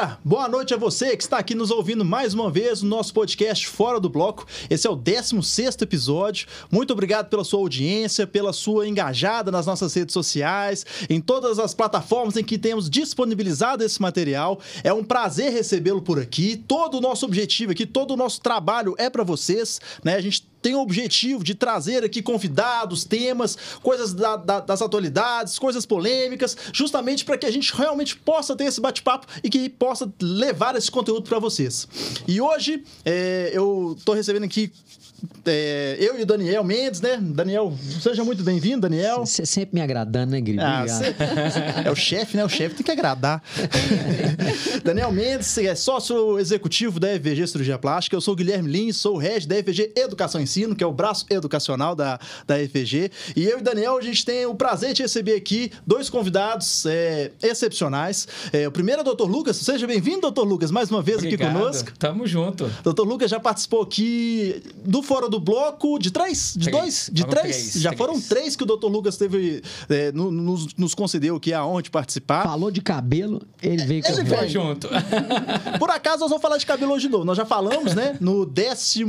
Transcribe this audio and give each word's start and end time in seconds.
galera! 0.00 0.18
Boa 0.24 0.48
noite 0.48 0.72
a 0.72 0.76
você 0.76 1.16
que 1.16 1.22
está 1.22 1.38
aqui 1.38 1.54
nos 1.54 1.70
ouvindo 1.70 2.04
mais 2.04 2.32
uma 2.32 2.50
vez 2.50 2.82
no 2.82 2.88
nosso 2.88 3.12
podcast 3.12 3.66
Fora 3.66 4.00
do 4.00 4.08
Bloco. 4.08 4.46
Esse 4.68 4.86
é 4.86 4.90
o 4.90 4.96
16 4.96 5.76
episódio. 5.82 6.48
Muito 6.70 6.92
obrigado 6.92 7.28
pela 7.28 7.44
sua 7.44 7.60
audiência, 7.60 8.26
pela 8.26 8.52
sua 8.52 8.88
engajada 8.88 9.50
nas 9.50 9.66
nossas 9.66 9.92
redes 9.94 10.12
sociais, 10.12 10.86
em 11.08 11.20
todas 11.20 11.58
as 11.58 11.74
plataformas 11.74 12.36
em 12.36 12.44
que 12.44 12.58
temos 12.58 12.88
disponibilizado 12.88 13.84
esse 13.84 14.00
material. 14.00 14.58
É 14.82 14.92
um 14.92 15.04
prazer 15.04 15.52
recebê-lo 15.52 16.00
por 16.00 16.18
aqui. 16.18 16.56
Todo 16.56 16.98
o 16.98 17.00
nosso 17.00 17.26
objetivo 17.26 17.72
aqui, 17.72 17.84
todo 17.84 18.14
o 18.14 18.16
nosso 18.16 18.40
trabalho 18.40 18.94
é 18.96 19.10
para 19.10 19.24
vocês, 19.24 19.80
né? 20.02 20.14
A 20.14 20.20
gente 20.20 20.49
tem 20.62 20.74
o 20.74 20.80
objetivo 20.80 21.42
de 21.42 21.54
trazer 21.54 22.04
aqui 22.04 22.22
convidados, 22.22 23.04
temas, 23.04 23.56
coisas 23.82 24.12
da, 24.12 24.36
da, 24.36 24.60
das 24.60 24.82
atualidades, 24.82 25.58
coisas 25.58 25.86
polêmicas, 25.86 26.56
justamente 26.72 27.24
para 27.24 27.38
que 27.38 27.46
a 27.46 27.50
gente 27.50 27.74
realmente 27.74 28.16
possa 28.16 28.54
ter 28.54 28.64
esse 28.64 28.80
bate-papo 28.80 29.26
e 29.42 29.50
que 29.50 29.68
possa 29.68 30.12
levar 30.20 30.76
esse 30.76 30.90
conteúdo 30.90 31.28
para 31.28 31.38
vocês. 31.38 31.88
E 32.26 32.40
hoje 32.40 32.84
é, 33.04 33.50
eu 33.52 33.94
estou 33.98 34.14
recebendo 34.14 34.44
aqui 34.44 34.72
é, 35.46 35.96
eu 35.98 36.18
e 36.18 36.22
o 36.22 36.26
Daniel 36.26 36.62
Mendes, 36.64 37.00
né? 37.00 37.18
Daniel, 37.20 37.72
seja 38.00 38.24
muito 38.24 38.42
bem-vindo, 38.42 38.82
Daniel. 38.82 39.24
Você 39.26 39.44
sempre 39.44 39.74
me 39.74 39.80
agradando, 39.80 40.32
né, 40.32 40.40
Grilo? 40.40 40.62
Ah, 40.62 40.84
é 41.84 41.90
o 41.90 41.94
chefe, 41.94 42.36
né? 42.36 42.44
O 42.44 42.48
chefe 42.48 42.76
tem 42.76 42.84
que 42.84 42.90
agradar. 42.90 43.42
Daniel 44.84 45.12
Mendes 45.12 45.56
é 45.58 45.74
sócio 45.74 46.38
executivo 46.38 46.98
da 47.00 47.08
FVG 47.08 47.46
Cirurgia 47.46 47.78
Plástica. 47.78 48.16
Eu 48.16 48.20
sou 48.20 48.34
o 48.34 48.36
Guilherme 48.36 48.70
Lins, 48.70 48.96
sou 48.96 49.16
o 49.16 49.18
head 49.18 49.46
da 49.46 49.56
FVG 49.56 49.92
Educação 49.96 50.40
e 50.40 50.44
Ensino, 50.44 50.74
que 50.74 50.84
é 50.84 50.86
o 50.86 50.92
braço 50.92 51.26
educacional 51.30 51.94
da, 51.94 52.18
da 52.46 52.56
FVG. 52.56 53.10
E 53.36 53.44
eu 53.44 53.58
e 53.58 53.60
o 53.60 53.64
Daniel, 53.64 53.96
a 53.96 54.02
gente 54.02 54.24
tem 54.24 54.46
o 54.46 54.54
prazer 54.54 54.92
de 54.92 55.02
receber 55.02 55.34
aqui 55.34 55.70
dois 55.86 56.08
convidados 56.08 56.86
é, 56.86 57.30
excepcionais. 57.42 58.26
É, 58.52 58.66
o 58.66 58.72
primeiro 58.72 59.02
é 59.02 59.04
o 59.08 59.14
Dr. 59.14 59.24
Lucas. 59.24 59.56
Seja 59.56 59.86
bem-vindo, 59.86 60.30
Dr. 60.30 60.42
Lucas, 60.42 60.70
mais 60.70 60.90
uma 60.90 61.02
vez 61.02 61.18
Obrigado. 61.18 61.50
aqui 61.50 61.58
conosco. 61.58 61.92
Tamo 61.98 62.26
junto. 62.26 62.70
Dr. 62.82 63.02
Lucas 63.02 63.30
já 63.30 63.40
participou 63.40 63.82
aqui 63.82 64.62
do 64.84 65.02
Fora 65.10 65.28
do 65.28 65.40
Bloco 65.40 65.98
de 65.98 66.12
três? 66.12 66.54
De 66.56 66.70
Três. 66.70 66.76
dois? 66.78 67.10
De 67.12 67.26
três? 67.26 67.56
três, 67.56 67.72
Já 67.82 67.90
três. 67.90 67.98
foram 67.98 68.20
três 68.20 68.54
que 68.54 68.62
o 68.62 68.66
Dr. 68.66 68.86
Lucas 68.86 69.16
teve, 69.16 69.60
é, 69.88 70.12
no- 70.12 70.30
nos, 70.30 70.72
nos 70.76 70.94
concedeu 70.94 71.34
aqui 71.34 71.52
a 71.52 71.66
honra 71.66 71.82
de 71.82 71.90
participar. 71.90 72.44
Falou 72.44 72.70
de 72.70 72.80
cabelo, 72.80 73.42
ele 73.60 73.84
veio 73.84 74.02
com 74.04 74.08
Ele 74.12 74.22
veio. 74.22 74.48
junto. 74.48 74.88
Por 75.80 75.90
acaso, 75.90 76.20
nós 76.20 76.28
vamos 76.30 76.40
falar 76.40 76.58
de 76.58 76.64
cabelo 76.64 76.92
hoje 76.92 77.06
de 77.06 77.12
novo. 77.12 77.24
Nós 77.24 77.36
já 77.36 77.44
falamos, 77.44 77.92
né? 77.92 78.16
No 78.20 78.46
12 78.46 79.02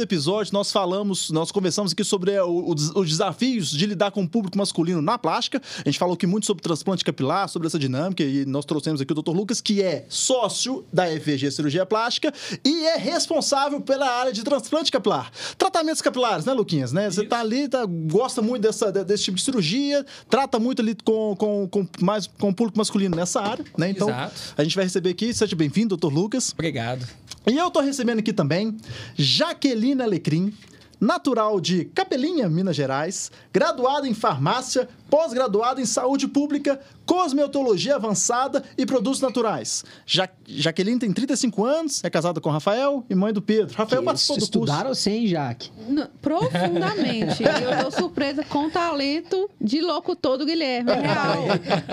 episódio, 0.00 0.52
nós 0.52 0.70
falamos, 0.70 1.30
nós 1.30 1.50
conversamos 1.50 1.90
aqui 1.90 2.04
sobre 2.04 2.30
é, 2.30 2.40
o- 2.44 2.72
os 2.94 3.08
desafios 3.08 3.70
de 3.70 3.86
lidar 3.86 4.12
com 4.12 4.22
o 4.22 4.28
público 4.28 4.56
masculino 4.56 5.02
na 5.02 5.18
plástica. 5.18 5.60
A 5.84 5.88
gente 5.88 5.98
falou 5.98 6.14
aqui 6.14 6.28
muito 6.28 6.46
sobre 6.46 6.62
transplante 6.62 7.04
capilar, 7.04 7.48
sobre 7.48 7.66
essa 7.66 7.78
dinâmica, 7.78 8.22
e 8.22 8.44
nós 8.46 8.64
trouxemos 8.64 9.00
aqui 9.00 9.12
o 9.12 9.16
Dr. 9.20 9.32
Lucas, 9.32 9.60
que 9.60 9.82
é 9.82 10.06
sócio 10.08 10.84
da 10.92 11.06
FVG 11.08 11.50
Cirurgia 11.50 11.84
Plástica 11.84 12.32
e 12.64 12.86
é 12.86 12.96
responsável 12.96 13.80
pela 13.80 14.08
área 14.08 14.32
de 14.32 14.44
transplante 14.44 14.92
capilar. 14.92 15.23
Tratamentos 15.58 16.00
capilares, 16.02 16.44
né, 16.44 16.52
Luquinhas? 16.52 16.92
Né? 16.92 17.10
Você 17.10 17.24
tá 17.24 17.40
ali, 17.40 17.68
tá, 17.68 17.84
gosta 17.86 18.40
muito 18.42 18.62
dessa, 18.62 18.90
de- 18.92 19.04
desse 19.04 19.24
tipo 19.24 19.36
de 19.36 19.42
cirurgia, 19.42 20.04
trata 20.28 20.58
muito 20.58 20.80
ali 20.82 20.96
com, 21.04 21.34
com, 21.36 21.68
com, 21.68 21.86
mais, 22.00 22.26
com 22.26 22.48
o 22.50 22.54
público 22.54 22.78
masculino 22.78 23.16
nessa 23.16 23.40
área, 23.40 23.64
né? 23.76 23.90
Então, 23.90 24.08
Exato. 24.08 24.34
a 24.56 24.62
gente 24.64 24.76
vai 24.76 24.84
receber 24.84 25.10
aqui, 25.10 25.32
seja 25.34 25.54
bem-vindo, 25.56 25.96
Dr. 25.96 26.12
Lucas. 26.12 26.52
Obrigado. 26.52 27.06
E 27.46 27.56
eu 27.56 27.70
tô 27.70 27.80
recebendo 27.80 28.20
aqui 28.20 28.32
também 28.32 28.76
Jaqueline 29.16 30.02
Alecrim, 30.02 30.52
natural 31.00 31.60
de 31.60 31.84
Capelinha, 31.86 32.48
Minas 32.48 32.74
Gerais, 32.76 33.30
graduada 33.52 34.08
em 34.08 34.14
farmácia, 34.14 34.88
pós-graduada 35.18 35.80
em 35.80 35.86
saúde 35.86 36.26
pública, 36.26 36.80
cosmetologia 37.06 37.94
avançada 37.94 38.64
e 38.76 38.84
produtos 38.84 39.20
naturais. 39.20 39.84
Ja 40.04 40.28
Jaqueline 40.46 40.98
tem 40.98 41.12
35 41.12 41.64
anos, 41.64 42.02
é 42.04 42.10
casada 42.10 42.40
com 42.40 42.50
Rafael 42.50 43.04
e 43.08 43.14
mãe 43.14 43.32
do 43.32 43.40
Pedro. 43.40 43.74
Rafael 43.78 44.02
Que 44.02 44.06
participou 44.06 44.36
do 44.36 44.40
curso. 44.40 44.44
Estudaram 44.58 44.92
sem, 44.94 45.26
Jaque? 45.28 45.70
N- 45.88 46.06
Profundamente. 46.20 47.42
eu 47.46 47.84
tô 47.84 47.90
surpresa 47.92 48.42
com 48.44 48.66
o 48.66 48.70
talento 48.70 49.48
de 49.60 49.80
locutor 49.80 50.36
do 50.36 50.44
Guilherme. 50.44 50.90
É 50.90 51.00
real. 51.00 51.44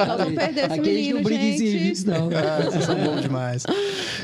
Nós 0.07 0.17
vamos 0.17 0.33
perder 0.35 0.61
esse 0.65 0.71
Aqui 0.71 0.73
a 0.73 0.75
gente 0.83 0.93
menino, 0.95 1.15
não 1.17 1.23
briga 1.23 1.43
em 1.43 1.57
gente. 1.57 1.71
serviço, 1.71 2.07
não. 2.09 2.29
Ah, 2.41 2.69
vocês 2.69 2.83
são 2.85 2.95
bons 2.95 3.21
demais. 3.21 3.63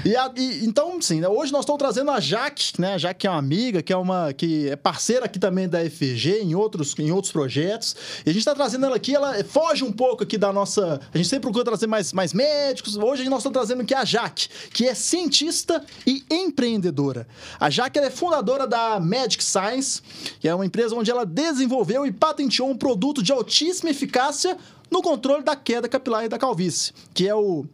E, 0.03 0.15
a- 0.15 0.31
e- 0.35 0.65
então, 0.65 0.99
sim, 1.01 1.21
né, 1.21 1.27
hoje 1.29 1.51
nós 1.51 1.61
estamos 1.61 1.79
trazendo 1.79 2.09
a 2.11 2.19
Jaque, 2.19 2.73
né? 2.81 2.95
A 2.95 2.97
Jaque 2.97 3.19
que 3.21 3.27
é 3.27 3.29
uma 3.29 3.39
amiga, 3.39 3.81
que 3.83 3.93
é 3.93 3.97
uma 3.97 4.33
que 4.33 4.69
é 4.69 4.75
parceira 4.75 5.25
aqui 5.25 5.37
também 5.39 5.69
da 5.69 5.79
FG 5.87 6.39
em 6.41 6.55
outros, 6.55 6.93
em 6.99 7.11
outros 7.11 7.31
projetos. 7.31 7.95
E 8.25 8.29
a 8.29 8.33
gente 8.33 8.39
está 8.39 8.53
trazendo 8.55 8.86
ela 8.87 8.95
aqui, 8.95 9.15
ela 9.15 9.43
foge 9.43 9.83
um 9.83 9.91
pouco 9.91 10.23
aqui 10.23 10.37
da 10.37 10.51
nossa. 10.51 10.99
A 11.13 11.17
gente 11.17 11.29
sempre 11.29 11.43
procura 11.43 11.63
trazer 11.65 11.87
mais, 11.87 12.11
mais 12.11 12.33
médicos. 12.33 12.95
Hoje 12.95 13.29
nós 13.29 13.39
estamos 13.39 13.57
trazendo 13.57 13.81
aqui 13.81 13.93
a 13.93 14.03
Jaque, 14.03 14.49
que 14.73 14.87
é 14.87 14.93
cientista 14.93 15.83
e 16.05 16.23
empreendedora. 16.29 17.27
A 17.59 17.69
Jaque 17.69 17.99
é 17.99 18.09
fundadora 18.09 18.65
da 18.65 18.99
Magic 18.99 19.43
Science, 19.43 20.01
que 20.39 20.47
é 20.47 20.55
uma 20.55 20.65
empresa 20.65 20.95
onde 20.95 21.11
ela 21.11 21.25
desenvolveu 21.25 22.05
e 22.05 22.11
patenteou 22.11 22.69
um 22.69 22.77
produto 22.77 23.21
de 23.21 23.31
altíssima 23.31 23.89
eficácia 23.89 24.57
no 24.89 25.01
controle 25.01 25.43
da 25.43 25.55
queda 25.55 25.87
capilar 25.87 26.25
e 26.25 26.29
da 26.29 26.37
calvície, 26.37 26.93
que 27.13 27.27
é 27.27 27.35
o 27.35 27.65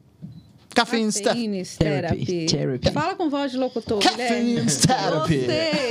Caffeine. 0.73 1.11
Caffeine 1.11 1.63
Therapy. 1.66 2.25
Therapy. 2.25 2.45
Therapy. 2.45 2.91
Fala 2.91 3.16
com 3.16 3.29
voz 3.29 3.51
de 3.51 3.57
locutor. 3.57 4.00
Caffeine. 4.01 4.66
Therapy. 4.66 5.39
Você. 5.45 5.89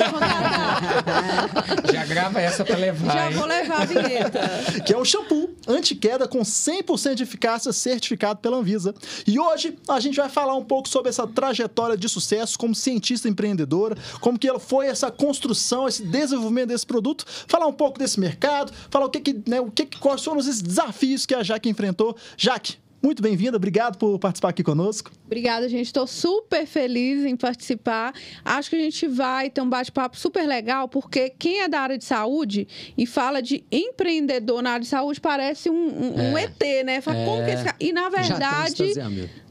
Já 1.93 2.05
grava 2.07 2.41
essa 2.41 2.65
pra 2.65 2.77
levar, 2.77 3.13
Já 3.13 3.31
hein? 3.31 3.37
vou 3.37 3.47
levar 3.47 3.83
a 3.83 3.85
vinheta. 3.85 4.41
que 4.85 4.93
é 4.93 4.99
um 4.99 5.05
shampoo 5.05 5.51
anti-queda 5.67 6.27
com 6.27 6.41
100% 6.41 7.15
de 7.15 7.23
eficácia 7.23 7.73
certificado 7.73 8.41
pela 8.41 8.57
Anvisa. 8.57 8.95
E 9.27 9.39
hoje 9.39 9.79
a 9.89 10.01
gente 10.01 10.17
vai 10.17 10.29
falar 10.29 10.55
um 10.57 10.65
pouco 10.65 10.89
sobre 10.89 11.09
essa 11.11 11.27
trajetória 11.27 11.97
de 11.97 12.09
sucesso 12.09 12.59
como 12.59 12.75
cientista 12.75 13.29
empreendedora, 13.29 13.97
como 14.21 14.39
que 14.39 14.49
ela 14.49 14.61
foi 14.61 14.87
essa 14.87 15.11
construção, 15.11 15.87
esse 15.87 16.03
desenvolvimento 16.05 16.69
desse 16.69 16.87
produto, 16.87 17.25
falar 17.47 17.67
um 17.67 17.73
pouco 17.73 17.99
desse 17.99 18.19
mercado, 18.19 18.73
falar 18.91 19.07
o 19.07 19.11
que 19.11 19.21
que, 19.21 19.43
né, 19.49 19.61
o 19.61 19.71
que, 19.71 19.87
que 19.87 19.99
quais 19.99 20.23
foram 20.23 20.39
os 20.39 20.63
desafios 20.63 21.25
que 21.27 21.35
a 21.35 21.43
Jaque 21.43 21.69
enfrentou. 21.69 22.17
Jaque, 22.37 22.77
muito 23.03 23.23
bem-vinda, 23.23 23.57
obrigado 23.57 23.97
por 23.99 24.19
participar 24.19 24.51
aqui 24.51 24.63
conosco. 24.63 25.11
Obrigada, 25.27 25.69
gente. 25.69 25.87
Estou 25.87 26.07
super 26.07 26.67
feliz 26.67 27.25
em 27.25 27.35
participar. 27.37 28.13
Acho 28.45 28.71
que 28.71 28.77
a 28.77 28.79
gente 28.79 29.07
vai 29.09 29.51
ter 29.51 29.61
um 29.61 29.69
bate-papo 29.69 30.17
super 30.19 30.47
legal, 30.47 30.89
porque 30.89 31.31
quem 31.31 31.61
é 31.63 31.69
da 31.69 31.81
área 31.81 31.99
de 31.99 32.05
saúde 32.05 32.69
e 32.97 33.07
fala 33.07 33.43
de 33.43 33.65
empreendedor 33.73 34.63
na 34.63 34.71
área 34.73 34.83
de 34.83 34.89
saúde 34.89 35.21
parece 35.21 35.69
um, 35.71 35.75
um- 35.75 36.33
um 36.33 36.39
É. 36.39 36.45
ET, 36.45 36.85
né? 36.85 37.01
Fala, 37.01 37.25
como 37.25 37.45
que 37.45 37.51
esse 37.51 37.65
cara... 37.65 37.77
E, 37.81 37.93
na 37.93 38.09
verdade. 38.09 38.93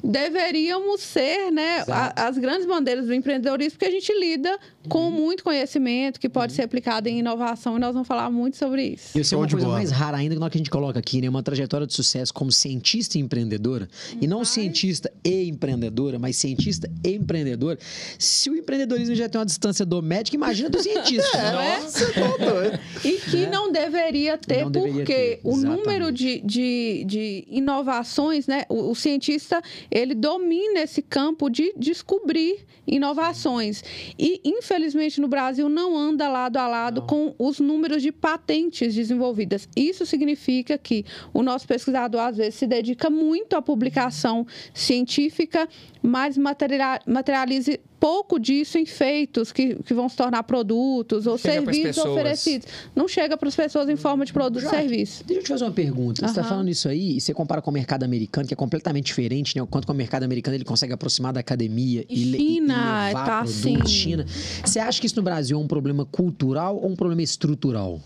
Deveríamos 0.04 1.02
ser 1.02 1.52
né, 1.52 1.84
a- 1.88 2.28
as 2.28 2.38
grandes 2.38 2.66
bandeiras 2.66 3.06
do 3.06 3.14
empreendedorismo, 3.14 3.72
porque 3.78 3.86
a 3.86 3.92
gente 3.92 4.12
lida 4.20 4.58
com 4.90 5.06
Uhum. 5.06 5.12
muito 5.12 5.44
conhecimento 5.44 6.20
que 6.20 6.28
pode 6.28 6.54
ser 6.54 6.64
aplicado 6.64 7.08
em 7.08 7.20
inovação 7.20 7.78
e 7.78 7.80
nós 7.80 7.94
vamos 7.94 8.08
falar 8.08 8.30
muito 8.32 8.58
sobre 8.58 8.84
isso. 8.84 9.18
E 9.18 9.22
isso 9.22 9.36
é 9.36 9.38
uma 9.38 9.48
coisa 9.48 9.66
bola. 9.66 9.78
mais 9.78 9.92
rara 9.92 10.18
ainda 10.18 10.36
que 10.50 10.58
a 10.58 10.58
gente 10.58 10.70
coloca 10.70 10.98
aqui, 11.00 11.22
né? 11.22 11.30
Uma 11.30 11.44
trajetória 11.44 11.86
de 11.86 11.94
sucesso 11.94 12.34
como 12.34 12.52
cientista 12.52 13.18
e 13.18 13.22
empreendedora. 13.22 13.88
E 14.20 14.28
não 14.28 14.40
Mas- 14.40 14.50
cientista 14.50 15.12
e 15.24 15.48
empreendedora, 15.48 16.18
mas 16.18 16.36
cientista 16.36 16.90
e 17.06 17.12
empreendedora. 17.16 17.78
Se 18.18 18.50
o 18.50 18.56
empreendedorismo 18.56 19.14
já 19.16 19.30
tem 19.30 19.40
uma 19.40 19.46
distância 19.46 19.86
do 19.86 20.02
médico, 20.02 20.36
imagina 20.36 20.70
do 20.70 20.82
cientista. 20.82 21.38
né? 21.38 21.80
Você 21.82 22.12
tá 22.12 22.38
doido. 22.38 22.80
E 23.06 23.12
que 23.30 23.46
não 23.48 23.72
deveria 23.72 24.38
ter, 24.38 24.64
Não 24.64 24.72
deveria 24.72 24.94
porque 24.96 25.14
ter, 25.14 25.40
o 25.44 25.52
exatamente. 25.52 25.80
número 25.86 26.12
de, 26.12 26.42
de, 26.44 27.04
de 27.06 27.44
inovações, 27.50 28.48
né? 28.48 28.64
O, 28.70 28.92
o 28.92 28.96
cientista, 28.96 29.62
ele 29.92 30.16
domina 30.16 30.80
esse 30.80 31.02
campo 31.02 31.50
de 31.50 31.74
descobrir 31.76 32.66
inovações. 32.88 33.84
E, 34.18 34.40
infelizmente, 34.44 35.20
no 35.20 35.28
Brasil 35.28 35.68
não 35.68 35.98
anda 35.98 36.30
lado 36.30 36.58
a 36.58 36.68
lado 36.68 37.02
com 37.02 37.36
os 37.38 37.60
números 37.60 38.02
de 38.02 38.12
patentes 38.12 38.96
desenvolvidas. 38.96 39.68
Isso 39.76 40.06
significa 40.06 40.78
que 40.78 41.06
o 41.34 41.44
nosso 41.44 41.68
pesquisador, 41.68 42.22
às 42.22 42.38
vezes, 42.38 42.56
se 42.56 42.66
dedica 42.66 43.10
muito 43.10 43.56
à 43.56 43.62
publicação 43.62 44.48
científica, 44.74 45.68
mas 46.02 46.38
material, 46.38 47.00
materialize 47.06 47.80
pouco 48.02 48.40
disso 48.40 48.80
em 48.80 48.86
feitos 48.86 49.52
que, 49.52 49.76
que 49.76 49.94
vão 49.94 50.10
se 50.10 50.18
tornar 50.18 50.42
produtos 50.42 51.28
ou 51.28 51.38
Chega 51.38 51.64
serviços 51.72 52.04
oferecidos. 52.04 52.68
Não 52.96 53.08
chega 53.08 53.38
para 53.38 53.48
as 53.48 53.56
pessoas 53.56 53.88
em 53.88 53.96
forma 53.96 54.26
de 54.26 54.34
produto 54.34 54.66
e 54.66 54.68
serviço. 54.70 55.24
Deixa 55.24 55.40
eu 55.40 55.44
te 55.44 55.50
fazer 55.50 55.66
uma 55.66 55.72
pergunta. 55.72 56.22
Você 56.22 56.26
está 56.26 56.44
falando 56.44 56.68
isso 56.70 56.90
aí 56.90 57.18
e 57.18 57.22
você 57.22 57.32
compara 57.32 57.62
com 57.62 57.70
o 57.70 57.74
mercado 57.74 58.04
americano, 58.04 58.48
que 58.48 58.56
é 58.56 58.58
completamente 58.58 59.06
diferente, 59.06 59.56
né? 59.56 59.62
O 59.62 59.68
quanto 59.68 59.86
que 59.86 59.92
o 59.92 59.96
mercado 59.96 60.24
americano 60.24 60.58
ele 60.58 60.66
consegue 60.66 60.92
aproximar 60.92 61.32
da 61.32 61.42
academia 61.42 62.04
E 62.10 62.24
e, 62.24 62.38
China, 62.38 62.74
e 62.74 63.08
levar 63.10 63.26
tá 63.26 63.38
produtos. 63.44 63.62
assim. 63.62 63.86
China. 63.86 64.26
Você 64.66 64.80
acha 64.80 65.00
que 65.00 65.06
isso 65.06 65.16
no 65.16 65.22
Brasil 65.22 65.56
é 65.56 65.62
um 65.62 65.68
problema 65.68 66.04
cultural 66.04 66.78
ou 66.78 66.90
um 66.90 66.96
problema 66.96 67.22
estrutural? 67.22 68.02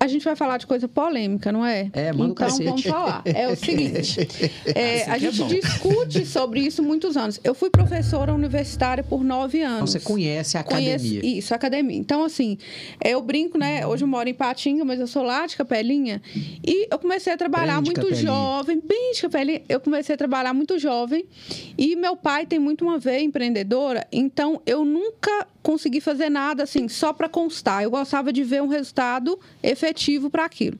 A 0.00 0.06
gente 0.06 0.24
vai 0.24 0.36
falar 0.36 0.58
de 0.58 0.66
coisa 0.66 0.86
polêmica, 0.88 1.50
não 1.50 1.64
é? 1.64 1.90
É, 1.92 2.12
manda 2.12 2.32
Então 2.32 2.34
cacete. 2.34 2.64
vamos 2.64 2.82
falar. 2.84 3.22
É 3.24 3.48
o 3.48 3.56
seguinte: 3.56 4.20
é, 4.74 5.02
Assim 5.02 5.10
a 5.10 5.16
é 5.16 5.18
gente 5.18 5.38
bom. 5.38 5.46
discute 5.48 6.26
sobre 6.26 6.60
isso 6.60 6.82
muitos 6.82 7.16
anos. 7.16 7.40
Eu 7.42 7.54
fui 7.54 7.70
professora 7.70 8.32
universitária 8.32 9.02
por 9.02 9.24
nove 9.24 9.58
Então 9.58 9.70
anos. 9.78 9.90
você 9.90 10.00
conhece 10.00 10.56
a 10.56 10.62
Conheço- 10.62 11.04
academia. 11.06 11.38
isso, 11.38 11.54
academia. 11.54 11.96
Então, 11.98 12.24
assim, 12.24 12.58
é, 13.02 13.10
eu 13.10 13.20
brinco, 13.22 13.58
né? 13.58 13.86
Hoje 13.86 14.04
eu 14.04 14.08
moro 14.08 14.28
em 14.28 14.34
Patinga, 14.34 14.84
mas 14.84 15.00
eu 15.00 15.06
sou 15.06 15.22
lá 15.22 15.46
de 15.46 15.56
Capelinha. 15.56 16.22
E 16.66 16.86
eu 16.90 16.98
comecei 16.98 17.32
a 17.32 17.36
trabalhar 17.36 17.76
Bem 17.80 17.84
muito 17.86 18.00
Capelinha. 18.00 18.22
jovem, 18.22 18.80
bem 18.84 19.12
de 19.14 19.20
Capelinha. 19.22 19.62
Eu 19.68 19.80
comecei 19.80 20.14
a 20.14 20.18
trabalhar 20.18 20.54
muito 20.54 20.78
jovem. 20.78 21.24
E 21.76 21.96
meu 21.96 22.16
pai 22.16 22.46
tem 22.46 22.58
muito 22.58 22.84
uma 22.84 22.98
veia 22.98 23.22
empreendedora, 23.22 24.06
então 24.12 24.60
eu 24.66 24.84
nunca 24.84 25.46
consegui 25.62 26.00
fazer 26.00 26.28
nada 26.28 26.62
assim, 26.62 26.88
só 26.88 27.12
para 27.12 27.28
constar. 27.28 27.82
Eu 27.82 27.90
gostava 27.90 28.32
de 28.32 28.42
ver 28.44 28.62
um 28.62 28.68
resultado 28.68 29.38
efetivo 29.62 30.30
para 30.30 30.44
aquilo. 30.44 30.78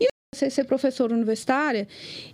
E 0.00 0.04
eu 0.04 0.08
comecei 0.32 0.48
a 0.48 0.50
ser 0.50 0.64
professora 0.64 1.14
universitária 1.14 1.88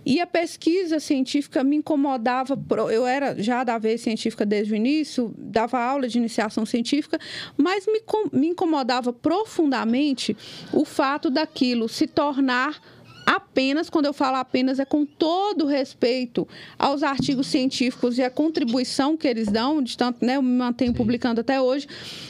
e 0.05 0.19
a 0.19 0.27
pesquisa 0.27 0.99
científica 0.99 1.63
me 1.63 1.77
incomodava. 1.77 2.59
Eu 2.91 3.05
era 3.05 3.41
já 3.41 3.63
da 3.63 3.77
vez 3.77 4.01
científica 4.01 4.45
desde 4.45 4.73
o 4.73 4.75
início, 4.75 5.33
dava 5.37 5.79
aula 5.79 6.07
de 6.07 6.17
iniciação 6.17 6.65
científica, 6.65 7.19
mas 7.55 7.85
me, 7.87 8.01
me 8.33 8.47
incomodava 8.47 9.13
profundamente 9.13 10.35
o 10.73 10.83
fato 10.83 11.29
daquilo 11.29 11.87
se 11.87 12.07
tornar 12.07 12.81
apenas, 13.25 13.89
quando 13.89 14.05
eu 14.05 14.13
falo 14.13 14.37
apenas, 14.37 14.79
é 14.79 14.85
com 14.85 15.05
todo 15.05 15.65
respeito 15.65 16.47
aos 16.77 17.03
artigos 17.03 17.47
científicos 17.47 18.17
e 18.17 18.23
a 18.23 18.29
contribuição 18.29 19.15
que 19.17 19.27
eles 19.27 19.47
dão, 19.47 19.81
de 19.81 19.97
tanto, 19.97 20.25
né, 20.25 20.37
eu 20.37 20.41
me 20.41 20.57
mantenho 20.57 20.93
publicando 20.93 21.41
até 21.41 21.61
hoje, 21.61 21.87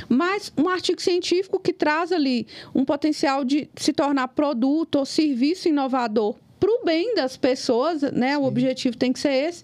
mas 0.10 0.52
um 0.58 0.70
artigo 0.70 1.02
científico 1.02 1.60
que 1.60 1.74
traz 1.74 2.12
ali 2.12 2.48
um 2.74 2.86
potencial 2.86 3.44
de 3.44 3.70
se 3.76 3.94
tornar 3.94 4.28
produto 4.30 4.96
ou 4.96 5.06
serviço 5.06 5.68
inovador 5.68 6.36
para 6.60 6.70
o 6.70 6.86
bem 6.86 7.14
das 7.16 7.36
pessoas, 7.36 8.02
né? 8.04 8.38
O 8.38 8.44
objetivo 8.44 8.96
tem 8.96 9.12
que 9.12 9.20
ser 9.20 9.34
esse. 9.34 9.64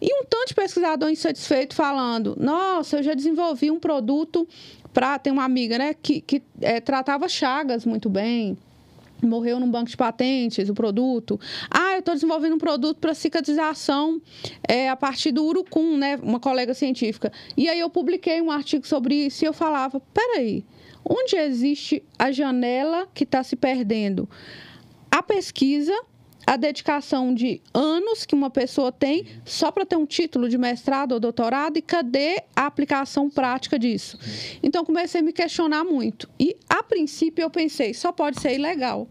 E 0.00 0.14
um 0.14 0.24
tanto 0.24 0.48
de 0.48 0.54
pesquisador 0.54 1.10
insatisfeito 1.10 1.74
falando: 1.74 2.36
nossa, 2.38 2.98
eu 2.98 3.02
já 3.02 3.14
desenvolvi 3.14 3.68
um 3.68 3.80
produto 3.80 4.46
para. 4.92 5.18
Tem 5.18 5.32
uma 5.32 5.44
amiga, 5.44 5.76
né, 5.76 5.92
que, 5.92 6.20
que 6.20 6.40
eh, 6.60 6.80
tratava 6.80 7.28
chagas 7.28 7.84
muito 7.84 8.08
bem 8.08 8.56
morreu 9.26 9.60
num 9.60 9.70
banco 9.70 9.90
de 9.90 9.96
patentes 9.96 10.68
o 10.68 10.74
produto. 10.74 11.38
Ah, 11.70 11.94
eu 11.94 12.00
estou 12.00 12.14
desenvolvendo 12.14 12.54
um 12.54 12.58
produto 12.58 12.98
para 12.98 13.14
cicatrização 13.14 14.20
é, 14.66 14.88
a 14.88 14.96
partir 14.96 15.32
do 15.32 15.44
urucum, 15.44 15.96
né? 15.96 16.18
Uma 16.22 16.40
colega 16.40 16.74
científica. 16.74 17.32
E 17.56 17.68
aí 17.68 17.80
eu 17.80 17.90
publiquei 17.90 18.40
um 18.40 18.50
artigo 18.50 18.86
sobre 18.86 19.14
isso 19.14 19.44
e 19.44 19.46
eu 19.46 19.52
falava, 19.52 20.00
peraí, 20.12 20.64
onde 21.04 21.36
existe 21.36 22.02
a 22.18 22.30
janela 22.30 23.08
que 23.12 23.24
está 23.24 23.42
se 23.42 23.56
perdendo? 23.56 24.28
A 25.10 25.22
pesquisa, 25.22 25.94
a 26.46 26.56
dedicação 26.56 27.34
de 27.34 27.60
anos 27.72 28.24
que 28.24 28.34
uma 28.34 28.50
pessoa 28.50 28.90
tem 28.90 29.26
só 29.44 29.70
para 29.70 29.86
ter 29.86 29.96
um 29.96 30.06
título 30.06 30.48
de 30.48 30.58
mestrado 30.58 31.12
ou 31.12 31.20
doutorado 31.20 31.76
e 31.76 31.82
cadê 31.82 32.42
a 32.54 32.66
aplicação 32.66 33.30
prática 33.30 33.78
disso? 33.78 34.18
Então 34.62 34.84
comecei 34.84 35.20
a 35.20 35.24
me 35.24 35.32
questionar 35.32 35.84
muito. 35.84 36.28
E 36.38 36.56
a 36.68 36.82
princípio 36.82 37.42
eu 37.42 37.50
pensei, 37.50 37.94
só 37.94 38.12
pode 38.12 38.40
ser 38.40 38.54
ilegal. 38.54 39.08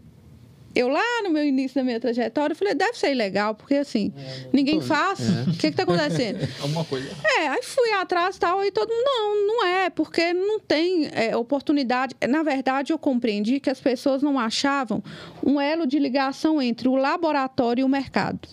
Eu 0.74 0.88
lá 0.88 1.22
no 1.24 1.30
meu 1.30 1.44
início 1.44 1.74
da 1.74 1.84
minha 1.84 1.98
trajetória, 1.98 2.52
eu 2.52 2.56
falei, 2.56 2.74
deve 2.74 2.96
ser 2.96 3.10
ilegal, 3.10 3.54
porque 3.54 3.74
assim, 3.74 4.12
ninguém 4.52 4.80
faz. 4.80 5.18
O 5.48 5.58
que 5.58 5.66
está 5.66 5.82
acontecendo? 5.82 6.38
Alguma 6.62 6.84
coisa. 6.84 7.08
É, 7.38 7.48
aí 7.48 7.62
fui 7.62 7.90
atrás 7.92 8.36
e 8.36 8.40
tal, 8.40 8.64
e 8.64 8.70
todo 8.70 8.88
mundo, 8.88 9.02
não, 9.04 9.46
não 9.46 9.66
é, 9.66 9.90
porque 9.90 10.32
não 10.32 10.60
tem 10.60 11.08
é, 11.12 11.36
oportunidade. 11.36 12.14
Na 12.28 12.42
verdade, 12.42 12.92
eu 12.92 12.98
compreendi 12.98 13.58
que 13.58 13.68
as 13.68 13.80
pessoas 13.80 14.22
não 14.22 14.38
achavam 14.38 15.02
um 15.44 15.60
elo 15.60 15.86
de 15.86 15.98
ligação 15.98 16.62
entre 16.62 16.88
o 16.88 16.94
laboratório 16.94 17.82
e 17.82 17.84
o 17.84 17.88
mercado. 17.88 18.48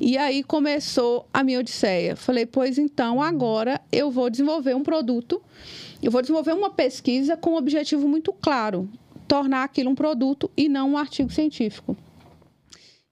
E 0.00 0.16
aí 0.16 0.42
começou 0.42 1.28
a 1.32 1.42
minha 1.42 1.58
odisseia. 1.58 2.14
Falei, 2.14 2.46
pois 2.46 2.78
então, 2.78 3.20
agora 3.20 3.80
eu 3.90 4.10
vou 4.10 4.30
desenvolver 4.30 4.74
um 4.74 4.82
produto, 4.82 5.42
eu 6.02 6.10
vou 6.10 6.20
desenvolver 6.20 6.52
uma 6.52 6.70
pesquisa 6.70 7.36
com 7.36 7.50
um 7.50 7.56
objetivo 7.56 8.06
muito 8.08 8.32
claro, 8.32 8.88
tornar 9.32 9.64
aquilo 9.64 9.88
um 9.88 9.94
produto 9.94 10.50
e 10.54 10.68
não 10.68 10.90
um 10.90 10.98
artigo 10.98 11.32
científico. 11.32 11.96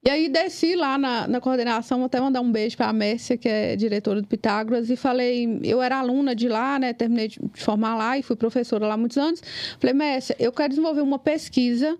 E 0.05 0.11
aí 0.11 0.29
desci 0.29 0.77
lá 0.77 0.99
na, 0.99 1.27
na 1.27 1.41
coordenação, 1.41 2.05
até 2.05 2.21
mandar 2.21 2.43
um 2.43 2.53
beijo 2.53 2.77
para 2.77 2.89
a 2.89 2.93
Mércia, 2.93 3.39
que 3.39 3.49
é 3.49 3.75
diretora 3.75 4.21
do 4.21 4.29
Pitágoras, 4.29 4.91
e 4.91 4.97
falei, 4.97 5.59
eu 5.65 5.81
era 5.81 5.99
aluna 5.99 6.35
de 6.35 6.47
lá, 6.47 6.79
né, 6.79 6.93
terminei 6.93 7.29
de 7.29 7.41
formar 7.55 7.97
lá 7.97 8.19
e 8.19 8.23
fui 8.23 8.37
professora 8.37 8.87
lá 8.87 8.99
muitos 8.99 9.17
anos. 9.17 9.43
Falei, 9.79 9.95
Mércia, 9.95 10.37
eu 10.39 10.53
quero 10.53 10.69
desenvolver 10.69 11.01
uma 11.01 11.19
pesquisa 11.19 11.97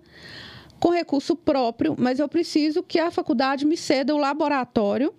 com 0.79 0.89
recurso 0.89 1.35
próprio, 1.35 1.95
mas 1.97 2.19
eu 2.19 2.29
preciso 2.29 2.83
que 2.83 2.99
a 2.99 3.09
faculdade 3.09 3.65
me 3.65 3.75
ceda 3.75 4.13
o 4.13 4.19
laboratório 4.19 5.11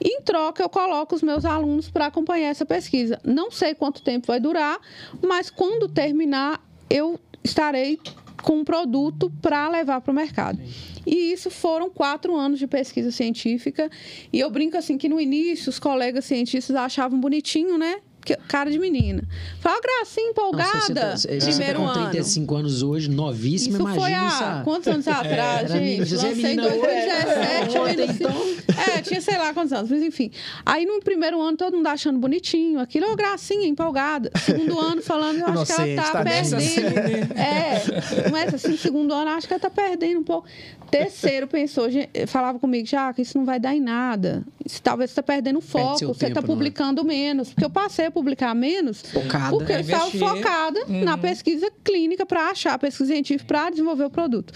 em 0.00 0.20
troca, 0.22 0.62
eu 0.62 0.68
coloco 0.68 1.16
os 1.16 1.22
meus 1.22 1.44
alunos 1.44 1.90
para 1.90 2.06
acompanhar 2.06 2.50
essa 2.50 2.64
pesquisa. 2.64 3.20
Não 3.24 3.50
sei 3.50 3.74
quanto 3.74 4.00
tempo 4.00 4.28
vai 4.28 4.38
durar, 4.38 4.78
mas 5.20 5.50
quando 5.50 5.88
terminar, 5.88 6.64
eu 6.88 7.18
estarei 7.42 7.98
com 8.44 8.58
um 8.58 8.64
produto 8.64 9.32
para 9.40 9.68
levar 9.68 10.00
para 10.02 10.12
o 10.12 10.14
mercado. 10.14 10.60
E 11.06 11.32
isso 11.32 11.50
foram 11.50 11.88
quatro 11.88 12.36
anos 12.36 12.58
de 12.58 12.66
pesquisa 12.66 13.10
científica. 13.10 13.90
E 14.32 14.38
eu 14.38 14.50
brinco 14.50 14.76
assim 14.76 14.96
que 14.98 15.08
no 15.08 15.20
início 15.20 15.70
os 15.70 15.78
colegas 15.78 16.26
cientistas 16.26 16.76
achavam 16.76 17.18
bonitinho, 17.18 17.78
né? 17.78 18.00
Que- 18.24 18.36
Cara 18.48 18.70
de 18.70 18.78
menina. 18.78 19.22
Fala, 19.60 19.80
gracinha 19.80 20.30
empolgada. 20.30 20.72
Nossa, 20.72 20.86
você 20.86 20.94
tá- 20.94 21.16
você- 21.16 21.40
você 21.40 21.46
primeiro 21.50 21.72
tá 21.80 21.84
com 21.84 21.90
ano. 21.90 22.10
35 22.10 22.54
anos 22.56 22.82
hoje, 22.82 23.10
novíssima, 23.10 23.76
Isso 23.76 23.82
imagina 23.82 24.00
foi 24.02 24.12
há 24.14 24.60
há- 24.60 24.62
quantos 24.64 24.88
anos 24.88 25.06
atrás, 25.08 25.70
Era 25.70 25.78
gente? 25.78 26.08
você 26.08 26.14
é 26.14 26.28
Lancei 26.28 26.30
em 26.32 26.34
menina 26.56 26.62
hoje. 26.64 26.78
2017. 26.80 27.76
eu 27.76 27.82
Ontem, 27.82 27.90
ainda- 28.00 28.12
então. 28.12 28.54
É, 28.96 29.02
tinha 29.02 29.20
sei 29.20 29.36
lá 29.38 29.52
quantos 29.54 29.72
anos, 29.72 29.90
mas 29.90 30.02
enfim. 30.02 30.30
Aí 30.64 30.84
no 30.86 31.00
primeiro 31.00 31.40
ano 31.40 31.56
todo 31.56 31.76
mundo 31.76 31.86
achando 31.86 32.18
bonitinho, 32.18 32.80
aquilo, 32.80 33.10
ô 33.12 33.16
gracinha, 33.16 33.66
empolgada. 33.68 34.30
Segundo 34.44 34.78
ano 34.80 35.02
falando, 35.02 35.38
eu 35.38 35.46
acho 35.46 35.66
que 35.66 35.72
ela 35.72 35.86
Inocente, 35.88 36.12
tá 36.12 36.22
tadinha. 36.24 36.42
perdendo. 36.42 37.34
É, 37.38 38.28
não 38.30 38.36
é 38.38 38.44
assim, 38.44 38.76
segundo 38.76 39.12
ano, 39.12 39.30
acho 39.32 39.46
que 39.46 39.52
ela 39.52 39.60
tá 39.60 39.70
perdendo 39.70 40.20
um 40.20 40.24
pouco. 40.24 40.46
Terceiro 40.90 41.46
pensou, 41.48 41.90
gente, 41.90 42.08
falava 42.26 42.58
comigo, 42.58 42.86
Jaca, 42.86 43.20
isso 43.20 43.36
não 43.36 43.44
vai 43.44 43.58
dar 43.58 43.74
em 43.74 43.80
nada. 43.80 44.44
Isso, 44.64 44.80
talvez 44.80 45.10
você 45.10 45.16
tá 45.16 45.22
perdendo 45.22 45.60
foco, 45.60 45.98
seu 45.98 46.08
você 46.14 46.26
tempo, 46.26 46.34
tá 46.34 46.40
não 46.40 46.46
é? 46.46 46.48
publicando 46.48 47.04
menos. 47.04 47.48
Porque 47.48 47.64
eu 47.64 47.70
passei 47.70 48.06
publicar 48.14 48.54
menos 48.54 49.02
Focada. 49.02 49.50
porque 49.50 49.72
eu 49.72 49.80
estava 49.80 50.10
focada 50.10 50.80
na 50.86 51.18
pesquisa 51.18 51.70
clínica 51.82 52.24
para 52.24 52.50
achar 52.50 52.74
a 52.74 52.78
pesquisa 52.78 53.12
científica 53.12 53.46
para 53.46 53.70
desenvolver 53.70 54.04
o 54.04 54.10
produto. 54.10 54.54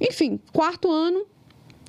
Enfim, 0.00 0.40
quarto 0.52 0.90
ano. 0.90 1.24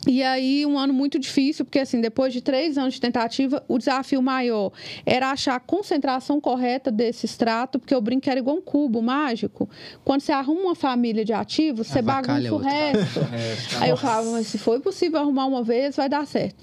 E 0.07 0.23
aí, 0.23 0.65
um 0.65 0.79
ano 0.79 0.93
muito 0.93 1.19
difícil, 1.19 1.65
porque 1.65 1.77
assim, 1.77 1.99
depois 1.99 2.31
de 2.31 2.41
três 2.41 2.77
anos 2.77 2.93
de 2.93 3.01
tentativa, 3.01 3.61
o 3.67 3.77
desafio 3.77 4.21
maior 4.21 4.71
era 5.05 5.29
achar 5.29 5.55
a 5.55 5.59
concentração 5.59 6.39
correta 6.39 6.89
desse 6.89 7.25
extrato, 7.25 7.77
porque 7.77 7.93
eu 7.93 7.99
brinco 7.99 8.21
que 8.21 8.29
era 8.29 8.39
igual 8.39 8.55
um 8.55 8.61
cubo 8.61 9.01
mágico. 9.01 9.69
Quando 10.05 10.21
você 10.21 10.31
arruma 10.31 10.61
uma 10.61 10.75
família 10.75 11.25
de 11.25 11.33
ativos, 11.33 11.87
você 11.87 12.01
bagunça 12.01 12.53
o 12.53 12.57
resto. 12.57 13.19
Aí 13.81 13.89
eu 13.89 13.97
falava, 13.97 14.31
mas 14.31 14.47
se 14.47 14.57
foi 14.57 14.79
possível 14.79 15.19
arrumar 15.19 15.45
uma 15.47 15.63
vez, 15.63 15.97
vai 15.97 16.07
dar 16.07 16.25
certo. 16.25 16.55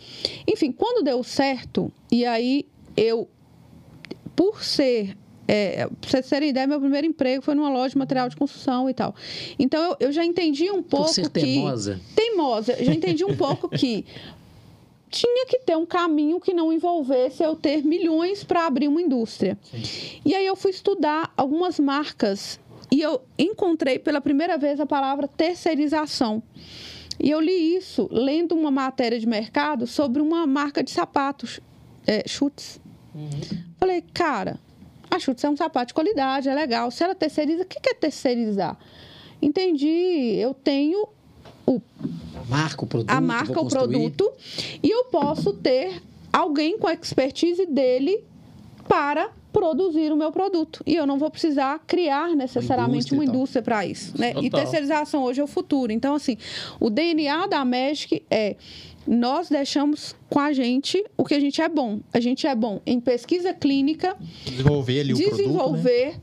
Enfim, 0.49 0.73
quando 0.73 1.05
deu 1.05 1.23
certo, 1.23 1.93
e 2.11 2.25
aí 2.25 2.67
eu, 2.97 3.29
por 4.37 4.63
ser. 4.63 5.17
É, 5.49 5.87
pra 5.87 6.11
vocês 6.11 6.29
terem 6.29 6.49
ideia, 6.51 6.67
meu 6.67 6.81
primeiro 6.81 7.07
emprego 7.07 7.41
foi 7.41 7.55
numa 7.55 7.69
loja 7.71 7.91
de 7.91 7.99
material 7.99 8.29
de 8.29 8.37
construção 8.37 8.91
e 8.91 8.95
tal. 8.95 9.15
Então 9.59 9.81
eu, 9.81 9.97
eu 10.01 10.13
já 10.13 10.25
entendi 10.25 10.71
um 10.71 10.83
pouco 10.83 11.07
Por 11.07 11.15
ser 11.15 11.23
que 11.23 11.41
teimosa. 11.41 12.01
teimosa. 12.15 12.73
Eu 12.73 12.85
já 12.85 12.93
entendi 12.93 13.25
um 13.25 13.37
pouco 13.37 13.69
que 13.69 14.05
tinha 15.09 15.47
que 15.47 15.61
ter 15.61 15.77
um 15.77 15.87
caminho 15.87 16.41
que 16.41 16.53
não 16.53 16.73
envolvesse 16.73 17.45
eu 17.45 17.55
ter 17.55 17.85
milhões 17.85 18.43
para 18.43 18.67
abrir 18.67 18.89
uma 18.89 19.01
indústria. 19.01 19.57
E 20.25 20.35
aí 20.35 20.45
eu 20.45 20.57
fui 20.57 20.73
estudar 20.73 21.33
algumas 21.37 21.79
marcas 21.79 22.59
e 22.91 23.01
eu 23.01 23.23
encontrei 23.39 23.99
pela 23.99 24.21
primeira 24.21 24.59
vez 24.59 24.81
a 24.81 24.87
palavra 24.87 25.29
terceirização. 25.29 26.43
E 27.19 27.31
eu 27.31 27.41
li 27.41 27.77
isso 27.77 28.09
lendo 28.11 28.53
uma 28.55 28.71
matéria 28.71 29.19
de 29.19 29.27
mercado 29.27 29.87
sobre 29.87 30.21
uma 30.21 30.47
marca 30.47 30.83
de 30.83 30.91
sapatos, 30.91 31.61
é, 32.07 32.25
chutes. 32.29 32.81
Falei, 33.79 34.03
cara, 34.13 34.59
a 35.11 35.19
chutes 35.19 35.43
é 35.45 35.51
um 35.51 35.57
sapato 35.57 35.89
de 35.89 35.95
qualidade, 35.95 36.49
é 36.49 36.55
legal. 36.55 36.91
Se 36.91 37.03
ela 37.03 37.15
terceiriza, 37.15 37.63
o 37.63 37.67
que 37.67 37.81
que 37.81 37.91
é 37.91 37.95
terceirizar? 37.95 38.77
Entendi, 39.41 40.37
eu 40.39 40.55
tenho 40.55 41.09
o 41.67 41.81
Marca 42.49 42.85
o 42.85 42.87
produto. 42.87 43.11
a 43.11 43.21
marca, 43.21 43.61
o 43.61 43.69
produto, 43.69 44.33
e 44.83 44.89
eu 44.89 45.05
posso 45.07 45.53
ter 45.53 46.01
alguém 46.33 46.79
com 46.79 46.87
a 46.87 46.95
expertise 46.95 47.67
dele 47.67 48.23
para 48.89 49.31
produzir 49.57 50.13
o 50.13 50.17
meu 50.17 50.31
produto. 50.31 50.83
E 50.87 50.95
eu 50.95 51.07
não 51.07 51.19
vou 51.19 51.31
precisar 51.31 51.83
criar 51.87 52.37
necessariamente 52.37 53.15
uma 53.15 53.25
e 53.25 53.27
tal. 53.27 53.35
indústria 53.35 53.63
para 53.63 53.87
isso. 53.87 54.13
Né? 54.19 54.35
E 54.43 54.51
terceirização 54.51 55.25
hoje 55.25 55.41
é 55.41 55.45
o 55.45 55.47
futuro. 55.47 55.91
Então, 55.91 56.15
assim, 56.15 56.37
o 56.79 56.91
DNA 56.91 57.47
da 57.47 57.65
Magic 57.65 58.23
é 58.31 58.57
nós 59.07 59.49
deixamos 59.49 60.15
com 60.29 60.41
a 60.41 60.53
gente 60.53 61.03
o 61.17 61.25
que 61.25 61.33
a 61.33 61.41
gente 61.41 61.63
é 61.63 61.69
bom. 61.71 62.01
A 62.13 62.21
gente 62.21 62.47
é 62.47 62.55
bom 62.55 62.83
em 62.85 63.01
pesquisa 63.01 63.55
clínica, 63.55 64.15
Desenvolver 64.45 65.01
ali 65.01 65.15
o 65.15 65.17
produto, 65.17 66.13
né? 66.13 66.21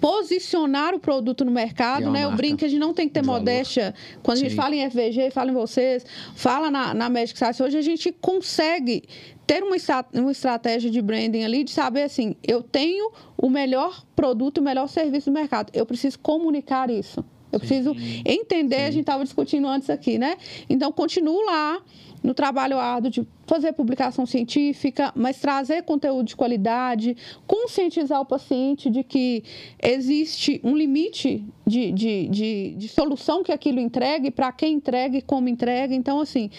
Posicionar 0.00 0.94
o 0.94 0.98
produto 0.98 1.44
no 1.44 1.50
mercado, 1.50 2.10
né? 2.10 2.20
Eu 2.20 2.28
marca 2.28 2.36
brinco 2.36 2.58
que 2.58 2.64
a 2.64 2.68
gente 2.68 2.80
não 2.80 2.94
tem 2.94 3.08
que 3.08 3.14
ter 3.14 3.24
modéstia. 3.24 3.94
Quando 4.22 4.38
a 4.38 4.40
gente 4.40 4.50
Sim. 4.50 4.56
fala 4.56 4.74
em 4.74 4.90
FVG, 4.90 5.30
fala 5.30 5.50
em 5.50 5.54
vocês, 5.54 6.04
fala 6.34 6.70
na, 6.70 6.94
na 6.94 7.08
Magic 7.08 7.38
Science, 7.38 7.62
hoje 7.62 7.76
a 7.76 7.82
gente 7.82 8.12
consegue 8.12 9.02
ter 9.46 9.62
uma, 9.62 9.76
uma 10.14 10.32
estratégia 10.32 10.90
de 10.90 11.00
branding 11.00 11.42
ali, 11.42 11.64
de 11.64 11.70
saber 11.70 12.02
assim, 12.02 12.36
eu 12.46 12.62
tenho 12.62 13.10
o 13.36 13.48
melhor 13.48 14.04
produto, 14.14 14.58
o 14.58 14.62
melhor 14.62 14.88
serviço 14.88 15.30
do 15.30 15.34
mercado. 15.34 15.70
Eu 15.72 15.86
preciso 15.86 16.18
comunicar 16.18 16.90
isso. 16.90 17.24
Eu 17.50 17.58
preciso 17.58 17.96
entender, 18.26 18.82
a 18.82 18.90
gente 18.90 19.00
estava 19.00 19.24
discutindo 19.24 19.66
antes 19.66 19.88
aqui, 19.88 20.18
né? 20.18 20.36
Então, 20.68 20.92
continuo 20.92 21.44
lá 21.46 21.80
no 22.22 22.34
trabalho 22.34 22.78
árduo 22.78 23.10
de 23.10 23.26
fazer 23.46 23.72
publicação 23.72 24.26
científica, 24.26 25.12
mas 25.14 25.40
trazer 25.40 25.82
conteúdo 25.82 26.26
de 26.26 26.36
qualidade, 26.36 27.16
conscientizar 27.46 28.20
o 28.20 28.26
paciente 28.26 28.90
de 28.90 29.02
que 29.02 29.42
existe 29.82 30.60
um 30.62 30.76
limite 30.76 31.44
de, 31.66 31.92
de, 31.92 32.28
de, 32.28 32.74
de 32.76 32.88
solução 32.88 33.42
que 33.42 33.52
aquilo 33.52 33.80
entregue, 33.80 34.30
para 34.30 34.52
quem 34.52 34.74
entrega 34.74 35.16
e 35.16 35.22
como 35.22 35.48
entrega. 35.48 35.94
Então, 35.94 36.20
assim, 36.20 36.50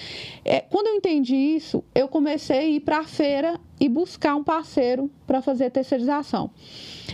é, 0.43 0.61
quando 0.61 0.87
eu 0.87 0.95
entendi 0.95 1.35
isso, 1.35 1.83
eu 1.93 2.07
comecei 2.07 2.57
a 2.57 2.65
ir 2.65 2.79
para 2.79 2.99
a 2.99 3.03
feira 3.03 3.59
e 3.79 3.87
buscar 3.87 4.35
um 4.35 4.43
parceiro 4.43 5.09
para 5.25 5.41
fazer 5.41 5.69
terceirização. 5.69 6.51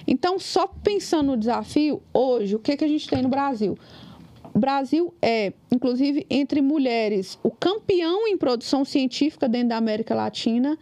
Então, 0.07 0.39
só 0.39 0.67
pensando 0.67 1.27
no 1.31 1.37
desafio, 1.37 2.01
hoje, 2.13 2.55
o 2.55 2.59
que, 2.59 2.75
que 2.77 2.85
a 2.85 2.87
gente 2.87 3.07
tem 3.07 3.21
no 3.21 3.29
Brasil? 3.29 3.77
O 4.55 4.59
Brasil 4.59 5.13
é, 5.21 5.51
inclusive, 5.69 6.25
entre 6.29 6.62
mulheres, 6.62 7.38
o 7.43 7.51
campeão 7.51 8.25
em 8.25 8.38
produção 8.38 8.85
científica 8.85 9.50
dentro 9.50 9.67
da 9.67 9.75
América 9.75 10.15
Latina 10.15 10.77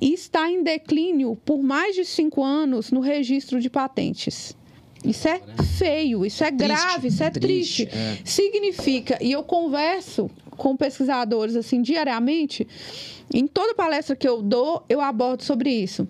e 0.00 0.12
está 0.12 0.50
em 0.50 0.64
declínio 0.64 1.38
por 1.44 1.62
mais 1.62 1.94
de 1.94 2.04
cinco 2.04 2.42
anos 2.42 2.90
no 2.90 2.98
registro 2.98 3.60
de 3.60 3.70
patentes. 3.70 4.56
Isso 5.04 5.28
é 5.28 5.40
feio, 5.78 6.26
isso 6.26 6.42
é, 6.42 6.50
triste, 6.50 6.66
grave, 6.66 7.06
isso 7.08 7.22
é 7.22 7.30
triste, 7.30 7.86
triste. 7.86 7.96
é. 7.96 8.18
Significa, 8.24 9.18
e 9.22 9.30
eu 9.30 9.44
converso 9.44 10.28
com 10.50 10.76
pesquisadores 10.76 11.54
assim 11.54 11.82
diariamente, 11.82 12.66
em 13.32 13.46
toda 13.46 13.76
palestra 13.76 14.16
que 14.16 14.26
eu 14.26 14.42
dou, 14.42 14.82
eu 14.88 15.00
abordo 15.00 15.44
sobre 15.44 15.70
isso. 15.70 16.08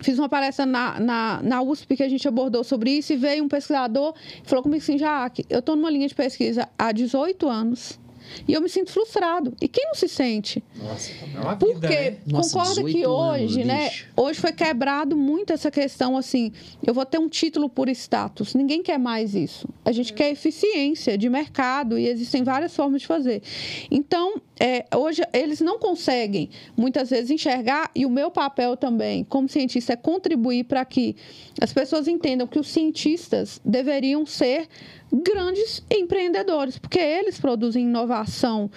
Fiz 0.00 0.18
uma 0.18 0.28
palestra 0.28 0.66
na, 0.66 1.00
na, 1.00 1.40
na 1.42 1.62
USP 1.62 1.96
que 1.96 2.02
a 2.02 2.08
gente 2.08 2.26
abordou 2.26 2.62
sobre 2.64 2.90
isso 2.90 3.12
e 3.12 3.16
veio 3.16 3.44
um 3.44 3.48
pesquisador 3.48 4.14
e 4.44 4.48
falou 4.48 4.62
comigo 4.62 4.82
assim, 4.82 4.98
Jaque, 4.98 5.44
eu 5.48 5.60
estou 5.60 5.76
numa 5.76 5.90
linha 5.90 6.08
de 6.08 6.14
pesquisa 6.14 6.68
há 6.78 6.92
18 6.92 7.48
anos 7.48 7.98
e 8.46 8.52
eu 8.52 8.60
me 8.60 8.68
sinto 8.68 8.90
frustrado. 8.90 9.54
E 9.60 9.68
quem 9.68 9.86
não 9.86 9.94
se 9.94 10.08
sente? 10.08 10.62
Nossa, 10.76 11.10
é 11.10 11.40
uma 11.40 11.54
vida, 11.54 11.56
Porque 11.56 12.10
né? 12.10 12.16
Nossa, 12.26 12.50
concorda 12.50 12.84
que 12.84 12.92
18 12.94 13.10
anos, 13.10 13.42
hoje, 13.42 13.64
né? 13.64 13.90
Hoje 14.16 14.40
foi 14.40 14.52
quebrado 14.52 15.16
muito 15.16 15.52
essa 15.52 15.70
questão 15.70 16.16
assim. 16.16 16.52
Eu 16.84 16.94
vou 16.94 17.04
ter 17.04 17.18
um 17.18 17.28
título 17.28 17.68
por 17.68 17.88
status. 17.88 18.54
Ninguém 18.54 18.82
quer 18.82 18.98
mais 18.98 19.34
isso. 19.34 19.68
A 19.84 19.92
gente 19.92 20.12
quer 20.12 20.30
eficiência 20.30 21.16
de 21.16 21.28
mercado 21.28 21.98
e 21.98 22.08
existem 22.08 22.42
várias 22.42 22.74
formas 22.74 23.00
de 23.00 23.06
fazer. 23.06 23.42
Então, 23.90 24.40
é, 24.58 24.86
hoje 24.96 25.22
eles 25.32 25.60
não 25.60 25.78
conseguem 25.78 26.48
muitas 26.76 27.10
vezes 27.10 27.30
enxergar 27.30 27.90
e 27.94 28.06
o 28.06 28.10
meu 28.10 28.30
papel 28.30 28.76
também, 28.76 29.24
como 29.24 29.48
cientista, 29.48 29.92
é 29.92 29.96
contribuir 29.96 30.64
para 30.64 30.84
que 30.84 31.14
as 31.60 31.72
pessoas 31.72 32.08
entendam 32.08 32.46
que 32.46 32.58
os 32.58 32.68
cientistas 32.68 33.60
deveriam 33.64 34.24
ser 34.24 34.68
grandes 35.12 35.82
empreendedores, 35.90 36.78
porque 36.78 36.98
eles 36.98 37.38
produzem 37.38 37.84
inovação. 37.84 38.70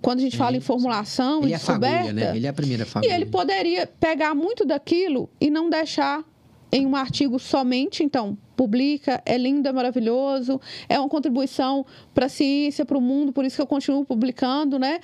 Quando 0.00 0.18
a 0.20 0.22
gente 0.22 0.36
fala 0.36 0.56
em 0.56 0.60
formulação, 0.60 1.42
Ele 1.42 1.52
é 1.52 1.56
a 1.56 1.58
fagulha, 1.58 1.90
descoberta, 1.90 2.12
né? 2.12 2.36
Ele 2.36 2.46
é 2.46 2.50
a 2.50 2.52
primeira 2.52 2.82
e 2.82 2.86
fagulha. 2.86 3.12
ele 3.14 3.26
poderia 3.26 3.86
pegar 3.86 4.34
muito 4.34 4.64
daquilo 4.64 5.28
e 5.40 5.50
não 5.50 5.68
deixar 5.68 6.24
em 6.72 6.86
um 6.86 6.96
artigo 6.96 7.38
somente, 7.38 8.02
então, 8.02 8.36
publica, 8.56 9.22
é 9.26 9.36
lindo, 9.36 9.68
é 9.68 9.72
maravilhoso, 9.72 10.60
é 10.88 10.98
uma 10.98 11.08
contribuição 11.08 11.84
para 12.14 12.26
a 12.26 12.28
ciência, 12.28 12.84
para 12.84 12.96
o 12.96 13.00
mundo, 13.00 13.32
por 13.32 13.44
isso 13.44 13.56
que 13.56 13.62
eu 13.62 13.66
continuo 13.66 14.04
publicando, 14.04 14.78
né? 14.78 15.00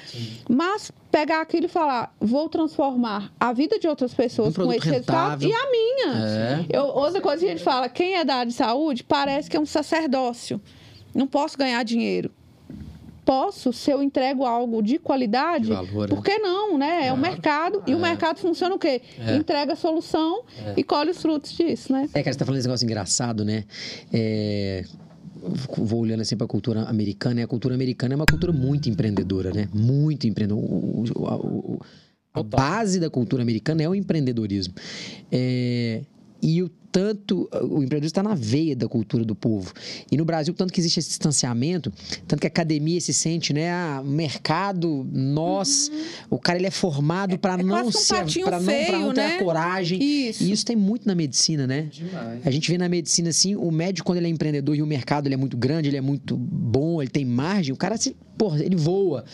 Mas 0.49 0.90
pegar 1.11 1.42
aquilo 1.42 1.66
e 1.66 1.68
falar, 1.68 2.14
vou 2.18 2.49
transformar 2.49 3.30
a 3.38 3.52
vida 3.52 3.78
de 3.78 3.87
outras 3.87 4.14
pessoas 4.14 4.56
Um 4.56 4.64
com 4.64 4.73
esse 4.73 4.88
resultado 4.88 5.44
e 5.44 5.52
a 5.52 5.71
minha. 5.71 6.26
É. 6.26 6.66
Eu, 6.71 6.85
outra 6.85 7.21
coisa 7.21 7.40
que 7.40 7.47
a 7.47 7.50
gente 7.50 7.62
fala, 7.62 7.88
quem 7.88 8.16
é 8.16 8.25
da 8.25 8.37
área 8.37 8.50
de 8.50 8.56
saúde 8.56 9.04
parece 9.04 9.50
que 9.50 9.56
é 9.56 9.61
um 9.61 9.66
sacerdócio. 9.66 10.61
Não 11.14 11.26
posso 11.26 11.59
ganhar 11.59 11.82
dinheiro. 11.82 12.30
Posso, 13.25 13.73
se 13.73 13.91
eu 13.91 14.02
entrego 14.02 14.45
algo 14.45 14.83
de 14.83 14.99
qualidade, 14.99 15.67
De 15.67 15.71
valor, 15.73 16.09
né? 16.09 16.14
por 16.17 16.25
que 16.25 16.38
não, 16.38 16.76
né? 16.76 17.07
É 17.07 17.12
o 17.12 17.17
mercado. 17.17 17.83
E 17.87 17.95
o 17.95 17.99
mercado 18.00 18.38
funciona 18.38 18.75
o 18.75 18.79
quê? 18.79 19.00
Entrega 19.38 19.75
a 19.75 19.76
solução 19.76 20.43
e 20.76 20.83
colhe 20.83 21.11
os 21.11 21.23
frutos 21.23 21.52
disso, 21.52 21.93
né? 21.93 22.09
É, 22.14 22.23
cara, 22.23 22.33
você 22.33 22.38
tá 22.38 22.45
falando 22.45 22.59
desse 22.59 22.69
negócio 22.69 22.85
engraçado, 22.85 23.45
né? 23.45 23.64
É, 24.12 24.85
Vou 25.76 26.00
olhando 26.00 26.21
assim 26.21 26.37
pra 26.37 26.47
cultura 26.47 26.83
americana, 26.83 27.41
e 27.41 27.43
a 27.43 27.49
cultura 27.49 27.75
americana 27.75 28.14
é 28.14 28.17
uma 28.17 28.26
cultura 28.26 28.52
muito 28.52 28.88
empreendedora, 28.88 29.50
né? 29.52 29.69
Muito 29.75 30.26
empreendedora. 30.29 30.64
O- 30.64 31.02
o- 31.17 31.26
a- 31.26 31.37
o- 31.37 31.81
a 32.35 32.43
base 32.45 33.00
da 33.00 33.11
cultura 33.11 33.43
americana 33.43 33.83
é 33.83 33.88
o 33.88 33.95
empreendedorismo. 33.95 34.75
É, 35.31 36.02
E 36.45 36.61
o 36.62 36.69
tanto, 36.93 37.49
o 37.51 37.83
empreendedorismo 37.83 38.07
está 38.07 38.23
na 38.23 38.35
veia 38.35 38.77
da 38.77 38.87
cultura 38.87 39.25
do 39.25 39.35
povo. 39.35 39.73
E 40.11 40.17
no 40.17 40.25
Brasil, 40.27 40.53
tanto 40.53 40.73
que 40.73 40.79
existe 40.79 41.01
esse 41.01 41.09
distanciamento, 41.09 41.91
tanto 42.29 42.41
que 42.41 42.47
a 42.47 42.49
academia 42.49 43.01
se 43.01 43.15
sente, 43.15 43.55
né? 43.55 43.73
Ah, 43.73 44.03
mercado, 44.05 45.09
nós, 45.11 45.91
o 46.29 46.39
cara 46.39 46.59
ele 46.59 46.67
é 46.67 46.71
formado 46.71 47.39
para 47.39 47.55
é 47.55 47.63
não 47.63 47.87
um 47.87 47.91
ser, 47.91 48.25
para 48.45 48.61
não, 48.61 48.85
pra 48.85 48.99
não 48.99 49.15
ter 49.15 49.21
né? 49.23 49.37
a 49.37 49.39
coragem. 49.43 50.03
Isso. 50.03 50.45
E 50.45 50.53
isso 50.53 50.67
tem 50.67 50.77
muito 50.77 51.09
na 51.09 51.15
medicina, 51.15 51.67
né? 51.67 51.89
Demais. 51.91 52.47
A 52.47 52.51
gente 52.51 52.71
vê 52.71 52.77
na 52.77 52.89
medicina 52.89 53.31
assim, 53.31 53.57
o 53.57 53.71
médico 53.71 54.07
quando 54.07 54.19
ele 54.19 54.27
é 54.27 54.31
empreendedor 54.31 54.77
e 54.77 54.83
o 54.83 54.87
mercado 54.87 55.27
ele 55.27 55.35
é 55.35 55.39
muito 55.39 55.57
grande, 55.57 55.89
ele 55.89 55.97
é 55.97 56.03
muito 56.03 56.37
bom, 56.37 57.01
ele 57.01 57.11
tem 57.11 57.25
margem, 57.25 57.73
o 57.73 57.77
cara 57.77 57.97
se, 57.97 58.15
porra, 58.37 58.62
ele 58.62 58.77
voa. 58.77 59.25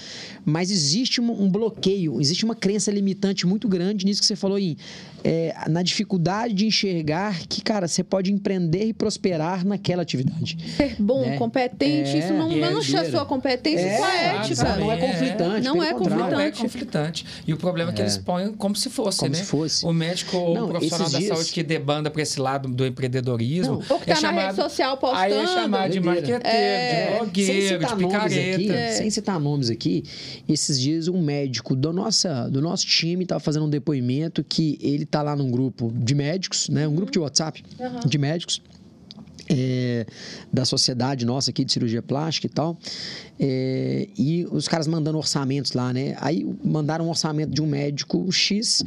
Mas 0.45 0.71
existe 0.71 1.21
um, 1.21 1.31
um 1.43 1.49
bloqueio, 1.51 2.21
existe 2.21 2.45
uma 2.45 2.55
crença 2.55 2.91
limitante 2.91 3.47
muito 3.47 3.69
grande 3.69 4.05
nisso 4.05 4.21
que 4.21 4.27
você 4.27 4.37
falou 4.37 4.57
aí, 4.57 4.77
é, 5.25 5.55
na 5.69 5.83
dificuldade 5.83 6.55
de 6.55 6.67
enxergar 6.67 7.39
que, 7.49 7.61
cara, 7.63 7.87
você 7.89 8.03
pode 8.05 8.33
empreender 8.33 8.85
e 8.87 8.93
prosperar 8.93 9.65
naquela 9.67 10.03
atividade. 10.03 10.57
Ser 10.77 10.97
bom, 10.99 11.23
Né? 11.23 11.37
competente, 11.37 12.11
É, 12.11 12.19
isso 12.19 12.33
não 12.33 12.51
é 12.53 12.57
mancha 12.57 12.99
a 12.99 13.01
doideira. 13.03 13.11
sua 13.11 13.25
competência 13.27 13.97
com 13.97 14.05
a 14.05 14.15
É, 14.17 14.37
ética. 14.37 14.77
Não 14.79 14.93
é 14.93 14.97
conflitante, 14.97 15.65
Não 15.65 15.83
é 15.83 15.93
contrário. 15.95 16.25
Não 16.33 16.41
é 16.41 16.51
conflitante. 16.51 16.63
conflitante. 16.63 17.27
E 17.47 17.53
o 17.53 17.57
problema 17.57 17.91
é 17.91 17.95
que 17.95 18.01
eles 18.03 18.17
põem 18.17 18.53
como 18.53 18.75
se 18.77 18.89
fosse, 18.91 19.19
Como 19.21 19.33
né? 19.33 19.39
se 19.39 19.45
fosse. 19.45 19.85
O 19.85 19.93
médico 19.93 20.37
ou 20.37 20.55
Não, 20.55 20.65
o 20.67 20.69
profissional 20.69 21.11
da 21.11 21.19
dias- 21.19 21.35
saúde 21.37 21.53
que 21.53 21.63
debanda 21.63 22.11
para 22.11 22.23
esse 22.23 22.41
lado 22.41 22.69
do 22.69 22.87
empreendedorismo. 22.87 23.75
Não. 23.89 23.97
Ou 23.97 24.01
que 24.01 24.07
tá 24.15 24.21
na 24.21 24.31
rede 24.47 24.57
social 24.57 24.97
postando. 24.97 25.21
Aí 25.23 25.33
é 25.33 25.47
chamado 25.47 25.91
de 25.93 26.01
marqueteiro, 26.01 26.41
É. 26.47 27.11
de 27.11 27.17
blogueiro, 27.19 27.79
de 27.79 28.03
nomes 28.03 28.13
aqui, 28.13 28.59
picareta. 28.67 28.98
Sem 28.99 29.11
citar 29.11 29.39
nomes 29.39 29.71
aqui, 29.71 30.05
esses 30.49 30.79
dias 30.81 31.09
um 31.09 31.23
médico 31.23 31.75
do, 31.75 31.93
nossa, 31.93 32.49
do 32.49 32.61
nosso 32.61 32.87
time 32.87 33.23
estava 33.23 33.41
fazendo 33.41 33.67
um 33.67 33.71
depoimento 33.71 34.45
que 34.45 34.79
ele 34.81 35.07
tá 35.07 35.23
lá 35.23 35.35
num 35.35 35.51
grupo 35.51 35.93
de 35.95 36.15
médicos, 36.15 36.69
né? 36.69 36.87
Um 36.87 36.95
grupo 36.95 37.13
de 37.13 37.19
WhatsApp 37.19 37.63
de 38.07 38.19
médicos. 38.19 38.61
é, 39.49 40.07
da 40.53 40.65
sociedade 40.65 41.25
nossa 41.25 41.51
aqui 41.51 41.65
de 41.65 41.73
cirurgia 41.73 42.03
plástica 42.03 42.47
e 42.47 42.51
tal. 42.51 42.77
É, 43.41 44.09
e 44.17 44.47
os 44.51 44.69
caras 44.69 44.87
mandando 44.87 45.17
orçamentos 45.17 45.73
lá, 45.73 45.93
né? 45.93 46.17
Aí 46.21 46.47
mandaram 46.63 47.07
um 47.07 47.09
orçamento 47.09 47.53
de 47.53 47.63
um 47.63 47.67
médico 47.67 48.31
X 48.31 48.85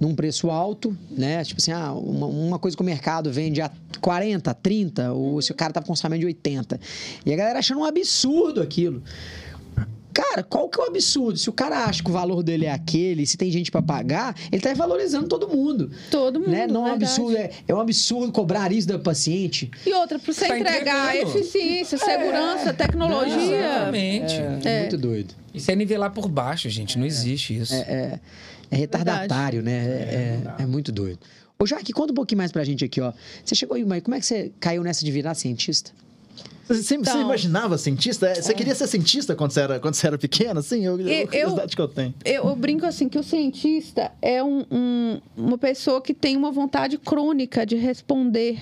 num 0.00 0.14
preço 0.14 0.50
alto, 0.50 0.96
né? 1.10 1.44
Tipo 1.44 1.60
assim, 1.60 1.72
ah, 1.72 1.92
uma, 1.92 2.26
uma 2.26 2.58
coisa 2.58 2.76
que 2.76 2.82
o 2.82 2.86
mercado 2.86 3.30
vende 3.30 3.60
a 3.60 3.70
40, 4.00 4.52
30, 4.54 5.12
ou 5.12 5.40
se 5.40 5.52
o 5.52 5.54
cara 5.54 5.72
tava 5.72 5.86
com 5.86 5.92
orçamento 5.92 6.20
de 6.20 6.26
80. 6.26 6.80
E 7.24 7.32
a 7.32 7.36
galera 7.36 7.58
achando 7.58 7.80
um 7.80 7.84
absurdo 7.84 8.60
aquilo. 8.60 9.02
Cara, 10.12 10.42
qual 10.42 10.68
que 10.68 10.80
é 10.80 10.84
o 10.84 10.86
absurdo? 10.88 11.38
Se 11.38 11.48
o 11.48 11.52
cara 11.52 11.84
acha 11.84 12.02
que 12.02 12.10
o 12.10 12.12
valor 12.12 12.42
dele 12.42 12.66
é 12.66 12.72
aquele, 12.72 13.24
se 13.26 13.36
tem 13.36 13.50
gente 13.50 13.70
pra 13.70 13.80
pagar, 13.80 14.34
ele 14.50 14.60
tá 14.60 14.72
valorizando 14.74 15.28
todo 15.28 15.48
mundo. 15.48 15.90
Todo 16.10 16.40
mundo, 16.40 16.50
Né? 16.50 16.66
Não 16.66 16.86
é 16.86 16.90
um 16.90 16.94
absurdo, 16.94 17.36
é, 17.36 17.50
é 17.68 17.74
um 17.74 17.80
absurdo 17.80 18.32
cobrar 18.32 18.72
isso 18.72 18.88
da 18.88 18.98
paciente. 18.98 19.70
E 19.86 19.92
outra, 19.92 20.18
para 20.18 20.32
você 20.32 20.46
Tá 20.48 20.58
entregar 20.58 21.14
entregando. 21.16 21.38
eficiência, 21.38 21.96
segurança, 21.98 22.66
Não, 22.66 22.74
tecnologia. 22.74 23.58
exatamente. 23.58 24.34
É, 24.66 24.80
muito 24.80 24.98
doido. 24.98 25.34
Isso 25.54 25.70
é 25.70 25.76
nivelar 25.76 26.12
por 26.12 26.28
baixo, 26.28 26.68
gente. 26.68 26.98
Não 26.98 27.06
existe 27.06 27.56
isso. 27.56 27.74
É, 27.74 28.18
é 28.70 28.76
retardatário, 28.76 29.62
né? 29.62 29.72
É, 29.72 30.40
é- 30.58 30.62
é 30.62 30.66
muito 30.66 30.90
doido. 30.92 31.18
Ô, 31.58 31.66
Jaque, 31.66 31.92
conta 31.92 32.12
um 32.12 32.16
pouquinho 32.16 32.38
mais 32.38 32.50
pra 32.50 32.64
gente 32.64 32.84
aqui, 32.84 33.00
ó. 33.00 33.12
Você 33.44 33.54
chegou 33.54 33.76
aí, 33.76 33.84
mas 33.84 34.02
como 34.02 34.14
é 34.14 34.20
que 34.20 34.26
você 34.26 34.50
caiu 34.58 34.82
nessa 34.82 35.04
de 35.04 35.10
virar 35.12 35.34
cientista? 35.34 35.90
Você, 36.74 36.82
você 36.82 36.94
Então- 36.96 37.20
imaginava 37.20 37.76
cientista? 37.76 38.26
É, 38.28 38.40
Você 38.40 38.54
queria 38.54 38.74
ser 38.74 38.86
cientista 38.86 39.34
quando 39.34 39.50
você 39.50 39.60
era, 39.60 39.80
quando 39.80 39.94
você 39.94 40.06
era 40.06 40.16
pequena? 40.16 40.60
Assim, 40.60 40.84
eu, 40.86 40.98
Eu- 41.00 41.28
eu, 41.32 41.66
que 41.66 41.80
eu 41.80 41.88
tenho. 41.88 42.14
Eu, 42.24 42.44
eu 42.48 42.56
brinco 42.56 42.86
assim 42.86 43.08
que 43.08 43.18
o 43.18 43.22
cientista 43.22 44.12
é 44.22 44.42
um- 44.42 44.64
um- 44.70 45.20
uma 45.36 45.58
pessoa 45.58 46.00
que 46.00 46.14
tem 46.14 46.36
uma 46.36 46.52
vontade 46.52 46.96
crônica 46.96 47.66
de 47.66 47.76
responder 47.76 48.58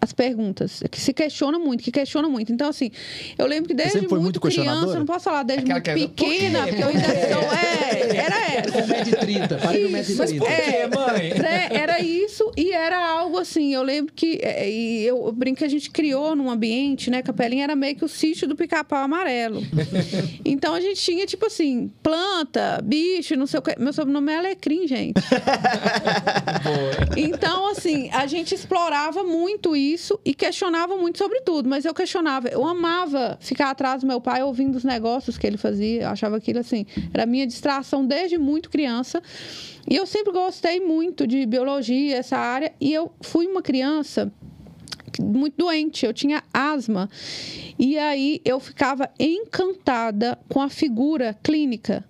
as 0.00 0.12
perguntas, 0.12 0.82
que 0.90 0.98
se 0.98 1.12
questiona 1.12 1.58
muito, 1.58 1.84
que 1.84 1.92
questiona 1.92 2.28
muito. 2.28 2.52
Então, 2.52 2.68
assim, 2.68 2.90
eu 3.36 3.46
lembro 3.46 3.68
que 3.68 3.74
desde 3.74 3.98
muito, 3.98 4.20
muito 4.20 4.40
criança, 4.40 4.98
não 4.98 5.04
posso 5.04 5.24
falar 5.24 5.42
desde 5.42 5.70
Aquela 5.70 5.74
muito 5.74 5.84
que 5.84 5.90
era, 5.90 6.00
"Por 6.00 6.14
quê? 6.14 6.24
pequena, 6.24 6.66
porque 6.66 6.82
eu 6.82 6.88
ainda 6.88 7.02
quê?" 7.02 7.32
sou. 7.32 7.52
É, 7.52 8.16
era 8.16 8.36
essa. 8.52 8.82
1,30m, 8.82 9.60
parei 9.62 9.88
no 9.88 9.98
Isso, 9.98 10.16
mas 10.16 10.32
1,30m. 10.32 10.38
Por 10.38 10.48
quê, 10.48 10.88
mãe? 10.96 11.32
era 11.70 12.00
isso 12.00 12.50
e 12.56 12.72
era 12.72 12.98
algo 12.98 13.38
assim. 13.38 13.74
Eu 13.74 13.82
lembro 13.82 14.12
que 14.14 14.40
é, 14.42 14.70
e 14.70 15.04
eu, 15.04 15.26
eu 15.26 15.32
brinco 15.32 15.58
que 15.58 15.64
a 15.64 15.68
gente 15.68 15.90
criou 15.90 16.34
num 16.34 16.50
ambiente, 16.50 17.10
né? 17.10 17.22
Capelinha 17.22 17.64
era 17.64 17.76
meio 17.76 17.94
que 17.94 18.04
o 18.04 18.08
sítio 18.08 18.48
do 18.48 18.56
pica-pau 18.56 19.02
amarelo. 19.02 19.62
então 20.44 20.74
a 20.74 20.80
gente 20.80 21.00
tinha, 21.00 21.26
tipo 21.26 21.46
assim, 21.46 21.90
planta, 22.02 22.80
bicho, 22.82 23.36
não 23.36 23.46
sei 23.46 23.58
o 23.58 23.62
que. 23.62 23.78
Meu 23.78 23.92
sobrenome 23.92 24.32
é 24.32 24.38
Alecrim, 24.38 24.86
gente. 24.86 25.20
Então, 27.16 27.70
assim, 27.70 28.10
a 28.12 28.26
gente 28.26 28.54
explorava 28.54 29.22
muito 29.22 29.74
isso 29.74 29.89
e 30.24 30.34
questionava 30.34 30.96
muito 30.96 31.18
sobre 31.18 31.40
tudo, 31.40 31.68
mas 31.68 31.84
eu 31.84 31.94
questionava. 31.94 32.48
Eu 32.48 32.66
amava 32.66 33.38
ficar 33.40 33.70
atrás 33.70 34.02
do 34.02 34.06
meu 34.06 34.20
pai 34.20 34.42
ouvindo 34.42 34.76
os 34.76 34.84
negócios 34.84 35.38
que 35.38 35.46
ele 35.46 35.56
fazia. 35.56 36.02
Eu 36.02 36.08
achava 36.08 36.36
aquilo 36.36 36.58
assim, 36.58 36.86
era 37.12 37.26
minha 37.26 37.46
distração 37.46 38.04
desde 38.04 38.38
muito 38.38 38.70
criança. 38.70 39.22
E 39.88 39.96
eu 39.96 40.06
sempre 40.06 40.32
gostei 40.32 40.80
muito 40.80 41.26
de 41.26 41.46
biologia, 41.46 42.16
essa 42.16 42.36
área, 42.36 42.72
e 42.80 42.92
eu 42.92 43.12
fui 43.20 43.46
uma 43.46 43.62
criança 43.62 44.32
muito 45.20 45.56
doente, 45.56 46.06
eu 46.06 46.12
tinha 46.12 46.42
asma. 46.52 47.08
E 47.78 47.98
aí 47.98 48.40
eu 48.44 48.60
ficava 48.60 49.10
encantada 49.18 50.38
com 50.48 50.60
a 50.60 50.68
figura 50.68 51.36
clínica 51.42 52.04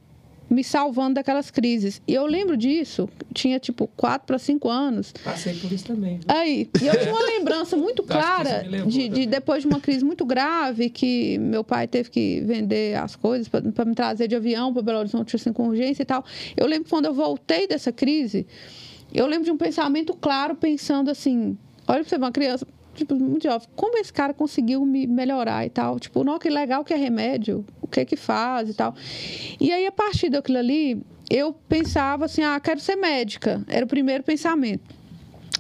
me 0.51 0.65
salvando 0.65 1.15
daquelas 1.15 1.51
crises. 1.51 2.03
E 2.07 2.13
eu 2.13 2.27
lembro 2.27 2.57
disso, 2.57 3.09
tinha 3.33 3.61
tipo 3.61 3.87
4 3.97 4.27
para 4.27 4.39
5 4.39 4.69
anos. 4.69 5.15
Passei 5.25 5.55
por 5.55 5.71
isso 5.71 5.85
também. 5.85 6.17
viu? 6.17 6.25
Aí, 6.27 6.69
e 6.83 6.87
eu 6.89 6.99
tinha 6.99 7.15
uma 7.15 7.25
lembrança 7.25 7.77
muito 7.77 8.03
clara 8.05 8.65
de, 8.87 9.09
de 9.09 9.27
depois 9.27 9.63
de 9.63 9.69
uma 9.69 9.79
crise 9.79 10.05
muito 10.05 10.27
grave, 10.27 10.91
que 10.91 11.39
meu 11.39 11.63
pai 11.63 11.87
teve 11.87 12.11
que 12.11 12.41
vender 12.41 12.97
as 12.99 13.15
coisas 13.15 13.49
para 13.49 13.85
me 13.85 13.95
trazer 13.95 14.27
de 14.27 14.35
avião 14.35 14.73
para 14.73 14.83
Belo 14.83 14.99
Horizonte 14.99 15.37
assim, 15.37 15.53
com 15.53 15.69
urgência 15.69 16.03
e 16.03 16.07
tal. 16.07 16.25
Eu 16.57 16.67
lembro 16.67 16.85
que 16.85 16.91
quando 16.91 17.07
eu 17.07 17.15
voltei 17.15 17.69
dessa 17.69 17.93
crise, 17.93 18.45
eu 19.15 19.27
lembro 19.27 19.45
de 19.45 19.53
um 19.53 19.57
pensamento 19.57 20.15
claro, 20.15 20.57
pensando 20.57 21.11
assim: 21.11 21.57
olha 21.87 22.01
para 22.01 22.09
você, 22.09 22.17
uma 22.17 22.33
criança. 22.33 22.67
Tipo, 22.95 23.15
muito 23.15 23.45
jovem, 23.45 23.69
como 23.77 23.97
esse 23.99 24.13
cara 24.13 24.35
conseguiu 24.35 24.85
me 24.85 25.07
melhorar 25.07 25.65
e 25.65 25.71
tal? 25.71 25.99
Tipo, 25.99 26.25
não, 26.25 26.39
que 26.39 26.51
legal 26.51 26.85
que 26.85 26.93
é 26.93 26.97
remédio, 26.97 27.65
o 27.81 27.87
que 27.87 28.05
que 28.05 28.17
faz 28.17 28.69
e 28.69 28.75
tal. 28.75 28.95
E 29.61 29.73
aí, 29.73 29.87
a 29.87 29.93
partir 29.93 30.29
daquilo 30.29 30.59
ali, 30.59 31.01
eu 31.31 31.53
pensava 31.69 32.25
assim, 32.25 32.43
ah, 32.43 32.59
quero 32.59 32.81
ser 32.81 32.97
médica. 32.97 33.65
Era 33.69 33.85
o 33.85 33.89
primeiro 33.89 34.25
pensamento. 34.25 34.83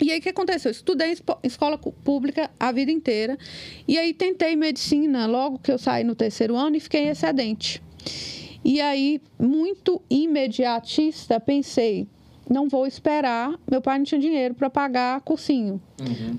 E 0.02 0.10
aí, 0.10 0.18
o 0.18 0.22
que 0.22 0.30
aconteceu? 0.30 0.70
Eu 0.70 0.72
estudei 0.72 1.12
em 1.12 1.16
escola 1.46 1.78
pública 1.78 2.50
a 2.58 2.72
vida 2.72 2.90
inteira. 2.90 3.38
E 3.86 3.98
aí, 3.98 4.12
tentei 4.12 4.56
medicina 4.56 5.26
logo 5.26 5.58
que 5.58 5.70
eu 5.70 5.78
saí 5.78 6.02
no 6.02 6.14
terceiro 6.14 6.56
ano 6.56 6.76
e 6.76 6.80
fiquei 6.80 7.08
excedente. 7.08 7.82
E 8.64 8.80
aí, 8.80 9.20
muito 9.38 10.02
imediatista, 10.10 11.38
pensei, 11.38 12.08
não 12.50 12.68
vou 12.68 12.86
esperar. 12.86 13.58
Meu 13.70 13.80
pai 13.80 13.98
não 13.98 14.04
tinha 14.04 14.20
dinheiro 14.20 14.54
para 14.54 14.68
pagar 14.68 15.20
cursinho. 15.20 15.80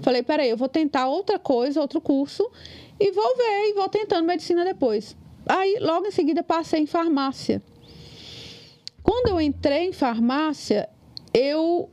Falei, 0.03 0.21
peraí, 0.21 0.49
eu 0.49 0.57
vou 0.57 0.67
tentar 0.67 1.07
outra 1.07 1.39
coisa, 1.39 1.79
outro 1.79 2.01
curso, 2.01 2.47
e 2.99 3.11
vou 3.11 3.37
ver, 3.37 3.69
e 3.69 3.73
vou 3.73 3.87
tentando 3.87 4.27
medicina 4.27 4.65
depois. 4.65 5.15
Aí, 5.47 5.77
logo 5.79 6.05
em 6.05 6.11
seguida, 6.11 6.43
passei 6.43 6.81
em 6.81 6.85
farmácia. 6.85 7.61
Quando 9.01 9.29
eu 9.29 9.41
entrei 9.41 9.87
em 9.87 9.93
farmácia, 9.93 10.89
eu 11.33 11.89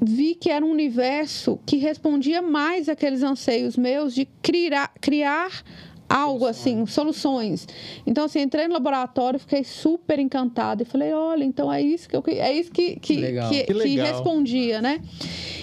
vi 0.00 0.34
que 0.34 0.50
era 0.50 0.64
um 0.64 0.70
universo 0.70 1.58
que 1.66 1.76
respondia 1.76 2.40
mais 2.40 2.88
àqueles 2.88 3.22
anseios 3.22 3.76
meus 3.76 4.14
de 4.14 4.26
criar, 4.40 4.92
criar 5.00 5.62
algo 6.10 6.44
assim, 6.44 6.84
soluções. 6.86 7.68
Então, 8.04 8.24
assim, 8.24 8.40
entrei 8.40 8.66
no 8.66 8.74
laboratório, 8.74 9.38
fiquei 9.38 9.62
super 9.62 10.18
encantada 10.18 10.82
e 10.82 10.84
falei, 10.84 11.12
olha, 11.12 11.44
então 11.44 11.72
é 11.72 11.80
isso 11.80 12.08
que 12.08 12.16
eu, 12.16 12.24
é 12.26 12.52
isso 12.52 12.72
que, 12.72 12.96
que, 12.96 13.16
Legal. 13.16 13.48
que, 13.48 13.62
Que 13.64 13.74
que 13.74 13.96
respondia, 14.00 14.82
né? 14.82 15.00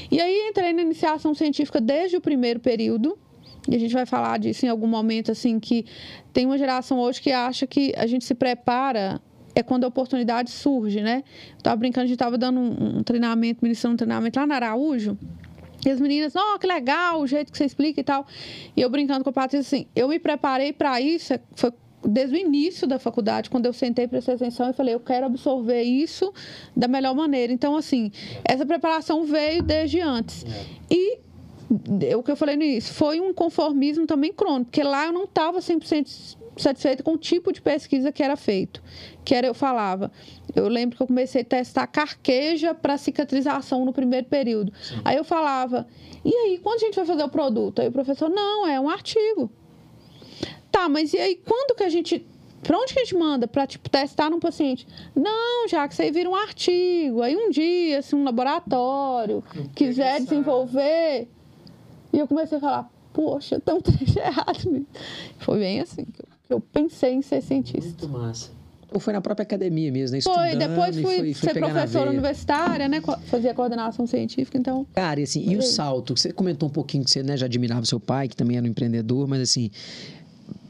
E 0.10 0.22
aí 0.22 0.48
entrei 0.48 0.72
na 0.72 0.82
iniciação 0.82 1.36
científica 1.36 1.82
desde 1.82 2.16
o 2.16 2.22
primeiro 2.22 2.62
período. 2.62 3.18
E 3.70 3.76
a 3.76 3.80
gente 3.80 3.94
vai 3.94 4.06
falar 4.06 4.40
disso 4.40 4.66
em 4.66 4.70
algum 4.70 4.88
momento, 4.88 5.30
assim, 5.30 5.60
que 5.60 5.86
tem 6.32 6.46
uma 6.46 6.58
geração 6.58 6.98
hoje 7.00 7.22
que 7.22 7.34
acha 7.34 7.68
que 7.68 7.94
a 7.98 8.08
gente 8.08 8.24
se 8.24 8.34
prepara 8.34 9.22
é 9.54 9.62
quando 9.64 9.84
a 9.84 9.88
oportunidade 9.88 10.52
surge, 10.52 11.02
né? 11.02 11.24
Eu 11.58 11.64
tava 11.64 11.76
brincando, 11.76 12.06
a 12.06 12.08
gente 12.08 12.18
tava 12.18 12.38
dando 12.38 12.60
um, 12.60 13.00
um 13.00 13.04
treinamento, 13.04 13.60
ministrando 13.62 13.96
um 13.96 13.98
treinamento 13.98 14.40
lá 14.40 14.48
na 14.48 14.56
Araújo. 14.56 15.18
E 15.88 15.92
as 15.92 16.02
meninas, 16.02 16.34
oh, 16.36 16.60
que 16.60 16.68
legal 16.68 17.22
o 17.22 17.28
jeito 17.28 17.50
que 17.50 17.58
você 17.58 17.64
explica 17.64 18.02
e 18.02 18.04
tal. 18.04 18.28
E 18.76 18.82
eu 18.82 18.90
brincando 18.90 19.24
com 19.24 19.30
a 19.30 19.34
Patrícia, 19.34 19.78
assim, 19.78 19.88
eu 19.96 20.10
me 20.10 20.20
preparei 20.20 20.74
para 20.74 21.00
isso, 21.00 21.34
foi 21.56 21.72
desde 22.06 22.36
o 22.36 22.38
início 22.38 22.86
da 22.86 23.00
faculdade, 23.00 23.50
quando 23.50 23.66
eu 23.66 23.74
sentei, 23.74 24.08
prestei 24.08 24.36
atenção 24.36 24.70
e 24.70 24.74
falei, 24.74 24.94
eu 24.94 25.00
quero 25.00 25.26
absorver 25.26 25.82
isso 25.82 26.34
da 26.76 26.90
melhor 26.90 27.16
maneira. 27.16 27.54
Então, 27.54 27.76
assim, 27.76 28.12
essa 28.44 28.66
preparação 28.66 29.24
veio 29.24 29.64
desde 29.64 30.02
antes. 30.02 30.46
E 30.92 31.20
é 32.06 32.16
o 32.16 32.24
que 32.24 32.32
eu 32.32 32.36
falei 32.36 32.58
no 32.58 32.64
início, 32.64 32.94
foi 32.94 33.22
um 33.22 33.34
conformismo 33.34 34.06
também 34.06 34.32
crônico, 34.32 34.66
porque 34.66 34.84
lá 34.84 35.06
eu 35.06 35.14
não 35.14 35.24
estava 35.24 35.60
100% 35.60 36.38
satisfeita 36.62 37.04
com 37.04 37.14
o 37.14 37.18
tipo 37.18 37.52
de 37.52 37.62
pesquisa 37.62 38.12
que 38.12 38.24
era 38.24 38.36
feito. 38.36 38.82
Que 39.24 39.36
era, 39.36 39.48
eu 39.48 39.54
falava, 39.54 40.12
eu 40.56 40.68
lembro 40.68 40.98
que 40.98 41.04
eu 41.04 41.08
comecei 41.08 41.42
a 41.42 41.46
testar 41.46 41.88
carqueja 41.88 42.74
para 42.74 42.98
cicatrização 42.98 43.86
no 43.86 43.94
primeiro 43.94 44.28
período. 44.28 44.72
Aí 45.04 45.18
eu 45.18 45.24
falava, 45.24 45.88
e 46.24 46.34
aí, 46.34 46.60
quando 46.62 46.76
a 46.76 46.86
gente 46.86 46.96
vai 46.96 47.06
fazer 47.06 47.24
o 47.24 47.30
produto? 47.30 47.82
Aí 47.82 47.88
o 47.88 47.92
professor, 47.92 48.30
não, 48.30 48.68
é 48.68 48.80
um 48.80 48.90
artigo. 48.90 49.50
Tá, 50.72 50.90
mas 50.90 51.14
e 51.14 51.18
aí, 51.18 51.36
quando 51.36 51.76
que 51.76 51.84
a 51.84 51.90
gente. 51.90 52.26
Pra 52.64 52.78
onde 52.78 52.94
que 52.94 53.00
a 53.00 53.04
gente 53.04 53.16
manda? 53.16 53.48
Pra, 53.48 53.66
tipo, 53.66 53.90
testar 53.90 54.30
num 54.30 54.40
paciente? 54.40 54.88
Não, 55.16 55.68
já 55.68 55.88
que 55.88 56.02
aí 56.02 56.12
vira 56.12 56.30
um 56.30 56.36
artigo. 56.36 57.22
Aí 57.22 57.36
um 57.36 57.50
dia, 57.50 58.02
se 58.02 58.16
um 58.16 58.24
laboratório 58.24 59.44
quiser 59.76 60.20
desenvolver. 60.20 61.28
E 62.12 62.20
eu 62.20 62.28
comecei 62.28 62.58
a 62.58 62.62
falar, 62.62 62.92
poxa, 63.14 63.60
tão 63.60 63.80
trecho 63.82 64.20
errado. 64.20 64.86
Foi 65.40 65.60
bem 65.60 65.80
assim 65.80 66.06
que 66.48 66.54
eu, 66.54 66.60
pensei 66.60 67.14
em 67.14 67.22
ser 67.22 67.42
cientista. 67.42 68.06
Muito 68.06 68.10
massa. 68.10 68.58
Ou 68.92 69.02
foi 69.02 69.12
na 69.12 69.20
própria 69.20 69.44
academia 69.44 69.92
mesmo, 69.92 70.16
né? 70.16 70.22
Foi, 70.22 70.32
Estudando 70.32 70.70
depois 70.70 70.98
e 70.98 71.02
fui 71.02 71.16
foi, 71.18 71.34
foi 71.34 71.54
ser 71.54 71.60
professora 71.60 72.10
universitária, 72.10 72.88
né? 72.88 73.02
Fazia 73.26 73.54
coordenação 73.54 74.08
científica, 74.08 74.58
então. 74.58 74.88
Cara, 74.94 75.20
e 75.20 75.24
assim, 75.24 75.44
e 75.46 75.58
o 75.58 75.62
salto? 75.62 76.18
Você 76.18 76.32
comentou 76.32 76.70
um 76.70 76.72
pouquinho 76.72 77.04
que 77.04 77.12
você 77.12 77.22
né, 77.22 77.36
já 77.36 77.48
admirava 77.48 77.86
seu 77.86 78.00
pai, 78.00 78.30
que 78.30 78.36
também 78.36 78.56
era 78.56 78.66
um 78.66 78.70
empreendedor, 78.70 79.28
mas 79.28 79.42
assim, 79.42 79.70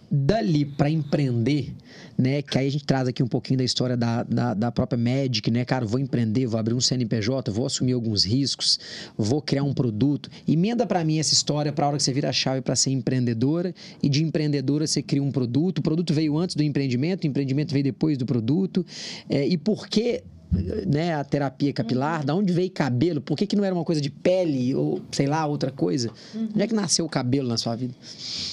dali 0.09 0.65
para 0.65 0.89
empreender, 0.89 1.75
né? 2.17 2.41
Que 2.41 2.57
aí 2.57 2.67
a 2.67 2.71
gente 2.71 2.85
traz 2.85 3.07
aqui 3.07 3.21
um 3.21 3.27
pouquinho 3.27 3.57
da 3.59 3.63
história 3.63 3.95
da, 3.95 4.23
da, 4.23 4.53
da 4.53 4.71
própria 4.71 4.97
Magic, 4.97 5.51
né? 5.51 5.63
Cara, 5.63 5.85
vou 5.85 5.99
empreender, 5.99 6.47
vou 6.47 6.59
abrir 6.59 6.73
um 6.73 6.81
CNPJ, 6.81 7.51
vou 7.51 7.65
assumir 7.65 7.93
alguns 7.93 8.25
riscos, 8.25 8.79
vou 9.17 9.41
criar 9.41 9.63
um 9.63 9.73
produto. 9.73 10.29
Emenda 10.47 10.87
para 10.87 11.03
mim 11.03 11.19
essa 11.19 11.33
história 11.33 11.71
para 11.71 11.85
a 11.85 11.89
hora 11.89 11.97
que 11.97 12.03
você 12.03 12.13
vira 12.13 12.29
a 12.29 12.33
chave 12.33 12.61
para 12.61 12.75
ser 12.75 12.91
empreendedora 12.91 13.73
e 14.01 14.09
de 14.09 14.23
empreendedora 14.23 14.87
você 14.87 15.01
cria 15.01 15.21
um 15.21 15.31
produto. 15.31 15.79
O 15.79 15.81
produto 15.81 16.13
veio 16.13 16.37
antes 16.37 16.55
do 16.55 16.63
empreendimento, 16.63 17.23
o 17.23 17.27
empreendimento 17.27 17.71
veio 17.71 17.83
depois 17.83 18.17
do 18.17 18.25
produto. 18.25 18.85
É, 19.29 19.45
e 19.45 19.57
por 19.57 19.87
que 19.87 20.23
né, 20.51 21.13
a 21.13 21.23
terapia 21.23 21.73
capilar, 21.73 22.23
da 22.25 22.33
onde 22.33 22.53
veio 22.53 22.69
cabelo? 22.71 23.19
Por 23.21 23.35
que, 23.37 23.45
que 23.45 23.55
não 23.55 23.63
era 23.65 23.73
uma 23.75 23.83
coisa 23.83 23.99
de 24.01 24.09
pele 24.09 24.73
ou, 24.73 25.01
sei 25.11 25.27
lá, 25.27 25.45
outra 25.45 25.71
coisa? 25.71 26.09
Onde 26.35 26.61
é 26.61 26.67
que 26.67 26.73
nasceu 26.73 27.05
o 27.05 27.09
cabelo 27.09 27.47
na 27.47 27.57
sua 27.57 27.75
vida? 27.75 27.93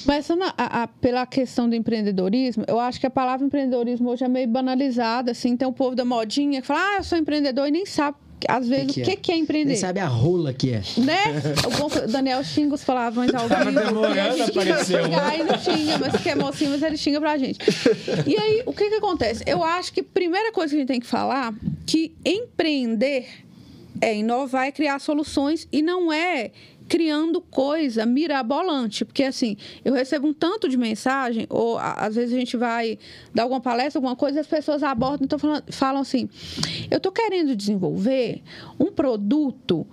Mas 0.05 0.29
a- 0.31 0.83
a- 0.83 0.89
pela 0.89 1.25
questão 1.27 1.69
do 1.69 1.75
empreendedorismo, 1.75 2.65
eu 2.67 2.79
acho 2.81 2.99
que 3.01 3.07
a 3.07 3.11
palavra 3.11 3.47
empreendedorismo 3.47 4.11
hoje 4.11 4.25
é 4.25 4.29
meio 4.29 4.49
banalizada, 4.49 5.31
assim. 5.31 5.57
Tem 5.57 5.67
o 5.69 5.73
povo 5.73 5.95
da 5.95 6.05
modinha 6.05 6.61
que 6.61 6.67
fala, 6.67 6.81
ah, 6.81 6.97
eu 6.99 7.05
sou 7.05 7.17
empreendedor 7.17 7.69
e 7.69 7.71
nem 7.71 7.87
sabe, 7.87 8.17
às 8.49 8.69
vezes, 8.69 8.97
o 8.97 9.03
que, 9.03 9.17
que 9.17 9.33
é 9.33 9.37
empreender. 9.37 9.73
Nem 9.73 9.77
sabe 9.77 10.01
a 10.01 10.07
rola 10.07 10.53
que 10.53 10.71
é. 10.73 10.83
Né? 10.99 11.25
O 11.67 11.71
bom 11.79 11.89
foi- 11.89 12.05
o 12.05 12.09
Daniel 12.09 12.43
xinga 12.45 12.75
os 12.75 12.85
palavrões 12.85 13.33
ao 13.35 13.49
vivo. 13.49 13.73
demorando 13.73 14.17
e 14.17 14.21
a 14.21 14.31
gente 14.33 14.59
a 14.59 14.63
aparecer 14.63 15.01
um. 15.01 15.05
xinga, 15.05 15.45
não 15.45 15.59
xinga, 15.59 15.99
mas 15.99 16.23
que 16.23 16.29
é 16.29 16.35
mocinho, 16.35 16.71
mas 16.71 16.83
ele 16.83 16.97
xinga 16.97 17.21
pra 17.21 17.37
gente. 17.39 17.59
E 18.27 18.37
aí, 18.37 18.63
o 18.67 18.73
que 18.73 18.89
que 18.89 18.95
acontece? 18.97 19.43
Eu 19.47 19.63
acho 19.63 19.93
que 19.93 20.01
a 20.01 20.05
primeira 20.05 20.53
coisa 20.53 20.71
que 20.71 20.77
a 20.77 20.79
gente 20.81 20.89
tem 20.89 21.01
que 21.01 21.07
falar 21.07 21.55
que 21.87 22.13
empreender 22.25 23.27
é 24.01 24.17
inovar, 24.17 24.67
é 24.67 24.73
criar 24.73 24.99
soluções 24.99 25.67
e 25.73 25.81
não 25.81 26.13
é 26.13 26.51
criando 26.95 27.41
coisa 27.41 28.07
mirabolante, 28.07 29.05
porque 29.05 29.25
assim, 29.25 29.57
eu 29.85 29.93
recebo 29.93 30.29
um 30.29 30.33
tanto 30.33 30.69
de 30.69 30.77
mensagem, 30.77 31.45
ou 31.51 31.77
às 31.77 32.15
vezes 32.15 32.33
a 32.33 32.39
gente 32.39 32.57
vai 32.57 33.01
dar 33.35 33.43
alguma 33.43 33.61
palestra, 33.61 33.99
alguma 33.99 34.15
coisa, 34.15 34.39
e 34.39 34.41
as 34.41 34.47
pessoas 34.47 34.81
abordam, 34.81 35.25
então 35.25 35.37
falam, 35.37 35.61
falam 35.73 36.03
assim, 36.03 36.29
eu 36.89 37.01
tô 37.01 37.11
querendo 37.11 37.57
desenvolver 37.57 38.45
um 38.79 38.93
produto 38.93 39.85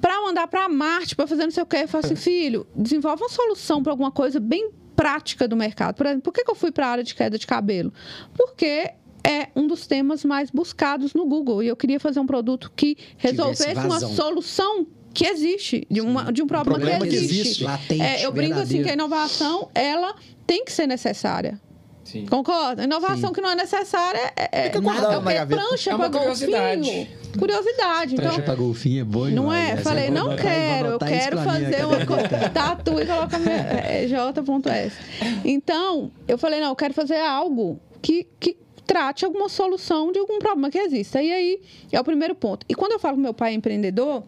para 0.00 0.18
mandar 0.22 0.46
para 0.46 0.66
Marte, 0.66 1.14
para 1.14 1.26
fazer 1.26 1.42
não 1.44 1.50
sei 1.50 1.62
o 1.62 1.66
quê. 1.66 1.80
Eu 1.82 1.88
falo 1.88 2.06
assim, 2.06 2.16
filho, 2.16 2.66
desenvolve 2.74 3.22
uma 3.22 3.28
solução 3.28 3.82
para 3.82 3.92
alguma 3.92 4.10
coisa 4.10 4.40
bem 4.40 4.70
prática 4.94 5.46
do 5.46 5.56
mercado. 5.56 5.94
Por 5.94 6.06
exemplo, 6.06 6.22
por 6.22 6.32
que 6.32 6.42
que 6.42 6.50
eu 6.50 6.54
fui 6.54 6.72
para 6.72 6.86
a 6.86 6.90
área 6.90 7.04
de 7.04 7.14
queda 7.14 7.38
de 7.38 7.46
cabelo? 7.46 7.92
Porque 8.34 8.94
é 9.22 9.48
um 9.54 9.66
dos 9.66 9.86
temas 9.86 10.24
mais 10.24 10.50
buscados 10.50 11.12
no 11.12 11.26
Google. 11.26 11.62
E 11.62 11.66
eu 11.66 11.76
queria 11.76 12.00
fazer 12.00 12.18
um 12.18 12.26
produto 12.26 12.72
que 12.74 12.96
resolvesse 13.18 13.84
uma 13.84 14.00
solução 14.00 14.86
que 15.16 15.26
existe, 15.26 15.86
de, 15.90 16.00
uma, 16.00 16.30
de 16.30 16.42
um 16.42 16.46
problema, 16.46 16.78
problema 16.78 17.04
que 17.04 17.10
que 17.10 17.16
existe. 17.16 17.40
existe. 17.40 17.64
Latente, 17.64 18.02
É, 18.02 18.26
eu 18.26 18.30
brinco 18.32 18.58
assim 18.58 18.82
que 18.82 18.90
a 18.90 18.92
inovação, 18.92 19.68
ela 19.74 20.14
tem 20.46 20.64
que 20.64 20.70
ser 20.70 20.86
necessária. 20.86 21.58
Sim. 22.04 22.24
Concorda? 22.26 22.84
Inovação 22.84 23.32
que 23.32 23.40
não 23.40 23.50
é 23.50 23.56
necessária 23.56 24.32
é, 24.36 24.66
é, 24.66 24.68
guardada 24.80 25.14
é 25.14 25.18
o 25.18 25.22
que? 25.22 25.34
gaveta. 25.34 25.60
prancha 25.62 25.90
É 25.90 25.94
curiosidade. 25.96 26.82
golfinho. 26.82 27.08
Curiosidade. 27.36 28.14
Então, 28.14 28.26
Prancha 28.26 28.42
pra 28.42 28.54
golfinho 28.54 29.00
é 29.00 29.04
boa 29.04 29.30
não 29.30 29.52
é? 29.52 29.70
essa 29.70 29.82
Falei, 29.82 30.10
não 30.10 30.36
quero, 30.36 30.88
eu 30.90 30.98
quero 30.98 31.38
fazer 31.38 31.84
uma 31.84 32.06
coisa. 32.06 32.48
Tatu 32.54 33.00
e 33.00 33.06
coloca 33.06 33.38
minha, 33.38 33.56
é, 33.56 34.06
J.S. 34.06 34.96
Então, 35.44 36.12
eu 36.28 36.38
falei, 36.38 36.60
não, 36.60 36.68
eu 36.68 36.76
quero 36.76 36.94
fazer 36.94 37.18
algo 37.18 37.80
que, 38.00 38.26
que 38.38 38.56
trate 38.86 39.24
alguma 39.24 39.48
solução 39.48 40.12
de 40.12 40.18
algum 40.20 40.38
problema 40.38 40.70
que 40.70 40.78
exista. 40.78 41.20
E 41.20 41.32
aí, 41.32 41.60
é 41.90 41.98
o 42.00 42.04
primeiro 42.04 42.34
ponto. 42.36 42.64
E 42.68 42.74
quando 42.74 42.92
eu 42.92 42.98
falo 43.00 43.16
que 43.16 43.22
meu 43.22 43.34
pai 43.34 43.50
é 43.52 43.54
empreendedor, 43.54 44.22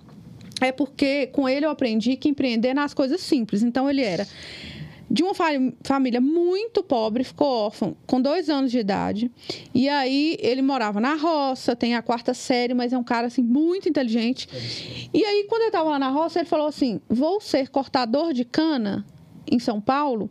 é 0.60 0.72
porque 0.72 1.26
com 1.28 1.48
ele 1.48 1.66
eu 1.66 1.70
aprendi 1.70 2.16
que 2.16 2.28
empreender 2.28 2.74
nas 2.74 2.92
coisas 2.94 3.20
simples. 3.20 3.62
Então, 3.62 3.88
ele 3.88 4.02
era 4.02 4.26
de 5.10 5.22
uma 5.22 5.32
fa- 5.34 5.46
família 5.82 6.20
muito 6.20 6.82
pobre, 6.82 7.24
ficou 7.24 7.46
órfão 7.48 7.96
com 8.06 8.20
dois 8.20 8.50
anos 8.50 8.70
de 8.70 8.78
idade. 8.78 9.30
E 9.74 9.88
aí 9.88 10.36
ele 10.40 10.60
morava 10.60 11.00
na 11.00 11.14
roça, 11.14 11.74
tem 11.74 11.94
a 11.94 12.02
quarta 12.02 12.34
série, 12.34 12.74
mas 12.74 12.92
é 12.92 12.98
um 12.98 13.02
cara 13.04 13.26
assim 13.28 13.42
muito 13.42 13.88
inteligente. 13.88 14.46
E 15.14 15.24
aí, 15.24 15.46
quando 15.48 15.62
ele 15.62 15.68
estava 15.70 15.88
lá 15.90 15.98
na 15.98 16.10
roça, 16.10 16.38
ele 16.40 16.48
falou 16.48 16.66
assim: 16.66 17.00
vou 17.08 17.40
ser 17.40 17.68
cortador 17.70 18.34
de 18.34 18.44
cana 18.44 19.06
em 19.50 19.58
São 19.58 19.80
Paulo 19.80 20.30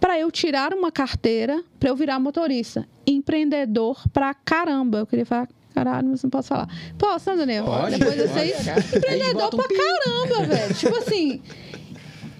para 0.00 0.18
eu 0.18 0.30
tirar 0.30 0.72
uma 0.72 0.90
carteira 0.92 1.62
para 1.78 1.90
eu 1.90 1.96
virar 1.96 2.18
motorista. 2.18 2.88
Empreendedor 3.06 4.00
pra 4.10 4.32
caramba. 4.32 4.98
Eu 5.00 5.06
queria 5.06 5.26
falar. 5.26 5.48
Caralho, 5.84 6.08
mas 6.08 6.22
não 6.22 6.30
posso 6.30 6.48
falar. 6.48 6.68
Posso, 6.98 7.30
né, 7.30 7.36
Daniel? 7.36 7.64
Pode, 7.64 7.98
Depois 7.98 8.30
pode. 8.30 8.96
Empreendedor 8.96 9.34
bota 9.34 9.56
um 9.56 9.58
pra 9.60 9.68
caramba, 9.76 10.46
velho. 10.54 10.74
Tipo 10.74 10.96
assim, 10.98 11.42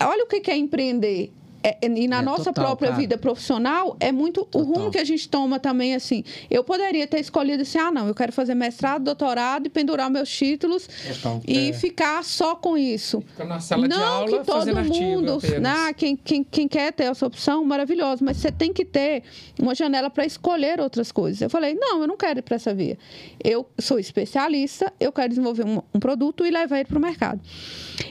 olha 0.01 0.25
o 0.25 0.27
que 0.27 0.51
é 0.51 0.57
empreender. 0.57 1.33
É, 1.69 1.79
é, 1.83 1.89
e 1.89 2.09
na 2.09 2.19
É, 2.19 2.23
nossa 2.23 2.45
total, 2.45 2.65
própria 2.65 2.89
cara. 2.91 3.01
vida 3.01 3.19
profissional, 3.19 3.97
é 4.01 4.11
muito 4.13 4.41
o 4.43 4.45
Total. 4.45 4.67
rumo 4.67 4.91
que 4.91 4.99
a 4.99 5.05
gente 5.05 5.29
toma 5.29 5.59
também, 5.59 5.95
assim. 5.95 6.25
Eu 6.51 6.65
poderia 6.65 7.07
ter 7.07 7.21
escolhido 7.21 7.63
assim, 7.63 7.79
ah, 7.79 7.91
não, 7.91 8.09
eu 8.09 8.15
quero 8.15 8.33
fazer 8.33 8.55
mestrado, 8.55 9.03
doutorado 9.05 9.67
e 9.67 9.69
pendurar 9.71 10.11
meus 10.11 10.29
títulos 10.31 10.89
Total. 11.15 11.41
e 11.47 11.71
É. 11.71 11.73
ficar 11.73 12.23
só 12.25 12.55
com 12.55 12.77
isso. 12.79 13.21
Fica 13.21 13.45
na 13.45 13.61
sala 13.61 13.89
de 13.89 13.95
não 13.95 14.05
aula 14.05 14.39
que 14.39 14.45
todo 14.47 14.67
mundo, 14.85 15.39
né, 15.61 15.93
quem, 15.97 16.17
quem, 16.17 16.43
quem 16.45 16.69
quer 16.69 16.93
ter 16.93 17.05
essa 17.05 17.27
opção, 17.27 17.65
maravilhoso, 17.65 18.25
mas 18.25 18.37
você 18.39 18.51
tem 18.51 18.73
que 18.73 18.85
ter 18.85 19.23
uma 19.61 19.75
janela 19.75 20.09
para 20.11 20.25
escolher 20.25 20.81
outras 20.81 21.13
coisas. 21.13 21.41
Eu 21.43 21.51
falei, 21.51 21.75
não, 21.75 22.01
eu 22.01 22.07
não 22.07 22.17
quero 22.17 22.39
ir 22.39 22.43
para 22.43 22.57
essa 22.57 22.73
via. 22.75 22.97
Eu 23.43 23.67
sou 23.79 23.99
especialista, 23.99 24.93
eu 24.99 25.13
quero 25.13 25.29
desenvolver 25.29 25.65
um, 25.65 25.81
um 25.95 26.01
produto 26.01 26.47
e 26.47 26.51
levar 26.51 26.77
ele 26.79 26.89
para 26.89 26.99
o 26.99 27.01
mercado. 27.01 27.41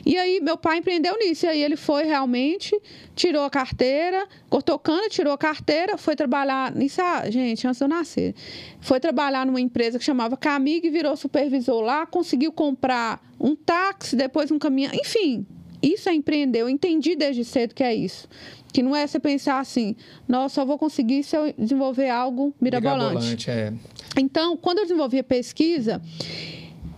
E 0.06 0.18
aí, 0.18 0.40
meu 0.42 0.58
pai 0.58 0.78
empreendeu 0.80 1.18
nisso, 1.18 1.46
e 1.46 1.50
aí 1.50 1.64
ele 1.64 1.76
foi 1.78 2.04
realmente, 2.04 2.78
tirou 3.16 3.44
a 3.48 3.50
carteira, 3.50 4.28
cortou 4.50 4.78
cana, 4.78 5.10
tirou 5.10 5.34
a 5.34 5.38
carteira, 5.38 5.98
foi 5.98 6.16
trabalhar 6.16 6.74
nisso, 6.76 7.02
ah, 7.02 7.30
gente, 7.30 7.68
antes 7.68 7.80
de 7.80 7.84
eu 7.84 7.88
nascer. 7.88 8.36
Foi 8.80 9.00
trabalhar 9.00 9.46
numa 9.46 9.62
empresa 9.62 9.98
que 9.98 10.06
chamava 10.06 10.38
Camig, 10.38 10.90
virou 10.90 11.16
supervisor 11.16 11.82
lá, 11.82 12.06
conseguiu 12.06 12.52
comprar 12.52 13.22
um 13.40 13.56
táxi, 13.56 14.16
depois 14.16 14.52
um 14.52 14.60
caminhão, 14.60 14.92
enfim, 14.94 15.46
isso 15.82 16.10
é 16.10 16.14
empreender. 16.14 16.62
Eu 16.62 16.70
entendi 16.70 17.16
desde 17.16 17.44
cedo 17.44 17.74
que 17.74 17.84
é 17.84 17.94
isso. 17.94 18.28
Que 18.74 18.84
não 18.84 18.96
é 18.96 19.08
você 19.08 19.20
pensar 19.20 19.60
assim, 19.60 19.96
nossa, 20.28 20.56
só 20.56 20.66
vou 20.66 20.78
conseguir 20.78 21.24
se 21.24 21.36
eu 21.36 21.54
desenvolver 21.58 22.10
algo 22.10 22.54
mirabolante. 22.60 23.16
Mirabolante, 23.16 23.50
é. 23.50 23.74
Então, 24.18 24.58
quando 24.58 24.80
eu 24.80 24.84
desenvolvi 24.84 25.20
a 25.20 25.24
pesquisa, 25.24 26.02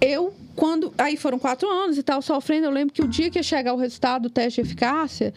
eu, 0.01 0.33
quando. 0.55 0.93
Aí 0.97 1.17
foram 1.17 1.37
quatro 1.37 1.69
anos 1.69 1.97
e 1.97 2.03
tal, 2.03 2.21
sofrendo. 2.21 2.65
Eu 2.65 2.71
lembro 2.71 2.93
que 2.93 3.01
o 3.01 3.07
dia 3.07 3.29
que 3.29 3.37
ia 3.37 3.43
chegar 3.43 3.73
o 3.73 3.77
resultado 3.77 4.23
do 4.23 4.29
teste 4.29 4.61
de 4.61 4.67
eficácia 4.67 5.33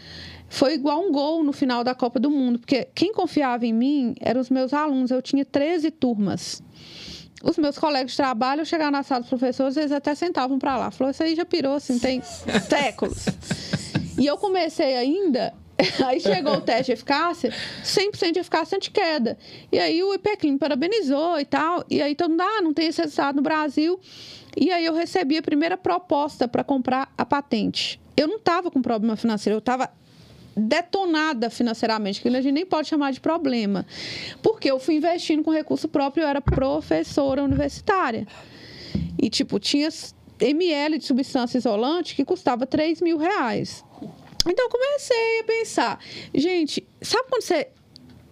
foi 0.53 0.75
igual 0.75 1.03
um 1.03 1.11
gol 1.11 1.43
no 1.43 1.51
final 1.51 1.83
da 1.83 1.95
Copa 1.95 2.21
do 2.21 2.31
Mundo, 2.31 2.59
porque 2.59 2.87
quem 2.95 3.11
confiava 3.11 3.65
em 3.65 3.73
mim 3.73 4.15
eram 4.21 4.39
os 4.39 4.51
meus 4.51 4.75
alunos. 4.75 5.11
Eu 5.11 5.23
tinha 5.23 5.47
13 5.47 5.91
turmas. 5.91 6.63
Os 7.43 7.57
meus 7.57 7.79
colegas 7.79 8.11
de 8.11 8.19
trabalho, 8.19 8.61
eu 8.61 8.67
chegava 8.67 8.91
na 8.91 9.03
sala 9.03 9.23
dos 9.23 9.31
professores, 9.31 9.79
eles 9.79 9.91
até 9.91 10.15
sentavam 10.15 10.59
para 10.59 10.77
lá. 10.77 10.91
Falou, 10.91 11.11
isso 11.11 11.23
aí 11.23 11.35
já 11.35 11.47
pirou, 11.47 11.77
assim, 11.77 11.99
tem 11.99 12.21
séculos. 12.69 13.25
E 14.19 14.27
eu 14.27 14.37
comecei 14.37 14.95
ainda, 14.95 15.55
aí 16.05 16.21
chegou 16.21 16.57
o 16.57 16.61
teste 16.61 16.85
de 16.85 16.93
eficácia, 16.93 17.51
100% 17.83 18.33
de 18.33 18.41
eficácia 18.41 18.77
anti-queda. 18.77 19.39
E 19.73 19.79
aí 19.79 20.03
o 20.03 20.13
IPECLIN 20.13 20.59
parabenizou 20.59 21.41
e 21.41 21.47
tal, 21.47 21.83
e 21.89 22.03
aí 22.03 22.15
todo 22.15 22.29
mundo, 22.29 22.43
ah, 22.43 22.61
não 22.61 22.75
tem 22.75 22.89
esse 22.89 23.01
resultado 23.01 23.37
no 23.37 23.43
Brasil. 23.43 23.99
E 24.55 24.71
aí 24.71 24.85
eu 24.85 24.93
recebi 24.93 25.39
a 25.39 25.43
primeira 25.43 25.79
proposta 25.79 26.47
para 26.47 26.63
comprar 26.63 27.11
a 27.17 27.25
patente. 27.25 27.99
Eu 28.15 28.29
não 28.29 28.37
estava 28.37 28.71
com 28.71 28.83
problema 28.83 29.17
financeiro, 29.17 29.57
eu 29.57 29.61
estava 29.61 29.91
detonada 30.57 31.51
financeiramente, 31.51 32.21
que 32.21 32.29
a 32.29 32.41
gente 32.41 32.53
nem 32.53 32.67
pode 32.67 32.89
chamar 32.89 33.13
de 33.13 33.21
problema. 33.21 33.87
Porque 34.43 34.71
eu 34.71 34.79
fui 34.79 34.97
investindo 34.97 35.43
com 35.43 35.51
recurso 35.51 35.89
próprio, 35.89 36.25
eu 36.25 36.29
era 36.29 36.41
professora 36.41 37.43
universitária. 37.43 38.27
E, 39.21 39.31
tipo, 39.31 39.59
tinha 39.59 39.89
ml 40.41 40.99
de 40.99 41.05
substância 41.05 41.59
isolante 41.59 42.15
que 42.15 42.25
custava 42.25 42.67
3 42.67 43.01
mil 43.01 43.17
reais. 43.17 43.85
Então, 44.47 44.67
eu 44.67 44.71
comecei 44.71 45.41
a 45.41 45.45
pensar, 45.45 45.99
gente, 46.35 46.87
sabe 47.01 47.29
quando 47.29 47.43
você 47.43 47.69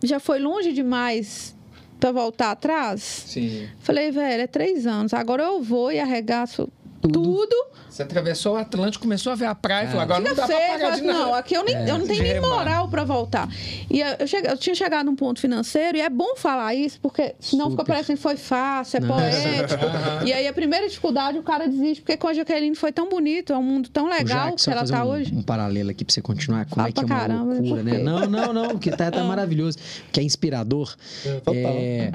já 0.02 0.18
foi 0.18 0.40
longe 0.40 0.72
demais 0.72 1.54
para 2.00 2.10
voltar 2.10 2.50
atrás? 2.50 3.02
Sim. 3.02 3.68
Falei, 3.78 4.10
velho, 4.10 4.42
é 4.42 4.46
três 4.46 4.86
anos, 4.86 5.14
agora 5.14 5.44
eu 5.44 5.62
vou 5.62 5.92
e 5.92 6.00
arregaço 6.00 6.68
tudo. 7.00 7.54
Você 7.88 8.02
atravessou 8.04 8.54
o 8.54 8.56
Atlântico, 8.56 9.02
começou 9.02 9.32
a 9.32 9.34
ver 9.34 9.46
a 9.46 9.54
praia 9.54 9.84
e 9.84 9.88
falou, 9.88 10.02
agora 10.02 10.20
não 10.20 10.34
dá 10.34 10.46
pra 10.46 10.46
feio, 10.46 10.68
parar 10.68 10.78
fala 10.80 10.94
de 10.96 11.02
nada. 11.02 11.18
não, 11.18 11.34
aqui 11.34 11.54
eu, 11.54 11.64
nem, 11.64 11.74
eu 11.88 11.98
não 11.98 12.06
tenho 12.06 12.22
nem 12.22 12.40
moral 12.40 12.88
para 12.88 13.04
voltar. 13.04 13.48
E 13.90 14.00
eu, 14.00 14.06
eu, 14.20 14.26
cheguei- 14.26 14.50
eu 14.50 14.56
tinha 14.56 14.74
chegado 14.74 15.06
num 15.06 15.16
ponto 15.16 15.40
financeiro, 15.40 15.98
e 15.98 16.00
é 16.00 16.08
bom 16.08 16.36
falar 16.36 16.74
isso, 16.74 17.00
porque 17.00 17.34
senão 17.40 17.70
fica 17.70 17.82
Super. 17.82 17.92
parecendo 17.92 18.16
que 18.18 18.22
foi 18.22 18.36
fácil, 18.36 18.98
é 18.98 19.00
Não. 19.00 19.08
poético. 19.08 19.84
e 20.26 20.32
aí 20.32 20.46
a 20.46 20.52
primeira 20.52 20.86
dificuldade 20.88 21.36
o 21.38 21.42
cara 21.42 21.66
desiste, 21.68 22.02
porque 22.02 22.16
com 22.16 22.28
a 22.28 22.32
Jaqueline 22.34 22.76
foi 22.76 22.92
tão 22.92 23.08
bonito, 23.08 23.52
é 23.52 23.56
um 23.58 23.62
mundo 23.62 23.88
tão 23.88 24.08
legal 24.08 24.50
Jack, 24.50 24.62
que 24.64 24.70
ela 24.70 24.80
fazer 24.80 24.92
tá 24.92 25.04
um, 25.04 25.08
hoje. 25.08 25.34
um 25.34 25.42
paralelo 25.42 25.90
aqui 25.90 26.04
pra 26.04 26.14
você 26.14 26.22
continuar. 26.22 26.64
Como 26.66 26.76
Fala 26.76 26.88
é 26.88 26.92
que 26.92 27.00
é 27.00 27.04
pra 27.04 27.14
uma 27.14 27.20
caramba, 27.20 27.54
loucura, 27.54 27.82
né? 27.82 27.98
Não, 27.98 28.20
não, 28.26 28.52
não, 28.52 28.78
que 28.78 28.90
tá, 28.90 29.10
tá 29.10 29.24
maravilhoso. 29.24 29.78
Que 30.12 30.20
é 30.20 30.22
inspirador. 30.22 30.94
total. 31.44 31.54
É, 31.56 32.12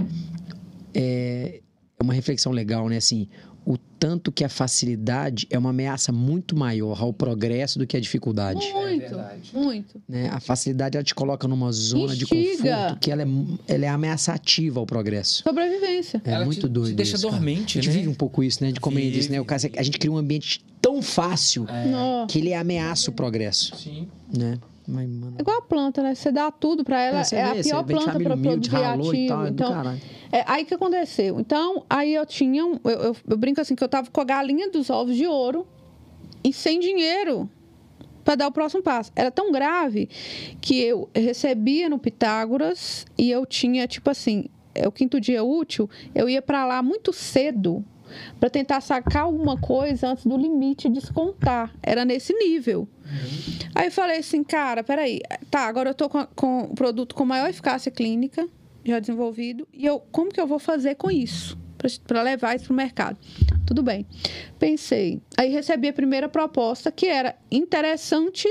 é, 0.93 1.61
é 1.99 2.03
uma 2.03 2.13
reflexão 2.13 2.51
legal, 2.51 2.87
né? 2.87 2.97
Assim, 2.97 3.27
o 3.65 3.77
tanto 3.77 4.31
que 4.31 4.43
a 4.43 4.49
facilidade 4.49 5.47
é 5.49 5.57
uma 5.57 5.71
ameaça 5.71 6.11
muito 6.11 6.55
maior 6.55 7.01
ao 7.01 7.11
progresso 7.11 7.79
do 7.79 7.87
que 7.87 7.97
a 7.97 7.99
dificuldade. 7.99 8.71
Muito, 8.71 8.99
verdade. 9.01 9.49
muito. 9.53 10.01
né? 10.07 10.29
A 10.31 10.39
facilidade 10.39 10.95
ela 10.97 11.03
te 11.03 11.15
coloca 11.15 11.47
numa 11.47 11.71
zona 11.71 12.15
de 12.15 12.23
Instiga. 12.25 12.75
conforto 12.75 12.99
que 12.99 13.11
ela 13.11 13.23
é, 13.23 13.27
ela 13.67 13.85
é 13.85 13.87
ameaçativa 13.89 14.79
ao 14.79 14.85
progresso. 14.85 15.41
Sobrevivência. 15.43 16.21
É 16.23 16.31
Ela 16.33 16.45
muito 16.45 16.67
te- 16.67 16.71
doido. 16.71 16.89
te 16.91 16.95
deixa 16.95 17.15
isso, 17.15 17.27
dormente, 17.27 17.79
A 17.79 17.81
gente 17.81 17.91
né? 17.91 17.97
vive 17.99 18.09
um 18.09 18.13
pouco 18.13 18.43
isso, 18.43 18.63
né? 18.63 18.71
De 18.71 18.79
como 18.79 18.99
ele 18.99 19.09
disse, 19.09 19.31
né? 19.31 19.41
O 19.41 19.45
cara, 19.45 19.61
a 19.77 19.83
gente 19.83 19.97
cria 19.97 20.11
um 20.11 20.17
ambiente 20.17 20.63
tão 20.79 21.01
fácil 21.01 21.65
Nó. 21.89 22.27
que 22.27 22.37
ele 22.37 22.53
ameaça 22.53 23.09
o 23.09 23.13
progresso, 23.13 23.75
Sim. 23.75 24.07
né? 24.37 24.59
Mas, 24.87 25.09
mano, 25.09 25.35
É 25.37 25.41
igual 25.41 25.57
a 25.57 25.61
planta, 25.61 26.03
né? 26.03 26.13
Você 26.15 26.31
dá 26.31 26.51
tudo 26.51 26.83
pra 26.83 27.01
ela, 27.01 27.17
É, 27.17 27.21
é, 27.21 27.23
você 27.23 27.35
a 27.37 27.53
vê, 27.53 27.63
pior 27.63 27.83
planta 27.83 28.19
para 28.19 28.37
produzir 28.37 28.75
ativo. 28.75 29.27
tal, 29.27 29.45
é 29.45 29.49
então, 29.49 29.99
é 30.31 30.43
aí 30.45 30.65
que 30.65 30.73
aconteceu. 30.73 31.39
Então, 31.39 31.83
aí 31.89 32.13
eu 32.13 32.25
tinha, 32.25 32.65
um, 32.65 32.79
eu, 32.83 32.91
eu, 32.91 33.15
eu 33.27 33.37
brinco 33.37 33.59
assim 33.61 33.75
que 33.75 33.83
eu 33.83 33.89
tava 33.89 34.09
com 34.11 34.21
a 34.21 34.23
galinha 34.23 34.69
dos 34.69 34.89
ovos 34.89 35.15
de 35.15 35.25
ouro 35.25 35.65
e 36.43 36.53
sem 36.53 36.79
dinheiro 36.79 37.49
para 38.23 38.35
dar 38.35 38.47
o 38.47 38.51
próximo 38.51 38.81
passo. 38.81 39.11
Era 39.15 39.31
tão 39.31 39.51
grave 39.51 40.09
que 40.61 40.79
eu 40.81 41.09
recebia 41.13 41.87
no 41.89 41.99
Pitágoras 41.99 43.05
e 43.17 43.29
eu 43.29 43.45
tinha 43.45 43.87
tipo 43.87 44.09
assim, 44.09 44.45
é 44.73 44.87
o 44.87 44.91
quinto 44.91 45.19
dia 45.19 45.43
útil, 45.43 45.89
eu 46.13 46.27
ia 46.27 46.41
para 46.41 46.65
lá 46.65 46.81
muito 46.81 47.13
cedo 47.13 47.83
para 48.39 48.49
tentar 48.49 48.81
sacar 48.81 49.23
alguma 49.23 49.57
coisa 49.57 50.09
antes 50.09 50.25
do 50.25 50.37
limite 50.37 50.89
descontar. 50.89 51.73
Era 51.81 52.05
nesse 52.05 52.33
nível. 52.33 52.87
Aí 53.73 53.87
eu 53.87 53.91
falei 53.91 54.19
assim, 54.19 54.43
cara, 54.43 54.83
peraí, 54.83 55.21
tá, 55.49 55.61
agora 55.61 55.89
eu 55.89 55.93
tô 55.93 56.09
com, 56.09 56.61
o 56.61 56.75
produto 56.75 57.13
com 57.15 57.25
maior 57.25 57.49
eficácia 57.49 57.91
clínica, 57.91 58.47
já 58.83 58.99
desenvolvido, 58.99 59.67
e 59.73 59.85
eu, 59.85 59.99
como 60.11 60.31
que 60.31 60.39
eu 60.39 60.47
vou 60.47 60.59
fazer 60.59 60.95
com 60.95 61.11
isso? 61.11 61.57
Para 62.07 62.21
levar 62.23 62.55
isso 62.55 62.65
pro 62.65 62.73
mercado. 62.73 63.17
Tudo 63.65 63.83
bem. 63.83 64.07
Pensei. 64.57 65.21
Aí 65.37 65.49
recebi 65.49 65.87
a 65.87 65.93
primeira 65.93 66.27
proposta, 66.29 66.91
que 66.91 67.05
era 67.05 67.35
interessante 67.51 68.47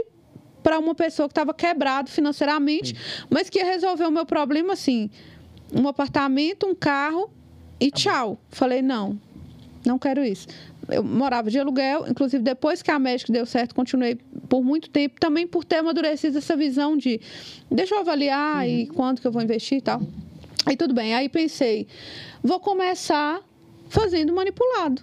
para 0.62 0.78
uma 0.78 0.94
pessoa 0.94 1.28
que 1.28 1.32
estava 1.32 1.52
quebrado 1.52 2.10
financeiramente, 2.10 2.94
mas 3.28 3.50
que 3.50 3.58
ia 3.58 3.64
resolver 3.64 4.06
o 4.06 4.10
meu 4.10 4.24
problema 4.24 4.72
assim: 4.72 5.10
um 5.72 5.86
apartamento, 5.86 6.66
um 6.66 6.74
carro 6.74 7.30
e 7.78 7.90
tchau. 7.90 8.38
Falei, 8.48 8.82
não, 8.82 9.20
não 9.84 9.98
quero 9.98 10.24
isso. 10.24 10.46
Eu 10.88 11.02
morava 11.02 11.50
de 11.50 11.58
aluguel, 11.58 12.06
inclusive 12.08 12.42
depois 12.42 12.82
que 12.82 12.90
a 12.90 12.98
médica 12.98 13.32
deu 13.32 13.46
certo, 13.46 13.74
continuei 13.74 14.16
por 14.48 14.62
muito 14.62 14.90
tempo, 14.90 15.18
também 15.18 15.46
por 15.46 15.64
ter 15.64 15.76
amadurecido 15.76 16.38
essa 16.38 16.56
visão 16.56 16.96
de 16.96 17.20
deixa 17.70 17.94
eu 17.94 18.00
avaliar 18.00 18.68
e 18.68 18.86
quanto 18.86 19.20
que 19.20 19.26
eu 19.26 19.32
vou 19.32 19.42
investir 19.42 19.78
e 19.78 19.82
tal. 19.82 20.02
Aí 20.66 20.76
tudo 20.76 20.94
bem, 20.94 21.14
aí 21.14 21.28
pensei, 21.28 21.86
vou 22.42 22.58
começar 22.58 23.40
fazendo 23.88 24.32
manipulado. 24.34 25.02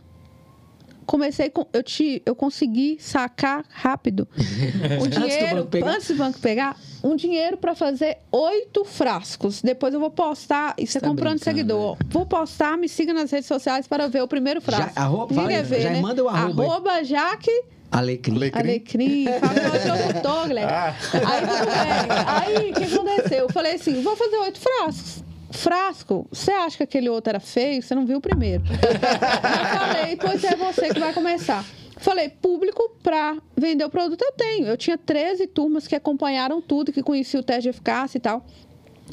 Comecei 1.11 1.49
com. 1.49 1.67
Eu, 1.73 1.83
te, 1.83 2.21
eu 2.25 2.33
consegui 2.33 2.97
sacar 2.97 3.65
rápido 3.69 4.25
o 5.03 5.07
dinheiro, 5.07 5.67
antes 5.85 6.07
do 6.07 6.15
banco 6.15 6.39
pegar, 6.39 6.79
um 7.03 7.17
dinheiro 7.17 7.57
para 7.57 7.75
fazer 7.75 8.19
oito 8.31 8.85
frascos. 8.85 9.61
Depois 9.61 9.93
eu 9.93 9.99
vou 9.99 10.09
postar. 10.09 10.73
Isso 10.77 10.97
é 10.97 11.01
tá 11.01 11.07
comprando 11.09 11.43
seguidor. 11.43 11.97
É. 11.99 12.05
Vou 12.07 12.25
postar, 12.25 12.77
me 12.77 12.87
siga 12.87 13.13
nas 13.13 13.29
redes 13.29 13.47
sociais 13.47 13.87
para 13.87 14.07
ver 14.07 14.23
o 14.23 14.27
primeiro 14.27 14.61
frasco. 14.61 14.93
Já, 14.95 15.01
arroba, 15.01 15.35
fala, 15.35 15.63
ver, 15.63 15.81
já 15.81 15.89
né? 15.89 15.99
manda 15.99 16.23
o 16.23 16.29
arroba. 16.29 16.63
Arroba 16.63 17.03
Jaque. 17.03 17.51
Alecrim. 17.91 18.35
Alecrim. 18.35 18.59
Alecrim. 18.61 19.25
Fábio 19.25 20.47
Guilherme. 20.47 20.71
Ah. 20.71 20.95
Aí 21.27 21.41
tudo 21.41 21.65
bem. 21.65 22.63
Aí 22.63 22.71
o 22.71 22.73
que 22.73 22.83
aconteceu? 22.85 23.39
Eu 23.39 23.49
falei 23.49 23.73
assim: 23.73 24.01
vou 24.01 24.15
fazer 24.15 24.37
oito 24.37 24.59
frascos 24.61 25.30
frasco, 25.51 26.27
você 26.31 26.51
acha 26.51 26.77
que 26.77 26.83
aquele 26.83 27.09
outro 27.09 27.29
era 27.29 27.39
feio? 27.39 27.81
Você 27.81 27.93
não 27.93 28.05
viu 28.05 28.17
o 28.17 28.21
primeiro. 28.21 28.63
eu 28.71 29.79
falei, 29.79 30.15
pois 30.15 30.43
é 30.43 30.55
você 30.55 30.89
que 30.93 30.99
vai 30.99 31.13
começar. 31.13 31.65
Falei, 31.97 32.29
público 32.29 32.95
para 33.03 33.37
vender 33.55 33.85
o 33.85 33.89
produto 33.89 34.21
eu 34.23 34.31
tenho. 34.31 34.65
Eu 34.65 34.75
tinha 34.77 34.97
13 34.97 35.45
turmas 35.47 35.87
que 35.87 35.95
acompanharam 35.95 36.59
tudo, 36.59 36.91
que 36.91 37.03
conheciam 37.03 37.41
o 37.41 37.43
teste 37.43 37.63
de 37.63 37.69
eficácia 37.69 38.17
e 38.17 38.21
tal. 38.21 38.45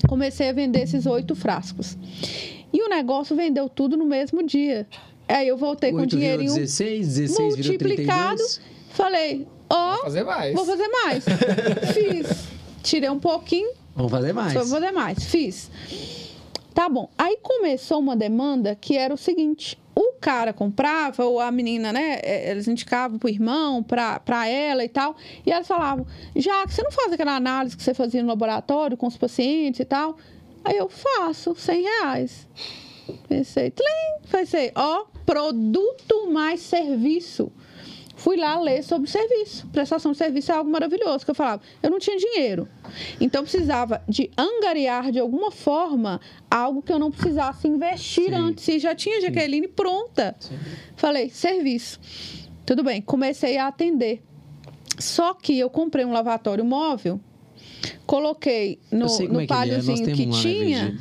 Comecei 0.09 0.49
a 0.49 0.53
vender 0.53 0.85
esses 0.85 1.05
oito 1.05 1.35
frascos. 1.35 1.99
E 2.73 2.83
o 2.83 2.89
negócio 2.89 3.37
vendeu 3.37 3.69
tudo 3.69 3.97
no 3.97 4.07
mesmo 4.07 4.43
dia. 4.43 4.87
Aí 5.29 5.47
eu 5.49 5.57
voltei 5.57 5.93
com 5.93 5.99
o 5.99 6.07
dinheirinho 6.07 6.55
16, 6.55 7.17
16 7.17 7.57
multiplicado. 7.57 8.43
Falei, 8.91 9.47
ó, 9.69 9.93
oh, 9.93 9.97
vou 9.97 10.05
fazer 10.05 10.25
mais. 10.25 10.55
Vou 10.55 10.65
fazer 10.65 10.89
mais. 10.89 11.25
Fiz. 11.93 12.49
Tirei 12.83 13.11
um 13.11 13.19
pouquinho. 13.19 13.71
Vamos 13.95 14.11
fazer 14.11 14.33
mais. 14.33 14.55
Vou 14.55 14.65
fazer 14.65 14.93
mais. 14.93 15.25
Fiz. 15.25 15.71
Tá 16.79 16.89
bom. 16.89 17.11
Aí 17.19 17.37
começou 17.43 17.99
uma 17.99 18.15
demanda 18.15 18.73
que 18.73 18.97
era 18.97 19.13
o 19.13 19.17
seguinte: 19.17 19.77
o 19.97 20.13
cara 20.21 20.53
comprava, 20.53 21.25
ou 21.25 21.41
a 21.41 21.51
menina, 21.51 21.93
né? 21.93 22.21
É, 22.23 22.53
eles 22.53 22.69
indicavam 22.69 23.19
pro 23.19 23.29
irmão, 23.29 23.83
pra, 23.83 24.21
pra 24.21 24.47
ela 24.47 24.85
e 24.85 24.89
tal. 24.89 25.17
E 25.45 25.51
elas 25.51 25.67
falavam: 25.67 26.07
já 26.37 26.65
que 26.65 26.73
você 26.73 26.81
não 26.85 26.93
faz 26.93 27.13
aquela 27.13 27.35
análise 27.35 27.77
que 27.77 27.83
você 27.83 27.93
fazia 27.93 28.23
no 28.23 28.29
laboratório 28.29 28.97
com 28.97 29.09
os 29.09 29.17
pacientes 29.17 29.81
e 29.81 29.85
tal. 29.85 30.19
Aí 30.65 30.77
eu 30.77 30.89
faço, 30.89 31.53
100 31.53 31.83
reais. 31.83 32.47
Pensei, 33.29 33.73
tlim, 33.73 34.31
pensei, 34.31 34.71
ó, 34.77 35.07
produto 35.27 36.31
mais 36.31 36.61
serviço 36.61 37.51
fui 38.19 38.37
lá 38.37 38.61
ler 38.61 38.83
sobre 38.83 39.09
serviço. 39.09 39.67
Prestação 39.69 40.13
de 40.13 40.19
serviço 40.19 40.51
é 40.53 40.57
algo 40.57 40.69
maravilhoso, 40.69 41.25
que 41.25 41.31
eu 41.31 41.35
falava, 41.35 41.63
eu 41.83 41.89
não 41.89 41.99
tinha 41.99 42.17
dinheiro. 42.19 42.69
Então 43.21 43.43
precisava 43.43 44.03
de 44.09 44.31
angariar 44.37 45.11
de 45.11 45.21
alguma 45.21 45.51
forma 45.51 46.21
algo 46.51 46.83
que 46.83 46.93
eu 46.93 46.99
não 46.99 47.11
precisasse 47.11 47.67
investir 47.67 48.31
Sim. 48.31 48.35
antes. 48.35 48.69
E 48.69 48.79
já 48.79 48.95
tinha 48.95 49.21
Jaqueline 49.21 49.69
pronta. 49.69 50.37
Sim. 50.41 50.59
Falei, 50.97 51.31
serviço. 51.31 52.01
Tudo 52.67 52.83
bem, 52.83 53.01
comecei 53.01 53.57
a 53.57 53.69
atender. 53.69 54.23
Só 54.99 55.33
que 55.33 55.57
eu 55.57 55.71
comprei 55.71 56.05
um 56.05 56.13
lavatório 56.13 56.65
móvel 56.65 57.21
coloquei 58.07 58.79
no, 58.91 59.07
no 59.07 59.41
é 59.41 59.47
que, 59.47 59.53
é. 59.53 60.15
que 60.15 60.27
tinha. 60.31 60.99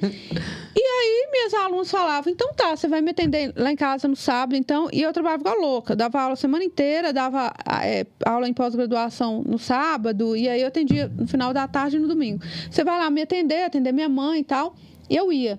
e 1.00 1.24
aí, 1.24 1.28
minhas 1.32 1.54
alunas 1.54 1.90
falavam: 1.90 2.32
então 2.32 2.52
tá, 2.54 2.76
você 2.76 2.86
vai 2.88 3.00
me 3.00 3.10
atender 3.10 3.52
lá 3.56 3.72
em 3.72 3.76
casa 3.76 4.06
no 4.06 4.16
sábado, 4.16 4.56
então. 4.56 4.88
E 4.92 5.02
eu 5.02 5.12
trabalhava 5.12 5.42
igual 5.42 5.58
louca, 5.58 5.96
dava 5.96 6.20
aula 6.20 6.34
a 6.34 6.36
semana 6.36 6.64
inteira, 6.64 7.12
dava 7.12 7.52
é, 7.82 8.06
aula 8.24 8.48
em 8.48 8.52
pós-graduação 8.52 9.42
no 9.46 9.58
sábado, 9.58 10.36
e 10.36 10.48
aí 10.48 10.60
eu 10.60 10.68
atendia 10.68 11.08
no 11.08 11.26
final 11.26 11.52
da 11.52 11.66
tarde 11.66 11.96
e 11.96 12.00
no 12.00 12.08
domingo. 12.08 12.42
Você 12.70 12.84
vai 12.84 12.98
lá 12.98 13.10
me 13.10 13.22
atender, 13.22 13.64
atender 13.64 13.92
minha 13.92 14.08
mãe 14.08 14.40
e 14.40 14.44
tal. 14.44 14.74
E 15.08 15.16
eu 15.16 15.32
ia. 15.32 15.58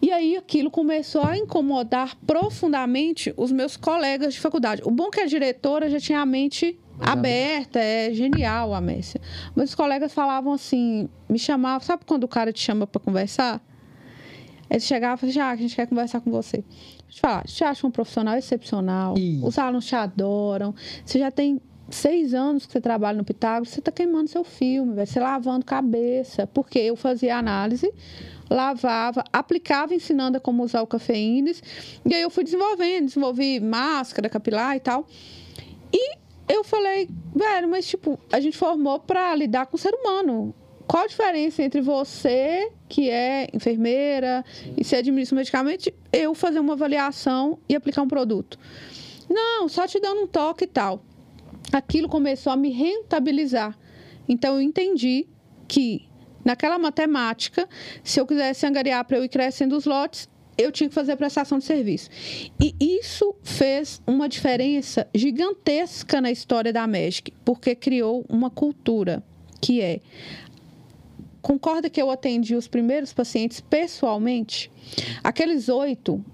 E 0.00 0.12
aí 0.12 0.36
aquilo 0.36 0.70
começou 0.70 1.22
a 1.22 1.36
incomodar 1.36 2.16
profundamente 2.26 3.34
os 3.36 3.50
meus 3.50 3.76
colegas 3.76 4.34
de 4.34 4.40
faculdade. 4.40 4.82
O 4.84 4.90
bom 4.90 5.08
é 5.08 5.10
que 5.10 5.20
a 5.20 5.26
diretora 5.26 5.90
já 5.90 5.98
tinha 5.98 6.20
a 6.20 6.26
mente 6.26 6.78
aberta, 7.00 7.78
é 7.78 8.12
genial 8.12 8.74
a 8.74 8.80
Messia. 8.80 9.20
Meus 9.54 9.74
colegas 9.74 10.12
falavam 10.12 10.52
assim, 10.52 11.08
me 11.28 11.38
chamavam, 11.38 11.80
sabe 11.80 12.04
quando 12.06 12.24
o 12.24 12.28
cara 12.28 12.52
te 12.52 12.60
chama 12.60 12.86
para 12.86 13.00
conversar? 13.00 13.60
Eles 14.68 14.84
chegavam 14.84 15.16
e 15.16 15.32
falavam, 15.32 15.34
já, 15.34 15.50
a 15.50 15.56
gente 15.56 15.76
quer 15.76 15.86
conversar 15.86 16.20
com 16.20 16.30
você. 16.30 16.58
Deixa 16.58 17.08
eu 17.08 17.14
te 17.14 17.20
falar, 17.20 17.44
te 17.44 17.64
acha 17.64 17.86
um 17.86 17.90
profissional 17.90 18.36
excepcional, 18.36 19.14
os 19.42 19.58
alunos 19.58 19.86
te 19.86 19.94
adoram, 19.94 20.74
você 21.04 21.18
já 21.18 21.30
tem 21.30 21.60
seis 21.88 22.34
anos 22.34 22.66
que 22.66 22.72
você 22.72 22.80
trabalha 22.80 23.16
no 23.16 23.24
Pitágoras, 23.24 23.70
você 23.70 23.78
está 23.78 23.92
queimando 23.92 24.28
seu 24.28 24.44
filme, 24.44 24.94
vai 24.94 25.06
ser 25.06 25.20
lavando 25.20 25.64
cabeça, 25.64 26.46
porque 26.46 26.78
eu 26.78 26.96
fazia 26.96 27.36
análise, 27.36 27.92
lavava, 28.50 29.22
aplicava 29.32 29.94
ensinando 29.94 30.36
a 30.36 30.40
como 30.40 30.64
usar 30.64 30.82
o 30.82 30.86
cafeínas, 30.86 31.62
e 32.04 32.14
aí 32.14 32.22
eu 32.22 32.30
fui 32.30 32.44
desenvolvendo, 32.44 33.06
desenvolvi 33.06 33.60
máscara 33.60 34.28
capilar 34.28 34.76
e 34.76 34.80
tal. 34.80 35.06
E 35.92 36.16
eu 36.48 36.64
falei, 36.64 37.08
velho, 37.34 37.68
mas 37.68 37.86
tipo, 37.86 38.18
a 38.32 38.40
gente 38.40 38.56
formou 38.56 38.98
para 38.98 39.34
lidar 39.34 39.66
com 39.66 39.76
o 39.76 39.78
ser 39.78 39.94
humano. 39.94 40.54
Qual 40.86 41.04
a 41.04 41.06
diferença 41.06 41.62
entre 41.62 41.80
você, 41.80 42.70
que 42.88 43.10
é 43.10 43.48
enfermeira 43.52 44.44
Sim. 44.52 44.74
e 44.76 44.84
se 44.84 44.94
administra 44.94 45.34
um 45.34 45.38
medicamento, 45.38 45.92
eu 46.12 46.34
fazer 46.34 46.60
uma 46.60 46.74
avaliação 46.74 47.58
e 47.68 47.74
aplicar 47.74 48.02
um 48.02 48.08
produto? 48.08 48.58
Não, 49.28 49.68
só 49.68 49.86
te 49.86 49.98
dando 50.00 50.22
um 50.22 50.26
toque 50.26 50.64
e 50.64 50.68
tal. 50.68 51.02
Aquilo 51.72 52.08
começou 52.08 52.52
a 52.52 52.56
me 52.56 52.70
rentabilizar. 52.70 53.76
Então 54.28 54.54
eu 54.54 54.60
entendi 54.60 55.26
que 55.66 56.08
naquela 56.44 56.78
matemática, 56.78 57.68
se 58.04 58.20
eu 58.20 58.26
quisesse 58.26 58.64
angariar 58.64 59.04
para 59.04 59.16
eu 59.16 59.24
ir 59.24 59.28
crescendo 59.28 59.76
os 59.76 59.84
lotes, 59.84 60.28
eu 60.56 60.72
tinha 60.72 60.88
que 60.88 60.94
fazer 60.94 61.16
prestação 61.16 61.58
de 61.58 61.64
serviço. 61.64 62.08
E 62.60 62.74
isso 62.80 63.34
fez 63.42 64.00
uma 64.06 64.28
diferença 64.28 65.06
gigantesca 65.14 66.20
na 66.20 66.30
história 66.30 66.72
da 66.72 66.86
Magic, 66.86 67.32
porque 67.44 67.74
criou 67.74 68.24
uma 68.28 68.48
cultura 68.48 69.22
que 69.60 69.80
é 69.80 70.00
concorda 71.46 71.88
que 71.88 72.02
eu 72.02 72.10
atendi 72.10 72.56
os 72.56 72.66
primeiros 72.66 73.12
pacientes 73.12 73.60
pessoalmente? 73.60 74.68
Aqueles 75.22 75.68
oito 75.68 76.24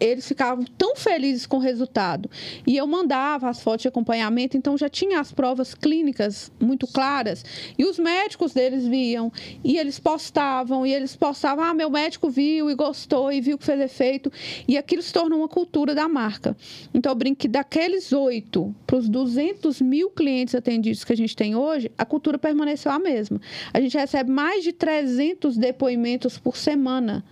eles 0.00 0.26
ficavam 0.26 0.64
tão 0.76 0.96
felizes 0.96 1.46
com 1.46 1.56
o 1.56 1.60
resultado. 1.60 2.30
E 2.66 2.76
eu 2.76 2.86
mandava 2.86 3.48
as 3.48 3.60
fotos 3.60 3.82
de 3.82 3.88
acompanhamento, 3.88 4.56
então 4.56 4.76
já 4.76 4.88
tinha 4.88 5.20
as 5.20 5.32
provas 5.32 5.74
clínicas 5.74 6.50
muito 6.60 6.86
claras. 6.86 7.44
E 7.76 7.84
os 7.84 7.98
médicos 7.98 8.52
deles 8.52 8.86
viam, 8.86 9.32
e 9.64 9.76
eles 9.76 9.98
postavam, 9.98 10.86
e 10.86 10.92
eles 10.92 11.16
postavam: 11.16 11.64
ah, 11.64 11.74
meu 11.74 11.90
médico 11.90 12.30
viu 12.30 12.70
e 12.70 12.74
gostou, 12.74 13.32
e 13.32 13.40
viu 13.40 13.58
que 13.58 13.64
fez 13.64 13.80
efeito. 13.80 14.30
E 14.66 14.76
aquilo 14.76 15.02
se 15.02 15.12
tornou 15.12 15.40
uma 15.40 15.48
cultura 15.48 15.94
da 15.94 16.08
marca. 16.08 16.56
Então 16.94 17.12
eu 17.12 17.16
brinco 17.16 17.40
que 17.40 17.48
daqueles 17.48 18.12
oito 18.12 18.74
para 18.86 18.96
os 18.96 19.08
200 19.08 19.80
mil 19.80 20.10
clientes 20.10 20.54
atendidos 20.54 21.04
que 21.04 21.12
a 21.12 21.16
gente 21.16 21.36
tem 21.36 21.54
hoje, 21.54 21.90
a 21.96 22.04
cultura 22.04 22.38
permaneceu 22.38 22.90
a 22.92 22.98
mesma. 22.98 23.40
A 23.72 23.80
gente 23.80 23.96
recebe 23.96 24.30
mais 24.30 24.62
de 24.62 24.72
300 24.72 25.56
depoimentos 25.56 26.38
por 26.38 26.56
semana 26.56 27.24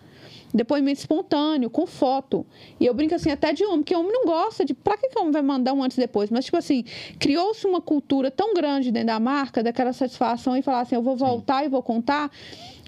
depoimento 0.57 1.01
espontâneo, 1.01 1.71
com 1.71 1.87
foto. 1.87 2.47
E 2.81 2.87
eu 2.87 2.95
brinco 2.95 3.14
assim, 3.14 3.31
até 3.31 3.53
de 3.53 3.64
homem, 3.64 3.79
porque 3.79 3.95
homem 3.95 4.12
não 4.12 4.25
gosta 4.25 4.64
de. 4.64 4.75
Pra 4.75 4.97
que, 4.97 5.09
que 5.09 5.19
homem 5.19 5.33
vai 5.33 5.42
mandar 5.42 5.73
um 5.73 5.83
antes 5.83 5.97
e 5.97 6.01
depois? 6.01 6.31
Mas, 6.31 6.45
tipo 6.47 6.57
assim, 6.57 6.85
criou-se 7.19 7.66
uma 7.66 7.81
cultura 7.81 8.31
tão 8.31 8.55
grande 8.55 8.90
dentro 8.90 9.09
da 9.09 9.21
marca, 9.21 9.62
daquela 9.62 9.92
satisfação 9.92 10.57
e 10.57 10.62
falar 10.62 10.81
assim, 10.81 10.95
eu 10.95 11.03
vou 11.03 11.16
voltar 11.16 11.61
Sim. 11.61 11.66
e 11.66 11.69
vou 11.69 11.83
contar. 11.83 12.31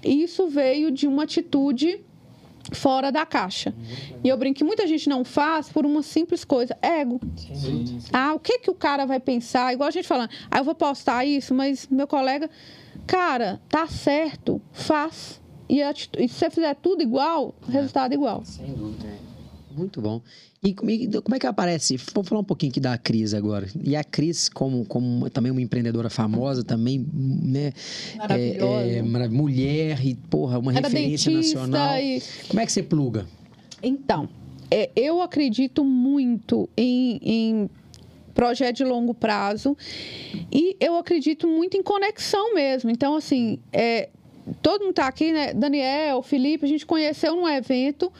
E 0.03 0.23
isso 0.23 0.47
veio 0.47 0.91
de 0.91 1.07
uma 1.07 1.23
atitude 1.23 2.01
fora 2.73 3.11
da 3.11 3.25
caixa. 3.25 3.73
E 4.23 4.27
eu 4.27 4.37
brinco 4.37 4.57
que 4.57 4.63
muita 4.63 4.85
gente 4.87 5.09
não 5.09 5.23
faz 5.23 5.69
por 5.69 5.85
uma 5.85 6.03
simples 6.03 6.43
coisa, 6.43 6.77
ego. 6.81 7.19
Sim. 7.53 7.99
Ah, 8.13 8.33
o 8.33 8.39
que 8.39 8.59
que 8.59 8.69
o 8.69 8.75
cara 8.75 9.05
vai 9.05 9.19
pensar? 9.19 9.73
Igual 9.73 9.87
a 9.87 9.91
gente 9.91 10.07
falando, 10.07 10.29
ah, 10.49 10.59
eu 10.59 10.63
vou 10.63 10.75
postar 10.75 11.25
isso, 11.25 11.53
mas 11.53 11.87
meu 11.87 12.07
colega, 12.07 12.49
cara, 13.07 13.61
tá 13.69 13.87
certo, 13.87 14.61
faz. 14.71 15.41
E, 15.69 15.81
e 15.81 16.27
se 16.27 16.35
você 16.35 16.49
fizer 16.49 16.75
tudo 16.75 17.03
igual, 17.03 17.53
é. 17.67 17.71
resultado 17.71 18.13
igual. 18.13 18.43
Sem 18.43 18.73
dúvida. 18.73 19.07
Muito 19.71 20.01
bom. 20.01 20.21
E 20.61 20.73
como 20.73 21.35
é 21.35 21.39
que 21.39 21.47
aparece? 21.47 21.95
Vamos 22.13 22.27
falar 22.27 22.41
um 22.41 22.43
pouquinho 22.43 22.71
aqui 22.71 22.81
da 22.81 22.97
Cris 22.97 23.33
agora. 23.33 23.67
E 23.81 23.95
a 23.95 24.03
Cris, 24.03 24.49
como, 24.49 24.83
como 24.83 25.29
também 25.29 25.51
uma 25.51 25.61
empreendedora 25.61 26.09
famosa, 26.09 26.65
também, 26.65 27.05
né? 27.13 27.71
Maravilhosa. 28.17 28.85
É, 28.85 28.97
é, 28.97 29.29
mulher 29.29 30.05
e, 30.05 30.15
porra, 30.15 30.59
uma 30.59 30.73
Era 30.73 30.89
referência 30.89 31.31
nacional. 31.31 31.97
E... 31.97 32.21
Como 32.49 32.59
é 32.59 32.65
que 32.65 32.71
você 32.73 32.83
pluga? 32.83 33.25
Então, 33.81 34.27
é, 34.69 34.89
eu 34.97 35.21
acredito 35.21 35.85
muito 35.85 36.69
em, 36.75 37.19
em 37.23 37.69
projeto 38.33 38.77
de 38.77 38.83
longo 38.83 39.13
prazo 39.13 39.77
e 40.51 40.75
eu 40.79 40.97
acredito 40.97 41.47
muito 41.47 41.77
em 41.77 41.83
conexão 41.83 42.53
mesmo. 42.53 42.89
Então, 42.89 43.15
assim, 43.15 43.59
é, 43.71 44.09
todo 44.61 44.81
mundo 44.81 44.91
está 44.91 45.07
aqui, 45.07 45.31
né? 45.31 45.53
Daniel, 45.53 46.21
Felipe, 46.21 46.65
a 46.65 46.69
gente 46.69 46.85
conheceu 46.85 47.35
num 47.35 47.47
evento. 47.47 48.11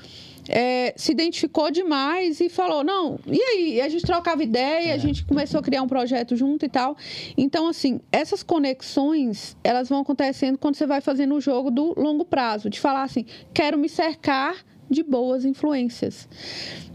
É, 0.52 0.96
se 0.98 1.12
identificou 1.12 1.70
demais 1.70 2.40
e 2.40 2.50
falou, 2.50 2.84
não, 2.84 3.20
e 3.28 3.40
aí? 3.40 3.82
A 3.82 3.88
gente 3.88 4.04
trocava 4.04 4.42
ideia, 4.42 4.90
é. 4.90 4.94
a 4.94 4.98
gente 4.98 5.24
começou 5.24 5.60
a 5.60 5.64
criar 5.64 5.84
um 5.84 5.88
projeto 5.88 6.36
junto 6.36 6.66
e 6.66 6.70
tal. 6.70 6.98
Então, 7.38 7.68
assim, 7.68 8.02
essas 8.12 8.42
conexões, 8.42 9.56
elas 9.64 9.90
vão 9.90 10.00
acontecendo 10.00 10.58
quando 10.58 10.74
você 10.74 10.88
vai 10.88 11.02
fazendo 11.02 11.36
o 11.36 11.42
jogo 11.42 11.70
do 11.70 11.94
longo 11.96 12.26
prazo, 12.26 12.68
de 12.68 12.80
falar 12.80 13.04
assim, 13.04 13.28
quero 13.54 13.78
me 13.78 13.88
cercar 13.88 14.56
de 14.90 15.04
boas 15.04 15.46
influências. 15.46 16.28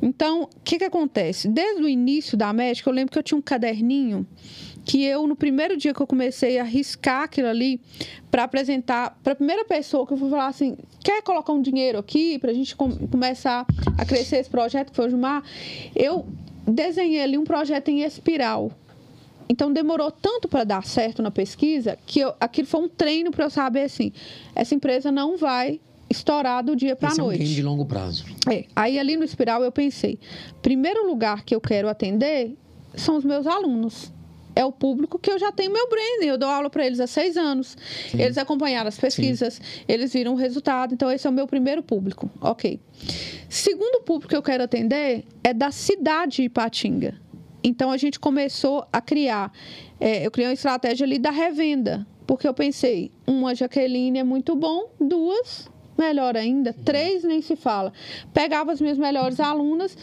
Então, 0.03 0.43
o 0.43 0.49
que, 0.65 0.79
que 0.79 0.85
acontece? 0.85 1.47
Desde 1.49 1.83
o 1.83 1.89
início 1.89 2.37
da 2.37 2.53
médica, 2.53 2.91
eu 2.91 2.95
lembro 2.95 3.13
que 3.13 3.19
eu 3.19 3.23
tinha 3.23 3.39
um 3.39 3.43
caderninho 3.43 4.27
que 4.85 5.03
eu, 5.03 5.27
no 5.27 5.35
primeiro 5.35 5.77
dia 5.77 5.95
que 5.95 6.01
eu 6.01 6.07
comecei 6.07 6.59
a 6.59 6.65
riscar 6.65 7.23
aquilo 7.23 7.49
ali, 7.49 7.81
para 8.31 8.45
apresentar 8.45 9.19
para 9.23 9.33
a 9.33 9.37
primeira 9.37 9.65
pessoa 9.65 10.07
que 10.07 10.13
eu 10.13 10.17
fui 10.17 10.29
falar 10.29 10.49
assim: 10.49 10.77
quer 11.03 11.23
colocar 11.23 11.53
um 11.53 11.63
dinheiro 11.63 11.99
aqui 11.99 12.39
para 12.39 12.51
a 12.51 12.55
gente 12.55 12.77
com, 12.77 12.91
começar 13.09 13.67
a 13.97 14.05
crescer 14.05 14.37
esse 14.37 14.51
projeto, 14.51 14.91
que 14.91 14.97
foi 14.97 15.07
o 15.07 15.11
Jumar, 15.11 15.43
eu 15.97 16.27
desenhei 16.67 17.23
ali 17.23 17.39
um 17.39 17.45
projeto 17.45 17.89
em 17.89 18.03
espiral. 18.03 18.71
Então 19.49 19.73
demorou 19.73 20.11
tanto 20.11 20.49
para 20.49 20.65
dar 20.65 20.85
certo 20.85 21.23
na 21.23 21.31
pesquisa 21.31 21.99
que 22.07 22.21
eu, 22.21 22.35
aquilo 22.41 22.67
foi 22.67 22.81
um 22.81 22.89
treino 22.89 23.31
para 23.31 23.45
eu 23.45 23.51
saber 23.51 23.83
assim: 23.83 24.13
essa 24.55 24.75
empresa 24.75 25.11
não 25.11 25.37
vai 25.37 25.81
estourar 26.09 26.63
do 26.63 26.77
dia 26.77 26.95
para 26.95 27.13
a 27.13 27.15
noite. 27.15 27.43
É 27.43 27.45
um 27.45 27.49
de 27.49 27.63
longo 27.63 27.87
prazo. 27.87 28.25
É, 28.51 28.65
aí 28.77 28.99
ali 28.99 29.17
no 29.17 29.25
espiral 29.25 29.63
eu 29.63 29.73
pensei: 29.73 30.19
primeiro 30.61 31.07
lugar 31.07 31.45
que 31.45 31.55
eu 31.55 31.61
quero 31.61 31.89
atender 31.89 32.57
são 32.95 33.17
os 33.17 33.25
meus 33.25 33.47
alunos 33.47 34.14
é 34.55 34.65
o 34.65 34.73
público 34.73 35.19
que 35.19 35.31
eu 35.31 35.39
já 35.39 35.51
tenho 35.51 35.73
meu 35.73 35.89
branding. 35.89 36.27
Eu 36.27 36.39
dou 36.39 36.49
aula 36.49 36.71
para 36.71 36.87
eles 36.87 37.01
há 37.01 37.07
seis 37.07 37.37
anos. 37.37 37.77
Sim. 38.11 38.21
Eles 38.21 38.39
acompanharam 38.39 38.89
as 38.89 38.99
pesquisas, 38.99 39.55
Sim. 39.55 39.63
eles 39.89 40.13
viram 40.13 40.33
o 40.33 40.37
resultado. 40.37 40.95
Então, 40.95 41.11
esse 41.11 41.27
é 41.27 41.31
o 41.31 41.33
meu 41.33 41.47
primeiro 41.47 41.83
público. 41.83 42.31
Ok. 42.41 42.81
Segundo 43.49 44.03
público 44.03 44.29
que 44.29 44.37
eu 44.37 44.43
quero 44.43 44.65
atender 44.65 45.25
é 45.43 45.53
da 45.53 45.71
cidade 45.71 46.37
de 46.37 46.43
Ipatinga. 46.45 47.21
Então, 47.63 47.91
a 47.91 47.97
gente 47.97 48.21
começou 48.21 48.87
a 48.93 49.01
criar. 49.01 49.53
É, 49.99 50.27
eu 50.27 50.31
criei 50.31 50.49
uma 50.49 50.55
estratégia 50.55 51.05
ali 51.05 51.19
da 51.19 51.31
revenda. 51.31 52.07
Porque 52.27 52.49
eu 52.49 52.55
pensei, 52.55 53.11
uma 53.27 53.55
Jaqueline 53.55 54.19
é 54.19 54.25
muito 54.25 54.57
bom, 54.57 54.91
duas, 54.99 55.69
melhor 55.97 56.37
ainda, 56.37 56.73
três 56.73 57.23
nem 57.23 57.43
se 57.43 57.55
fala. 57.55 57.93
Pegava 58.33 58.73
as 58.73 58.81
minhas 58.81 58.99
melhores 58.99 59.39
alunas 59.41 59.97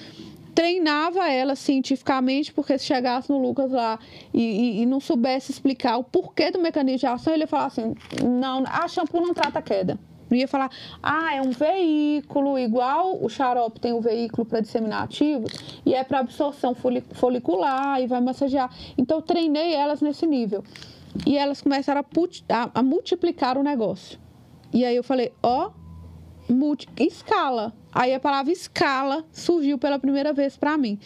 treinava 0.53 1.29
ela 1.29 1.55
cientificamente, 1.55 2.53
porque 2.53 2.77
se 2.77 2.85
chegasse 2.85 3.29
no 3.29 3.37
Lucas 3.37 3.71
lá 3.71 3.99
e, 4.33 4.41
e, 4.41 4.81
e, 4.81 4.85
não 4.85 4.99
soubesse 4.99 5.51
explicar 5.51 5.97
o 5.97 6.03
porquê 6.03 6.51
do 6.51 6.59
mecanismo 6.59 6.99
de 6.99 7.05
ação, 7.07 7.33
ele 7.33 7.43
ia 7.43 7.47
falar 7.47 7.65
assim: 7.65 7.95
não, 8.23 8.63
a 8.67 8.87
shampoo 8.87 9.21
não 9.21 9.33
trata 9.33 9.61
queda. 9.61 9.97
Não 10.29 10.37
ia 10.37 10.47
falar, 10.47 10.71
ah, 11.03 11.35
é 11.35 11.41
um 11.41 11.51
veículo, 11.51 12.57
igual 12.57 13.21
o 13.21 13.27
xarope 13.27 13.81
tem 13.81 13.91
um 13.91 13.99
veículo 13.99 14.45
para 14.45 14.61
disseminar 14.61 15.03
ativos, 15.03 15.51
e 15.85 15.93
é 15.93 16.05
para 16.05 16.19
absorção 16.19 16.73
folicular 16.73 18.01
e 18.01 18.07
vai 18.07 18.21
massagear. 18.21 18.73
Então, 18.97 19.17
eu 19.17 19.21
treinei 19.21 19.73
elas 19.73 20.01
nesse 20.01 20.25
nível. 20.25 20.63
E 21.27 21.37
elas 21.37 21.61
começaram 21.61 21.99
a, 21.99 22.55
a, 22.55 22.71
a 22.75 22.81
multiplicar 22.81 23.57
o 23.57 23.63
negócio. 23.63 24.17
E 24.73 24.85
aí 24.85 24.95
eu 24.95 25.03
falei, 25.03 25.33
ó, 25.43 25.67
oh, 25.67 25.80
multi, 26.53 26.87
escala. 26.99 27.73
Aí 27.91 28.13
a 28.13 28.19
palavra 28.19 28.51
escala 28.51 29.25
surgiu 29.31 29.77
pela 29.77 29.99
primeira 29.99 30.33
vez 30.33 30.55
para 30.55 30.77
mim. 30.77 30.99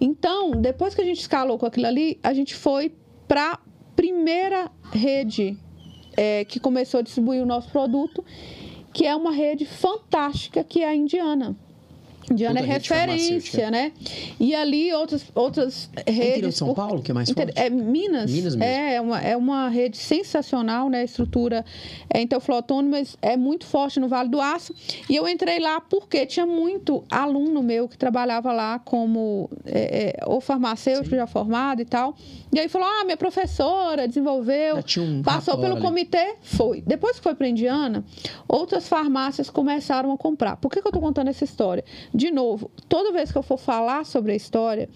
Então, 0.00 0.52
depois 0.52 0.94
que 0.94 1.00
a 1.00 1.04
gente 1.04 1.20
escalou 1.20 1.58
com 1.58 1.66
aquilo 1.66 1.86
ali, 1.86 2.18
a 2.22 2.32
gente 2.32 2.54
foi 2.54 2.92
para 3.26 3.58
primeira 3.94 4.70
rede 4.92 5.56
é, 6.16 6.44
que 6.44 6.58
começou 6.58 7.00
a 7.00 7.02
distribuir 7.02 7.42
o 7.42 7.46
nosso 7.46 7.70
produto, 7.70 8.24
que 8.92 9.06
é 9.06 9.14
uma 9.14 9.32
rede 9.32 9.64
fantástica, 9.66 10.64
que 10.64 10.82
é 10.82 10.88
a 10.88 10.94
Indiana. 10.94 11.56
Diana 12.34 12.60
é 12.60 12.62
referência, 12.62 13.70
né? 13.70 13.92
E 14.38 14.54
ali 14.54 14.92
outras, 14.92 15.24
outras 15.34 15.90
redes. 16.06 16.48
É 16.48 16.50
São 16.50 16.74
Paulo, 16.74 17.02
que 17.02 17.10
é 17.10 17.14
mais 17.14 17.30
forte? 17.30 17.52
É 17.56 17.70
Minas. 17.70 18.30
Minas 18.30 18.54
mesmo. 18.54 18.62
É 18.62 19.00
uma, 19.00 19.20
é 19.20 19.36
uma 19.36 19.68
rede 19.68 19.96
sensacional, 19.96 20.88
né? 20.88 21.00
A 21.00 21.04
estrutura 21.04 21.64
é 22.10 22.20
interflotônio, 22.20 22.90
mas 22.90 23.16
é 23.22 23.36
muito 23.36 23.66
forte 23.66 23.98
no 24.00 24.08
Vale 24.08 24.28
do 24.28 24.40
Aço. 24.40 24.74
E 25.08 25.16
eu 25.16 25.28
entrei 25.28 25.58
lá 25.58 25.80
porque 25.80 26.26
tinha 26.26 26.46
muito 26.46 27.04
aluno 27.10 27.62
meu 27.62 27.88
que 27.88 27.96
trabalhava 27.96 28.52
lá 28.52 28.78
como 28.78 29.50
é, 29.64 30.16
é, 30.20 30.26
ou 30.26 30.40
farmacêutico 30.40 31.10
Sim. 31.10 31.16
já 31.16 31.26
formado 31.26 31.80
e 31.80 31.84
tal. 31.84 32.14
E 32.52 32.58
aí 32.58 32.68
falou: 32.68 32.88
ah, 32.88 33.04
minha 33.04 33.16
professora 33.16 34.06
desenvolveu, 34.08 34.78
um 34.98 35.22
passou 35.22 35.58
pelo 35.58 35.74
ali. 35.74 35.82
comitê, 35.82 36.36
foi. 36.42 36.82
Depois 36.86 37.16
que 37.16 37.22
foi 37.22 37.34
para 37.34 37.48
Indiana, 37.48 38.04
outras 38.46 38.88
farmácias 38.88 39.50
começaram 39.50 40.12
a 40.12 40.18
comprar. 40.18 40.56
Por 40.56 40.70
que, 40.70 40.80
que 40.80 40.86
eu 40.86 40.90
estou 40.90 41.02
contando 41.02 41.28
essa 41.28 41.44
história? 41.44 41.84
De 42.18 42.32
novo, 42.32 42.68
toda 42.88 43.12
vez 43.12 43.30
que 43.30 43.38
eu 43.38 43.44
for 43.44 43.56
falar 43.56 44.04
sobre 44.04 44.32
a 44.32 44.34
história, 44.34 44.88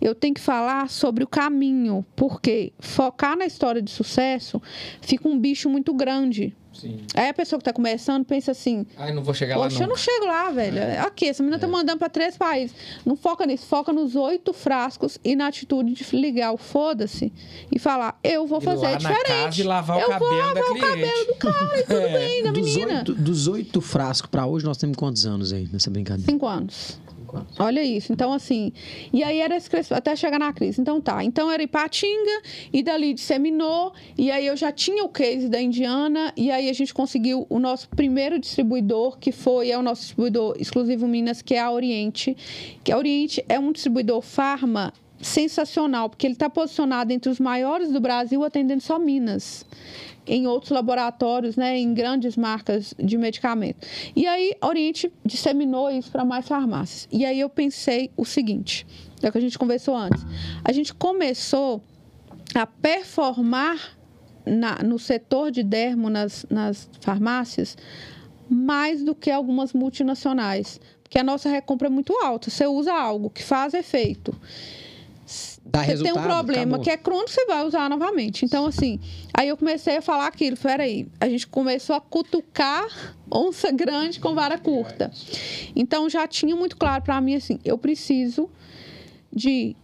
eu 0.00 0.14
tenho 0.14 0.32
que 0.32 0.40
falar 0.40 0.88
sobre 0.88 1.22
o 1.22 1.26
caminho, 1.26 2.02
porque 2.16 2.72
focar 2.78 3.36
na 3.36 3.44
história 3.44 3.82
de 3.82 3.90
sucesso 3.90 4.58
fica 5.02 5.28
um 5.28 5.38
bicho 5.38 5.68
muito 5.68 5.92
grande. 5.92 6.56
Sim. 6.72 6.98
Aí 7.14 7.28
a 7.28 7.34
pessoa 7.34 7.58
que 7.58 7.62
está 7.62 7.72
começando 7.72 8.24
pensa 8.24 8.52
assim: 8.52 8.86
Ai, 8.96 9.12
não 9.12 9.22
vou 9.22 9.34
chegar 9.34 9.56
lá. 9.56 9.64
Poxa, 9.64 9.84
eu 9.84 9.88
não 9.88 9.96
chego 9.96 10.26
lá, 10.26 10.50
velho. 10.50 10.78
É. 10.78 10.98
Aqui, 10.98 11.28
essa 11.28 11.42
menina 11.42 11.56
está 11.56 11.66
é. 11.66 11.70
mandando 11.70 11.98
para 11.98 12.08
três 12.08 12.36
países. 12.36 12.74
Não 13.04 13.16
foca 13.16 13.46
nisso, 13.46 13.66
foca 13.66 13.92
nos 13.92 14.16
oito 14.16 14.52
frascos 14.52 15.18
e 15.22 15.36
na 15.36 15.48
atitude 15.48 15.92
de 15.92 16.16
ligar 16.16 16.52
o 16.52 16.56
foda-se 16.56 17.32
e 17.70 17.78
falar: 17.78 18.18
eu 18.24 18.46
vou 18.46 18.60
fazer 18.60 18.86
lá 18.86 18.96
diferente. 18.96 19.28
Na 19.28 19.44
casa 19.44 19.60
e 19.60 19.64
lavar 19.64 20.00
eu 20.00 20.06
o 20.06 20.10
cabelo 20.10 20.30
vou 20.30 20.38
lavar 20.38 20.54
da 20.54 20.72
o 20.72 20.78
cabelo 20.78 21.26
do 21.26 21.34
cara 21.34 21.78
e 21.78 21.82
tudo 21.82 21.96
é. 22.00 22.18
bem, 22.18 22.42
da 22.42 22.50
dos 22.52 22.62
menina. 22.62 22.98
Oito, 22.98 23.14
dos 23.14 23.48
oito 23.48 23.80
frascos 23.80 24.30
para 24.30 24.46
hoje, 24.46 24.64
nós 24.64 24.76
temos 24.76 24.96
quantos 24.96 25.26
anos 25.26 25.52
aí 25.52 25.68
nessa 25.72 25.90
brincadeira? 25.90 26.30
Cinco 26.30 26.46
anos. 26.46 26.98
Olha 27.58 27.82
isso. 27.82 28.12
Então, 28.12 28.32
assim. 28.32 28.72
E 29.12 29.22
aí 29.22 29.40
era 29.40 29.56
até 29.90 30.16
chegar 30.16 30.38
na 30.38 30.52
crise. 30.52 30.80
Então 30.80 31.00
tá. 31.00 31.22
Então 31.24 31.50
era 31.50 31.62
Ipatinga, 31.62 32.42
e 32.72 32.82
dali 32.82 33.14
disseminou. 33.14 33.92
E 34.16 34.30
aí 34.30 34.46
eu 34.46 34.56
já 34.56 34.72
tinha 34.72 35.04
o 35.04 35.08
case 35.08 35.48
da 35.48 35.60
Indiana. 35.60 36.32
E 36.36 36.50
aí 36.50 36.68
a 36.68 36.72
gente 36.72 36.92
conseguiu 36.92 37.46
o 37.48 37.58
nosso 37.58 37.88
primeiro 37.90 38.38
distribuidor, 38.38 39.18
que 39.18 39.32
foi 39.32 39.70
é 39.70 39.78
o 39.78 39.82
nosso 39.82 40.02
distribuidor 40.02 40.56
exclusivo 40.58 41.06
Minas, 41.06 41.42
que 41.42 41.54
é 41.54 41.60
a 41.60 41.70
Oriente. 41.70 42.36
Que 42.84 42.92
a 42.92 42.98
Oriente 42.98 43.44
é 43.48 43.58
um 43.58 43.72
distribuidor 43.72 44.20
farma 44.22 44.92
sensacional, 45.20 46.10
porque 46.10 46.26
ele 46.26 46.34
está 46.34 46.50
posicionado 46.50 47.12
entre 47.12 47.30
os 47.30 47.38
maiores 47.38 47.92
do 47.92 48.00
Brasil, 48.00 48.42
atendendo 48.42 48.82
só 48.82 48.98
Minas 48.98 49.64
em 50.26 50.46
outros 50.46 50.70
laboratórios, 50.70 51.56
né, 51.56 51.78
em 51.78 51.92
grandes 51.92 52.36
marcas 52.36 52.94
de 52.98 53.16
medicamento. 53.18 53.86
E 54.14 54.26
aí, 54.26 54.54
Oriente 54.62 55.12
disseminou 55.24 55.90
isso 55.90 56.10
para 56.10 56.24
mais 56.24 56.46
farmácias. 56.46 57.08
E 57.10 57.24
aí 57.24 57.40
eu 57.40 57.48
pensei 57.48 58.10
o 58.16 58.24
seguinte, 58.24 58.86
é 59.22 59.28
o 59.28 59.32
que 59.32 59.38
a 59.38 59.40
gente 59.40 59.58
conversou 59.58 59.96
antes. 59.96 60.24
A 60.64 60.72
gente 60.72 60.94
começou 60.94 61.82
a 62.54 62.66
performar 62.66 63.96
na, 64.44 64.82
no 64.82 64.98
setor 64.98 65.50
de 65.50 65.62
dermo 65.62 66.10
nas, 66.10 66.44
nas 66.50 66.88
farmácias 67.00 67.76
mais 68.48 69.02
do 69.02 69.14
que 69.14 69.30
algumas 69.30 69.72
multinacionais, 69.72 70.80
porque 71.02 71.18
a 71.18 71.22
nossa 71.22 71.48
recompra 71.48 71.88
é 71.88 71.90
muito 71.90 72.12
alta. 72.22 72.50
Você 72.50 72.66
usa 72.66 72.92
algo 72.92 73.30
que 73.30 73.42
faz 73.42 73.72
efeito 73.72 74.34
Dá 75.64 75.84
você 75.84 76.02
tem 76.02 76.12
um 76.12 76.22
problema 76.22 76.62
acabou. 76.62 76.80
que 76.80 76.90
é 76.90 76.96
crônico, 76.96 77.30
você 77.30 77.46
vai 77.46 77.64
usar 77.64 77.88
novamente. 77.88 78.44
Então, 78.44 78.66
assim, 78.66 78.98
aí 79.32 79.48
eu 79.48 79.56
comecei 79.56 79.96
a 79.98 80.02
falar 80.02 80.26
aquilo. 80.26 80.56
Peraí, 80.56 81.06
a 81.20 81.28
gente 81.28 81.46
começou 81.46 81.94
a 81.96 82.00
cutucar 82.00 82.86
onça 83.30 83.70
grande 83.70 84.20
com 84.20 84.34
vara 84.34 84.58
curta. 84.58 85.10
Então, 85.74 86.10
já 86.10 86.26
tinha 86.26 86.54
muito 86.56 86.76
claro 86.76 87.02
para 87.02 87.20
mim, 87.20 87.36
assim, 87.36 87.58
eu 87.64 87.78
preciso 87.78 88.50
de 89.32 89.76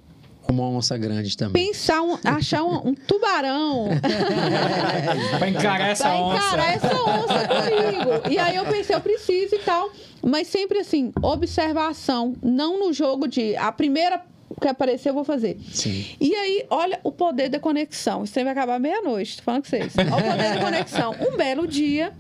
uma 0.51 0.67
onça 0.67 0.97
grande 0.97 1.37
também. 1.37 1.67
Pensar, 1.67 2.01
um, 2.01 2.19
achar 2.25 2.65
um, 2.65 2.89
um 2.89 2.95
tubarão. 2.95 3.89
para 5.39 5.49
encarar 5.49 5.89
essa 5.89 6.05
pra 6.05 6.17
onça. 6.17 6.47
encarar 6.47 6.73
essa 6.73 7.03
onça 7.03 7.49
comigo. 7.49 8.31
E 8.31 8.39
aí 8.39 8.57
eu 8.57 8.65
pensei, 8.65 8.97
eu 8.97 9.01
preciso 9.01 9.55
e 9.55 9.59
tal. 9.59 9.91
Mas 10.23 10.49
sempre 10.49 10.79
assim, 10.79 11.13
observação. 11.21 12.35
Não 12.43 12.81
no 12.81 12.95
jogo 12.95 13.29
de 13.29 13.55
a 13.57 13.71
primeira 13.71 14.23
que 14.61 14.69
aparecer, 14.69 15.11
eu 15.11 15.15
vou 15.15 15.25
fazer. 15.25 15.59
Sim. 15.73 16.05
E 16.21 16.35
aí, 16.35 16.67
olha 16.71 17.01
o 17.03 17.13
poder 17.13 17.49
da 17.49 17.61
conexão. 17.61 18.25
Isso 18.25 18.35
vai 18.35 18.49
acabar 18.49 18.79
meia-noite, 18.79 19.39
tô 19.39 19.43
falando 19.43 19.63
com 19.63 19.69
vocês. 19.69 19.95
Olha 19.97 20.09
o 20.09 20.31
poder 20.31 20.55
da 20.55 20.61
conexão. 20.61 21.15
Um 21.21 21.37
belo 21.37 21.67
dia, 21.67 22.13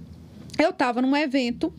eu 0.59 0.71
estava 0.71 1.01
num 1.01 1.17
evento, 1.17 1.73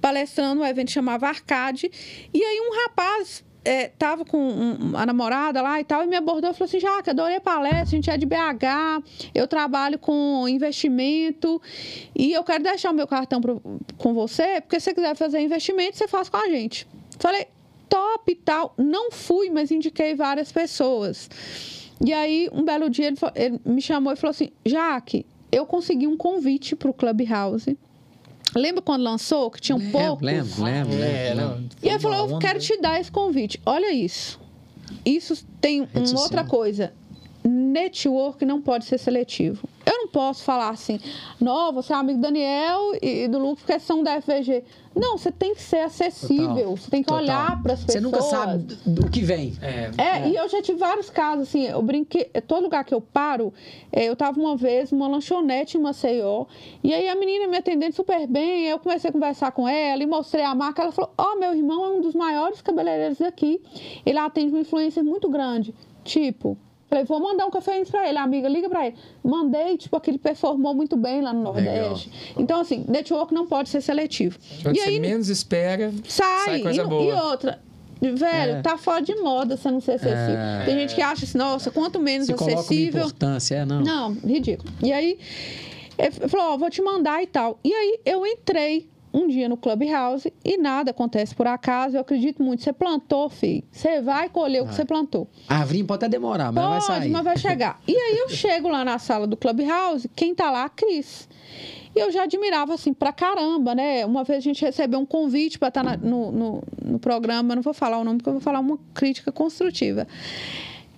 palestrando, 0.00 0.62
um 0.62 0.64
evento 0.64 0.90
chamava 0.90 1.28
Arcade, 1.28 1.90
e 2.32 2.42
aí 2.42 2.60
um 2.60 2.84
rapaz 2.84 3.44
é, 3.64 3.88
tava 3.88 4.24
com 4.24 4.38
um, 4.38 4.96
a 4.96 5.06
namorada 5.06 5.62
lá 5.62 5.80
e 5.80 5.84
tal, 5.84 6.04
e 6.04 6.06
me 6.06 6.16
abordou 6.16 6.50
e 6.50 6.54
falou 6.54 6.66
assim: 6.68 6.78
Jaque, 6.78 7.10
adorei 7.10 7.36
a 7.36 7.40
palestra, 7.40 7.82
a 7.82 7.84
gente 7.86 8.10
é 8.10 8.16
de 8.16 8.26
BH, 8.26 9.02
eu 9.34 9.48
trabalho 9.48 9.98
com 9.98 10.46
investimento 10.48 11.60
e 12.14 12.32
eu 12.32 12.44
quero 12.44 12.62
deixar 12.62 12.90
o 12.90 12.94
meu 12.94 13.06
cartão 13.06 13.40
pro, 13.40 13.62
com 13.96 14.12
você, 14.12 14.60
porque 14.60 14.78
se 14.78 14.84
você 14.84 14.94
quiser 14.94 15.16
fazer 15.16 15.40
investimento, 15.40 15.96
você 15.96 16.06
faz 16.06 16.28
com 16.28 16.36
a 16.36 16.48
gente. 16.48 16.86
Falei, 17.18 17.46
top 17.88 18.32
e 18.32 18.34
tal. 18.34 18.74
Não 18.76 19.10
fui, 19.10 19.50
mas 19.50 19.70
indiquei 19.70 20.14
várias 20.14 20.50
pessoas. 20.52 21.28
E 22.04 22.12
aí, 22.12 22.48
um 22.52 22.64
belo 22.64 22.90
dia, 22.90 23.06
ele, 23.06 23.16
ele 23.34 23.60
me 23.64 23.80
chamou 23.80 24.12
e 24.12 24.16
falou 24.16 24.30
assim: 24.30 24.50
Jaque, 24.64 25.24
eu 25.50 25.64
consegui 25.64 26.06
um 26.06 26.16
convite 26.16 26.74
para 26.74 26.90
o 26.90 26.94
Clubhouse. 26.94 27.78
Lembra 28.54 28.82
quando 28.82 29.02
lançou, 29.02 29.50
que 29.50 29.60
tinha 29.60 29.74
um 29.76 29.90
pouco? 29.90 30.24
Lembro, 30.24 30.62
lembro. 30.62 30.94
É, 31.02 31.34
e 31.82 31.88
ele 31.88 31.98
falou: 31.98 32.30
Eu 32.30 32.38
quero 32.38 32.58
te 32.58 32.76
dar 32.80 33.00
esse 33.00 33.10
convite. 33.10 33.60
Olha 33.64 33.92
isso. 33.92 34.40
Isso 35.04 35.44
tem 35.60 35.80
uma 35.94 36.20
outra 36.20 36.44
coisa. 36.44 36.92
Network 37.48 38.44
não 38.44 38.60
pode 38.60 38.84
ser 38.84 38.98
seletivo. 38.98 39.68
Eu 39.84 39.98
não 39.98 40.08
posso 40.08 40.42
falar 40.44 40.70
assim, 40.70 40.98
não, 41.38 41.72
você 41.72 41.92
é 41.92 41.96
amigo 41.96 42.18
do 42.18 42.22
Daniel 42.22 42.80
e 43.02 43.28
do 43.28 43.38
Lucas 43.38 43.64
porque 43.64 43.78
são 43.78 44.02
da 44.02 44.20
FVG. 44.20 44.64
Não, 44.94 45.18
você 45.18 45.30
tem 45.30 45.54
que 45.54 45.60
ser 45.60 45.80
acessível, 45.80 46.54
Total. 46.54 46.76
você 46.76 46.90
tem 46.90 47.02
que 47.02 47.08
Total. 47.08 47.22
olhar 47.22 47.62
para 47.62 47.72
as 47.74 47.84
pessoas. 47.84 47.92
Você 47.92 48.00
nunca 48.00 48.22
sabe 48.22 48.76
do 48.86 49.10
que 49.10 49.20
vem. 49.20 49.54
É. 49.60 49.90
É, 49.98 50.28
e 50.28 50.36
eu 50.36 50.48
já 50.48 50.62
tive 50.62 50.78
vários 50.78 51.10
casos, 51.10 51.48
assim, 51.48 51.66
eu 51.66 51.82
brinquei, 51.82 52.24
todo 52.46 52.62
lugar 52.62 52.84
que 52.84 52.94
eu 52.94 53.00
paro, 53.00 53.52
é, 53.92 54.04
eu 54.04 54.16
tava 54.16 54.40
uma 54.40 54.56
vez 54.56 54.92
numa 54.92 55.08
lanchonete 55.08 55.76
em 55.76 55.80
Maceió, 55.80 56.46
e 56.82 56.94
aí 56.94 57.08
a 57.08 57.16
menina 57.16 57.48
me 57.48 57.56
atendendo 57.56 57.94
super 57.94 58.26
bem, 58.26 58.66
eu 58.66 58.78
comecei 58.78 59.10
a 59.10 59.12
conversar 59.12 59.50
com 59.52 59.68
ela 59.68 60.02
e 60.02 60.06
mostrei 60.06 60.44
a 60.44 60.54
marca, 60.54 60.82
ela 60.82 60.92
falou, 60.92 61.12
ó, 61.18 61.36
meu 61.36 61.52
irmão 61.54 61.84
é 61.84 61.88
um 61.88 62.00
dos 62.00 62.14
maiores 62.14 62.62
cabeleireiros 62.62 63.18
daqui, 63.18 63.60
ele 64.06 64.18
atende 64.18 64.52
uma 64.52 64.60
influência 64.60 65.02
muito 65.02 65.28
grande, 65.28 65.74
tipo... 66.04 66.56
Falei, 66.94 67.04
vou 67.06 67.18
mandar 67.20 67.44
um 67.46 67.50
cafezinho 67.50 67.86
pra 67.86 68.08
ele, 68.08 68.18
amiga, 68.18 68.48
liga 68.48 68.68
pra 68.68 68.86
ele. 68.86 68.96
Mandei, 69.22 69.76
tipo, 69.76 69.96
aquele 69.96 70.16
performou 70.16 70.74
muito 70.74 70.96
bem 70.96 71.20
lá 71.20 71.32
no 71.32 71.42
Nordeste. 71.42 72.08
Então, 72.38 72.60
assim, 72.60 72.84
network 72.86 73.34
não 73.34 73.46
pode 73.48 73.68
ser 73.68 73.80
seletivo. 73.80 74.38
Quando 74.62 74.76
e 74.76 74.80
você 74.80 74.88
aí, 74.90 75.00
menos 75.00 75.28
espera, 75.28 75.92
sai. 76.06 76.44
sai 76.44 76.60
coisa 76.60 76.82
e, 76.82 76.86
boa. 76.86 77.02
e 77.02 77.12
outra, 77.12 77.60
velho, 78.00 78.52
É. 78.52 78.62
tá 78.62 78.76
fora 78.78 79.02
de 79.02 79.14
moda 79.16 79.56
você 79.56 79.70
não 79.72 79.80
ser 79.80 79.92
acessível. 79.92 80.36
É. 80.38 80.62
Tem 80.66 80.78
gente 80.78 80.94
que 80.94 81.02
acha 81.02 81.24
assim, 81.24 81.36
nossa, 81.36 81.70
quanto 81.72 81.98
menos 81.98 82.28
uma 82.28 82.36
acessível. 82.36 83.00
importância, 83.00 83.56
é, 83.56 83.64
não. 83.64 83.80
Não, 83.80 84.12
ridículo. 84.12 84.72
E 84.80 84.92
aí, 84.92 85.18
ele 85.98 86.10
falou, 86.28 86.52
ó, 86.54 86.56
vou 86.56 86.70
te 86.70 86.80
mandar 86.80 87.22
e 87.22 87.26
tal. 87.26 87.58
E 87.64 87.72
aí, 87.72 87.98
eu 88.06 88.24
entrei 88.24 88.88
um 89.14 89.28
dia 89.28 89.48
no 89.48 89.56
Clubhouse 89.56 90.32
e 90.44 90.58
nada 90.58 90.90
acontece 90.90 91.34
por 91.34 91.46
acaso. 91.46 91.96
Eu 91.96 92.00
acredito 92.00 92.42
muito. 92.42 92.64
Você 92.64 92.72
plantou, 92.72 93.30
filho. 93.30 93.62
Você 93.70 94.00
vai 94.02 94.28
colher 94.28 94.62
o 94.62 94.66
que 94.66 94.74
você 94.74 94.84
plantou. 94.84 95.28
A 95.48 95.58
árvore 95.58 95.84
pode 95.84 96.04
até 96.04 96.08
demorar, 96.08 96.50
mas 96.50 96.64
Pode, 96.64 96.86
vai 96.86 96.98
sair. 97.00 97.10
mas 97.12 97.24
vai 97.24 97.36
chegar. 97.38 97.80
E 97.86 97.96
aí 97.96 98.18
eu 98.18 98.28
chego 98.34 98.68
lá 98.68 98.84
na 98.84 98.98
sala 98.98 99.26
do 99.26 99.36
Clubhouse, 99.36 100.10
quem 100.16 100.34
tá 100.34 100.50
lá? 100.50 100.64
A 100.64 100.68
Cris. 100.68 101.28
E 101.94 102.00
eu 102.00 102.10
já 102.10 102.24
admirava, 102.24 102.74
assim, 102.74 102.92
pra 102.92 103.12
caramba, 103.12 103.72
né? 103.72 104.04
Uma 104.04 104.24
vez 104.24 104.38
a 104.38 104.40
gente 104.40 104.64
recebeu 104.64 104.98
um 104.98 105.06
convite 105.06 105.60
para 105.60 105.68
estar 105.68 105.98
no, 105.98 106.32
no, 106.32 106.62
no 106.84 106.98
programa, 106.98 107.54
não 107.54 107.62
vou 107.62 107.72
falar 107.72 107.98
o 107.98 108.04
nome, 108.04 108.16
porque 108.18 108.30
eu 108.30 108.34
vou 108.34 108.42
falar 108.42 108.58
uma 108.58 108.76
crítica 108.92 109.30
construtiva. 109.30 110.08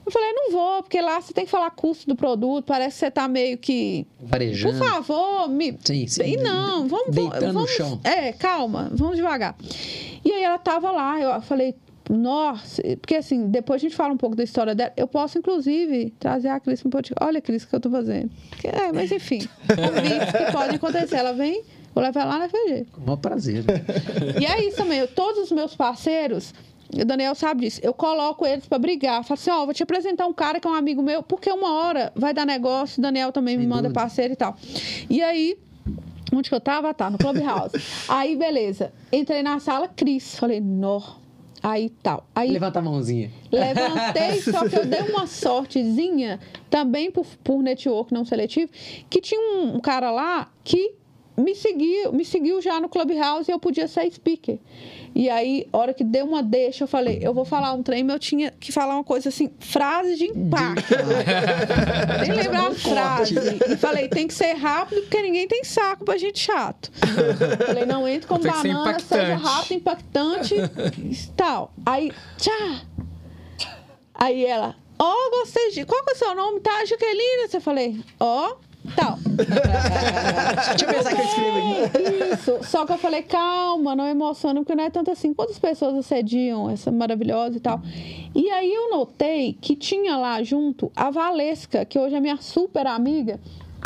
Eu 0.07 0.13
falei, 0.13 0.33
não 0.33 0.53
vou, 0.53 0.83
porque 0.85 1.01
lá 1.01 1.21
você 1.21 1.33
tem 1.33 1.45
que 1.45 1.51
falar 1.51 1.69
custo 1.73 2.07
do 2.07 2.15
produto, 2.15 2.65
parece 2.65 2.91
que 2.95 2.99
você 3.01 3.11
tá 3.11 3.27
meio 3.27 3.59
que. 3.59 4.07
Por 4.21 4.29
Varejando. 4.29 4.79
favor, 4.79 5.49
me. 5.49 5.77
Sim, 5.85 6.07
sim. 6.07 6.23
E 6.23 6.37
não, 6.37 6.87
vamos. 6.87 7.15
Deitando 7.15 7.47
no 7.49 7.53
vamos, 7.55 7.71
chão. 7.73 8.01
É, 8.05 8.31
calma, 8.33 8.89
vamos 8.93 9.17
devagar. 9.17 9.57
E 10.25 10.31
aí 10.33 10.43
ela 10.45 10.59
tava 10.59 10.93
lá, 10.93 11.21
eu 11.21 11.41
falei, 11.43 11.75
nossa, 12.09 12.81
porque 13.01 13.17
assim, 13.17 13.49
depois 13.49 13.81
a 13.81 13.83
gente 13.83 13.97
fala 13.97 14.15
um 14.15 14.17
pouco 14.17 14.37
da 14.37 14.45
história 14.45 14.77
dela. 14.77 14.93
Eu 14.97 15.09
posso, 15.09 15.39
inclusive, 15.39 16.15
trazer 16.21 16.49
a 16.49 16.61
Cris 16.61 16.81
para 16.81 16.91
podcast. 16.93 17.25
Olha, 17.27 17.41
Cris, 17.41 17.65
o 17.65 17.69
que 17.69 17.75
eu 17.75 17.81
tô 17.81 17.91
fazendo. 17.91 18.31
É, 18.63 18.93
mas 18.93 19.11
enfim, 19.11 19.41
convites 19.67 20.33
que 20.47 20.53
podem 20.53 20.77
acontecer. 20.77 21.17
Ela 21.17 21.33
vem, 21.33 21.63
vou 21.93 22.05
levar 22.05 22.21
ela 22.21 22.39
na 22.39 22.49
FG. 22.49 22.87
Com 22.93 23.01
o 23.01 23.05
maior 23.07 23.17
prazer. 23.17 23.65
E 24.41 24.47
é 24.47 24.65
isso 24.69 24.77
também, 24.77 25.01
eu- 25.01 25.09
todos 25.09 25.43
os 25.43 25.51
meus 25.51 25.75
parceiros, 25.75 26.55
o 26.95 27.05
Daniel 27.05 27.35
sabe 27.35 27.63
disso, 27.63 27.81
eu 27.83 27.93
coloco 27.93 28.47
eles 28.47 28.67
pra 28.67 28.79
brigar. 28.79 29.25
Falo 29.25 29.39
assim, 29.39 29.51
ó, 29.51 29.65
vou 29.65 29.75
te 29.75 29.83
apresentar 29.83 30.27
um 30.27 30.33
cara 30.33 30.61
que 30.61 30.67
é 30.67 30.71
um 30.71 30.75
amigo 30.75 31.03
meu, 31.03 31.23
porque 31.23 31.51
uma 31.51 31.73
hora 31.75 32.13
vai 32.15 32.33
dar 32.33 32.47
negócio, 32.47 32.99
o 32.99 33.03
Daniel 33.03 33.33
também 33.33 33.57
me 33.57 33.63
Sem 33.63 33.69
manda 33.69 33.83
dúvida. 33.83 34.01
parceiro 34.01 34.33
e 34.33 34.37
tal. 34.37 34.57
E 35.11 35.23
aí, 35.23 35.59
onde 36.33 36.49
que 36.49 36.55
eu 36.55 36.61
tava? 36.61 36.93
Tá, 36.95 37.11
no 37.11 37.19
Clubhouse. 37.19 37.77
aí, 38.09 38.37
beleza. 38.37 38.93
Entrei 39.13 39.43
na 39.43 39.59
sala, 39.59 39.89
Cris. 39.89 40.37
Falei, 40.39 40.61
nó. 40.61 41.01
Aí 41.63 41.89
tal. 42.03 42.25
Aí 42.35 42.51
Levanta 42.53 42.79
a 42.79 42.83
mãozinha. 42.83 43.31
Levantei, 43.51 44.41
só 44.53 44.69
que 44.69 44.77
eu 44.77 44.87
dei 44.87 45.01
uma 45.01 45.27
sortezinha, 45.27 46.39
também 46.71 47.11
por, 47.11 47.27
por 47.43 47.61
network 47.63 48.13
não 48.13 48.25
seletivo, 48.25 48.71
que 49.11 49.21
tinha 49.21 49.41
um, 49.41 49.77
um 49.77 49.81
cara 49.81 50.11
lá 50.13 50.49
que 50.63 50.95
me 51.37 51.55
seguiu, 51.55 52.13
me 52.13 52.25
seguiu 52.25 52.63
já 52.63 52.81
no 52.81 52.89
Clubhouse 52.89 53.51
e 53.51 53.53
eu 53.53 53.59
podia 53.59 53.89
ser 53.89 54.09
speaker. 54.13 54.59
E 55.17 55.31
aí, 55.31 55.67
hora 55.73 55.95
que 55.95 56.05
deu 56.05 56.27
uma 56.27 56.43
deixa, 56.43 56.85
eu 56.85 56.89
falei, 56.89 57.21
eu 57.23 57.33
vou 57.33 57.47
falar 57.47 57.73
um 57.73 57.83
trem, 57.83 58.07
eu 58.07 58.19
tinha 58.19 58.51
que 58.51 58.71
falar 58.71 58.97
uma 58.97 59.03
coisa 59.03 59.31
assim, 59.31 59.51
frase 59.59 60.15
de 60.15 60.25
impacto. 60.27 60.93
Nem 62.21 62.33
lembrar 62.33 62.67
a 62.67 62.75
frase. 62.75 63.35
E 63.67 63.77
falei, 63.79 64.09
tem 64.09 64.29
que 64.29 64.35
ser 64.35 64.53
rápido, 64.53 65.01
porque 65.01 65.23
ninguém 65.23 65.49
tem 65.49 65.65
saco 65.65 66.05
pra 66.05 66.19
gente 66.19 66.39
chato. 66.39 66.93
Falei, 67.65 67.87
não 67.87 68.07
entre 68.07 68.29
ser 68.29 68.47
banana, 68.47 68.99
seja 68.99 69.37
rápido, 69.37 69.79
impactante 69.79 70.55
e 70.55 71.17
tal. 71.35 71.73
Aí, 71.87 72.13
tchá. 72.37 72.83
Aí 74.15 74.45
ela, 74.45 74.77
ó, 74.99 75.15
gostei 75.31 75.71
de. 75.71 75.87
Qual 75.87 76.05
que 76.05 76.11
é 76.11 76.15
o 76.15 76.19
seu 76.19 76.35
nome? 76.35 76.61
Tá, 76.61 76.85
Jaqueline? 76.85 77.49
Eu 77.51 77.61
falei, 77.63 78.05
ó, 78.21 78.55
tal. 78.95 79.19
Deixa 79.27 80.85
eu 80.85 80.95
pensar 80.95 81.15
que 81.15 81.21
eu 81.21 81.25
escrevo 81.25 81.85
aqui. 81.85 82.35
Isso. 82.35 82.59
Só 82.63 82.87
que 82.87 82.93
eu 82.93 82.99
falei, 82.99 83.23
calma, 83.23 83.97
não 83.97 84.07
emociona, 84.07 84.61
porque 84.61 84.75
não 84.75 84.85
é 84.85 84.91
tanto 84.91 85.11
assim. 85.11 85.33
Quantas 85.35 85.59
pessoas 85.59 85.95
assediam 85.95 86.71
essa 86.71 86.91
maravilhosa 86.91 87.57
e 87.57 87.61
tal? 87.61 87.81
E 88.35 88.51
aí 88.51 88.73
eu 88.73 88.91
notei 88.91 89.57
que 89.61 89.75
tinha 89.75 90.17
lá 90.17 90.43
junto 90.43 90.91
a 90.95 91.11
Valesca, 91.11 91.85
que 91.85 91.99
hoje 91.99 92.15
é 92.15 92.21
minha 92.21 92.37
super 92.37 92.87
amiga, 92.87 93.41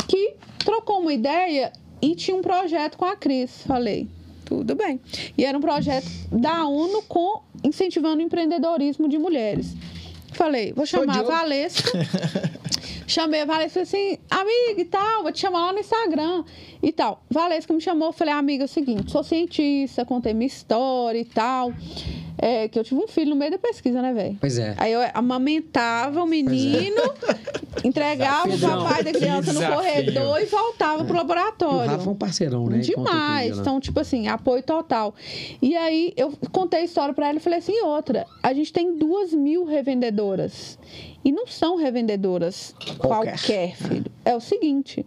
que 0.07 0.35
trocou 0.63 0.99
uma 0.99 1.13
ideia 1.13 1.71
e 2.01 2.15
tinha 2.15 2.35
um 2.35 2.41
projeto 2.41 2.97
com 2.97 3.05
a 3.05 3.15
Cris. 3.15 3.63
Falei, 3.65 4.07
tudo 4.45 4.75
bem. 4.75 4.99
E 5.37 5.45
era 5.45 5.57
um 5.57 5.61
projeto 5.61 6.07
da 6.31 6.65
ONU 6.65 7.03
com 7.03 7.41
incentivando 7.63 8.17
o 8.17 8.21
empreendedorismo 8.21 9.07
de 9.07 9.17
mulheres. 9.17 9.75
Falei, 10.33 10.73
vou 10.73 10.85
chamar 10.85 11.19
a. 11.19 11.23
Valesca. 11.23 11.91
Chamei 13.11 13.41
a 13.41 13.45
Valesca 13.45 13.81
assim, 13.81 14.17
amiga 14.29 14.81
e 14.81 14.85
tal, 14.85 15.23
vou 15.23 15.33
te 15.33 15.39
chamar 15.41 15.65
lá 15.65 15.73
no 15.73 15.79
Instagram 15.79 16.45
e 16.81 16.93
tal. 16.93 17.21
Valesca 17.29 17.73
me 17.73 17.81
chamou, 17.81 18.13
falei, 18.13 18.33
amiga, 18.33 18.63
é 18.63 18.65
o 18.65 18.69
seguinte, 18.69 19.11
sou 19.11 19.21
cientista, 19.21 20.05
contei 20.05 20.33
minha 20.33 20.47
história 20.47 21.19
e 21.19 21.25
tal. 21.25 21.73
É, 22.43 22.67
que 22.67 22.79
eu 22.79 22.83
tive 22.83 22.99
um 22.99 23.07
filho 23.07 23.29
no 23.29 23.35
meio 23.35 23.51
da 23.51 23.59
pesquisa, 23.59 24.01
né, 24.01 24.11
velho? 24.11 24.35
Pois 24.41 24.57
é. 24.57 24.73
Aí 24.79 24.91
eu 24.91 24.99
amamentava 25.13 26.23
o 26.23 26.25
menino, 26.25 27.01
entregava 27.85 28.47
o 28.47 28.51
Desafiadão. 28.51 28.83
papai 28.87 29.03
da 29.03 29.11
criança 29.11 29.53
no 29.53 29.59
desafio. 29.59 29.75
corredor 29.77 30.41
e 30.41 30.45
voltava 30.45 31.03
pro 31.03 31.13
E 31.13 31.15
o 31.15 31.17
laboratório. 31.17 31.91
Rafa 31.91 32.09
é 32.09 32.11
um 32.11 32.15
parceirão, 32.15 32.65
né? 32.67 32.79
Demais. 32.79 33.55
né? 33.55 33.61
Então, 33.61 33.79
tipo 33.79 33.99
assim, 33.99 34.27
apoio 34.27 34.63
total. 34.63 35.13
E 35.61 35.75
aí, 35.77 36.13
eu 36.17 36.33
contei 36.51 36.79
a 36.81 36.83
história 36.83 37.13
pra 37.13 37.29
ela 37.29 37.37
e 37.37 37.41
falei 37.41 37.59
assim: 37.59 37.73
e 37.73 37.83
outra, 37.83 38.25
a 38.41 38.53
gente 38.53 38.73
tem 38.73 38.97
duas 38.97 39.31
mil 39.33 39.63
revendedoras. 39.63 40.79
E 41.23 41.31
não 41.31 41.45
são 41.45 41.75
revendedoras 41.75 42.73
Qualquer. 42.97 43.37
qualquer, 43.37 43.75
filho. 43.75 44.11
É 44.25 44.35
o 44.35 44.39
seguinte. 44.39 45.05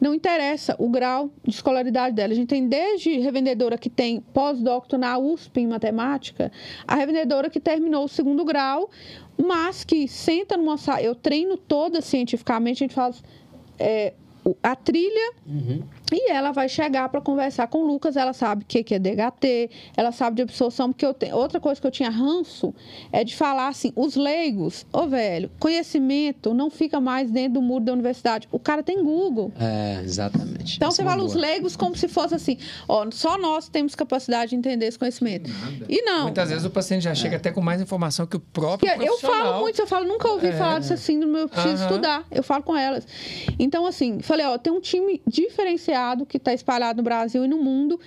Não 0.00 0.14
interessa 0.14 0.74
o 0.78 0.88
grau 0.88 1.30
de 1.44 1.54
escolaridade 1.54 2.14
dela. 2.14 2.32
A 2.32 2.36
gente 2.36 2.48
tem 2.48 2.66
desde 2.66 3.18
revendedora 3.18 3.76
que 3.76 3.90
tem 3.90 4.20
pós-doctor 4.20 4.98
na 4.98 5.18
USP 5.18 5.60
em 5.60 5.66
matemática, 5.66 6.50
a 6.86 6.94
revendedora 6.94 7.50
que 7.50 7.60
terminou 7.60 8.04
o 8.04 8.08
segundo 8.08 8.44
grau, 8.44 8.90
mas 9.36 9.84
que 9.84 10.08
senta 10.08 10.56
numa 10.56 10.78
sala. 10.78 11.02
Eu 11.02 11.14
treino 11.14 11.56
toda 11.56 12.00
cientificamente, 12.00 12.82
a 12.82 12.86
gente 12.86 12.94
faz 12.94 13.22
é, 13.78 14.14
a 14.62 14.74
trilha 14.76 15.32
Uhum. 15.46 15.82
e 16.12 16.30
ela 16.30 16.52
vai 16.52 16.68
chegar 16.68 17.08
para 17.08 17.20
conversar 17.20 17.66
com 17.66 17.78
o 17.78 17.86
Lucas, 17.86 18.16
ela 18.16 18.32
sabe 18.32 18.62
o 18.62 18.66
que 18.66 18.82
que 18.84 18.94
é 18.94 18.98
DHT, 18.98 19.70
ela 19.96 20.12
sabe 20.12 20.36
de 20.36 20.42
absorção, 20.42 20.90
porque 20.92 21.04
eu 21.04 21.12
tenho, 21.14 21.36
outra 21.36 21.58
coisa 21.60 21.80
que 21.80 21.86
eu 21.86 21.90
tinha 21.90 22.10
ranço 22.10 22.74
é 23.12 23.24
de 23.24 23.34
falar 23.36 23.68
assim, 23.68 23.92
os 23.96 24.14
leigos, 24.16 24.86
ô 24.92 25.06
velho, 25.06 25.50
conhecimento 25.58 26.52
não 26.54 26.70
fica 26.70 27.00
mais 27.00 27.30
dentro 27.30 27.54
do 27.54 27.62
muro 27.62 27.84
da 27.84 27.92
universidade. 27.92 28.48
O 28.52 28.58
cara 28.58 28.82
tem 28.82 29.02
Google. 29.02 29.52
É, 29.58 30.00
exatamente. 30.04 30.76
Então 30.76 30.88
Essa 30.88 30.96
você 30.96 31.02
é 31.02 31.04
fala 31.04 31.22
os 31.24 31.32
boa. 31.32 31.46
leigos 31.46 31.76
como 31.76 31.96
se 31.96 32.06
fosse 32.08 32.34
assim, 32.34 32.58
ó, 32.88 33.06
só 33.10 33.36
nós 33.38 33.68
temos 33.68 33.94
capacidade 33.94 34.50
de 34.50 34.56
entender 34.56 34.86
esse 34.86 34.98
conhecimento. 34.98 35.50
E 35.88 36.02
não. 36.02 36.22
Muitas 36.24 36.48
vezes 36.50 36.64
o 36.64 36.70
paciente 36.70 37.02
já 37.02 37.14
chega 37.14 37.36
até 37.36 37.50
com 37.50 37.60
mais 37.60 37.80
informação 37.80 38.26
que 38.26 38.36
o 38.36 38.40
próprio 38.40 38.90
Porque 38.92 39.08
eu 39.08 39.18
falo 39.18 39.60
muito, 39.60 39.80
eu 39.80 39.86
falo, 39.86 40.06
nunca 40.06 40.28
ouvi 40.28 40.48
É. 40.48 40.52
falar 40.52 40.78
dessa 40.78 40.96
síndrome, 40.96 41.40
eu 41.40 41.48
preciso 41.48 41.74
Aham. 41.82 41.86
estudar. 41.90 42.24
Eu 42.30 42.42
falo 42.42 42.62
com 42.62 42.76
elas. 42.76 43.06
Então, 43.58 43.86
assim, 43.86 44.20
falei, 44.30 44.46
ó, 44.46 44.56
tem 44.56 44.72
um 44.72 44.80
time 44.80 45.20
diferenciado 45.26 46.24
que 46.24 46.36
está 46.36 46.54
espalhado 46.54 46.98
no 46.98 47.02
Brasil 47.02 47.44
e 47.44 47.48
no 47.48 47.58
mundo, 47.58 47.98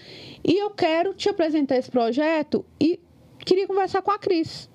e 0.41 0.57
eu 0.57 0.69
quero 0.69 1.13
te 1.13 1.28
apresentar 1.28 1.76
esse 1.76 1.91
projeto 1.91 2.65
e 2.80 2.97
queria 3.39 3.67
conversar 3.67 4.01
com 4.01 4.09
a 4.09 4.17
Cris. 4.17 4.69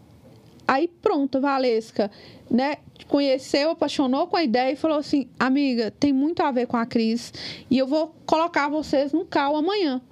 Aí, 0.66 0.86
pronto, 0.86 1.40
Valesca, 1.40 2.11
né, 2.51 2.76
conheceu, 3.09 3.70
apaixonou 3.70 4.26
com 4.26 4.36
a 4.36 4.44
ideia 4.44 4.72
e 4.72 4.76
falou 4.76 4.99
assim, 4.99 5.26
amiga, 5.38 5.90
tem 5.90 6.12
muito 6.12 6.42
a 6.42 6.53
ver 6.53 6.66
com 6.66 6.76
a 6.76 6.84
Cris, 6.84 7.32
e 7.70 7.78
eu 7.78 7.86
vou 7.86 8.14
colocar 8.26 8.68
vocês 8.68 9.14
no 9.14 9.24
cal 9.24 9.57
amanhã. 9.57 10.03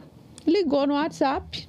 Ligou 0.46 0.86
no 0.86 0.94
WhatsApp, 0.94 1.68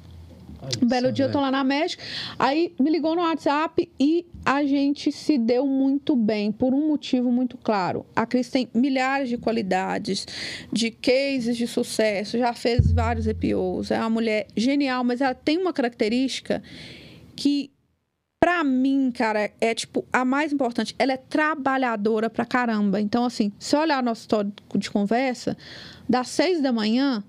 um 0.82 0.88
belo 0.88 1.12
dia 1.12 1.26
eu 1.26 1.32
tô 1.32 1.40
lá 1.40 1.52
na 1.52 1.64
México. 1.64 2.02
Aí 2.38 2.74
me 2.80 2.90
ligou 2.90 3.16
no 3.16 3.22
WhatsApp 3.22 3.90
e 4.00 4.26
a 4.46 4.64
gente 4.64 5.12
se 5.12 5.38
deu 5.38 5.66
muito 5.66 6.16
bem, 6.16 6.52
por 6.52 6.74
um 6.74 6.88
motivo 6.88 7.32
muito 7.32 7.58
claro. 7.58 8.06
A 8.16 8.26
Cris 8.26 8.50
tem 8.50 8.70
milhares 8.74 9.30
de 9.30 9.38
qualidades, 9.38 10.26
de 10.72 10.92
cases 10.92 11.58
de 11.58 11.68
sucesso, 11.68 12.38
já 12.38 12.54
fez 12.54 12.92
vários 12.92 13.28
EPOs, 13.28 13.92
é 13.92 14.00
uma 14.00 14.10
mulher 14.10 14.48
genial, 14.56 15.04
mas 15.04 15.22
ela 15.22 15.34
tem 15.34 15.58
uma 15.58 15.74
característica 15.74 16.62
que 17.36 17.72
Pra 18.40 18.64
mim, 18.64 19.12
cara, 19.12 19.50
é 19.60 19.74
tipo 19.74 20.06
a 20.14 20.24
mais 20.24 20.54
importante. 20.54 20.96
Ela 21.00 21.14
é 21.14 21.18
trabalhadora 21.18 22.30
pra 22.30 22.46
caramba. 22.46 23.02
Então, 23.02 23.26
assim, 23.26 23.52
se 23.58 23.76
olhar 23.76 24.04
nosso 24.04 24.22
histórico 24.22 24.78
de 24.78 24.92
conversa, 24.92 25.58
das 26.08 26.28
seis 26.28 26.62
da 26.62 26.72
manhã, 26.72 27.24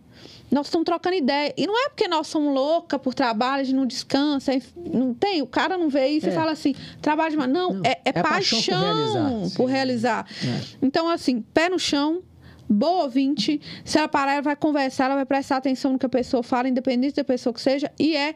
nós 0.50 0.66
estamos 0.66 0.84
trocando 0.84 1.16
ideia. 1.16 1.52
E 1.56 1.66
não 1.66 1.76
é 1.86 1.88
porque 1.88 2.08
nós 2.08 2.26
somos 2.26 2.54
loucas 2.54 3.00
por 3.00 3.12
trabalho, 3.14 3.60
a 3.60 3.64
gente 3.64 3.76
não 3.76 3.86
descansa, 3.86 4.52
não 4.76 5.12
tem, 5.14 5.42
o 5.42 5.46
cara 5.46 5.76
não 5.76 5.88
vê 5.88 6.08
isso 6.08 6.26
É. 6.26 6.30
e 6.30 6.34
fala 6.34 6.52
assim, 6.52 6.74
trabalho 7.02 7.30
demais. 7.32 7.50
Não, 7.50 7.74
Não, 7.74 7.82
é, 7.84 8.00
é 8.04 8.12
é 8.14 8.18
a 8.20 8.22
paixão 8.22 8.58
por 8.60 8.76
realizar. 8.80 9.22
paixão 9.22 9.50
por 9.56 9.64
realizar. 9.66 10.26
É. 10.44 10.60
Então, 10.82 11.08
assim, 11.08 11.40
pé 11.40 11.68
no 11.68 11.78
chão, 11.78 12.22
boa 12.68 13.04
ouvinte. 13.04 13.60
Se 13.84 13.98
ela 13.98 14.08
parar, 14.08 14.32
ela 14.34 14.42
vai 14.42 14.56
conversar, 14.56 15.06
ela 15.06 15.14
vai 15.16 15.26
prestar 15.26 15.56
atenção 15.56 15.92
no 15.92 15.98
que 15.98 16.06
a 16.06 16.08
pessoa 16.08 16.42
fala, 16.42 16.68
independente 16.68 17.16
da 17.16 17.24
pessoa 17.24 17.52
que 17.52 17.60
seja, 17.60 17.90
e 17.98 18.16
é 18.16 18.34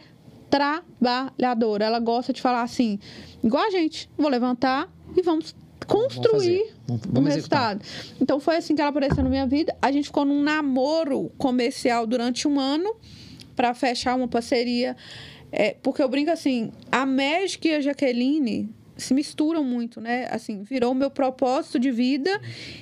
trabalhadora. 0.50 1.84
Ela 1.86 1.98
gosta 1.98 2.32
de 2.32 2.40
falar 2.42 2.62
assim, 2.62 2.98
igual 3.42 3.64
a 3.64 3.70
gente, 3.70 4.08
vou 4.18 4.28
levantar 4.28 4.88
e 5.16 5.22
vamos 5.22 5.54
construir. 5.84 6.72
Vamos- 6.86 7.02
um 7.16 7.22
resultado. 7.22 7.82
Então 8.20 8.38
foi 8.40 8.56
assim 8.56 8.74
que 8.74 8.80
ela 8.80 8.90
apareceu 8.90 9.22
na 9.22 9.30
minha 9.30 9.46
vida. 9.46 9.74
A 9.80 9.90
gente 9.92 10.06
ficou 10.06 10.24
num 10.24 10.42
namoro 10.42 11.30
comercial 11.38 12.06
durante 12.06 12.46
um 12.48 12.58
ano 12.60 12.94
para 13.56 13.74
fechar 13.74 14.16
uma 14.16 14.28
parceria. 14.28 14.96
É, 15.50 15.76
porque 15.82 16.02
eu 16.02 16.08
brinco 16.08 16.30
assim, 16.30 16.72
a 16.90 17.04
Magic 17.04 17.66
e 17.68 17.74
a 17.74 17.80
Jaqueline 17.80 18.70
se 18.96 19.12
misturam 19.14 19.64
muito, 19.64 20.00
né? 20.00 20.26
Assim, 20.30 20.62
virou 20.62 20.92
o 20.92 20.94
meu 20.94 21.10
propósito 21.10 21.78
de 21.78 21.90
vida 21.90 22.40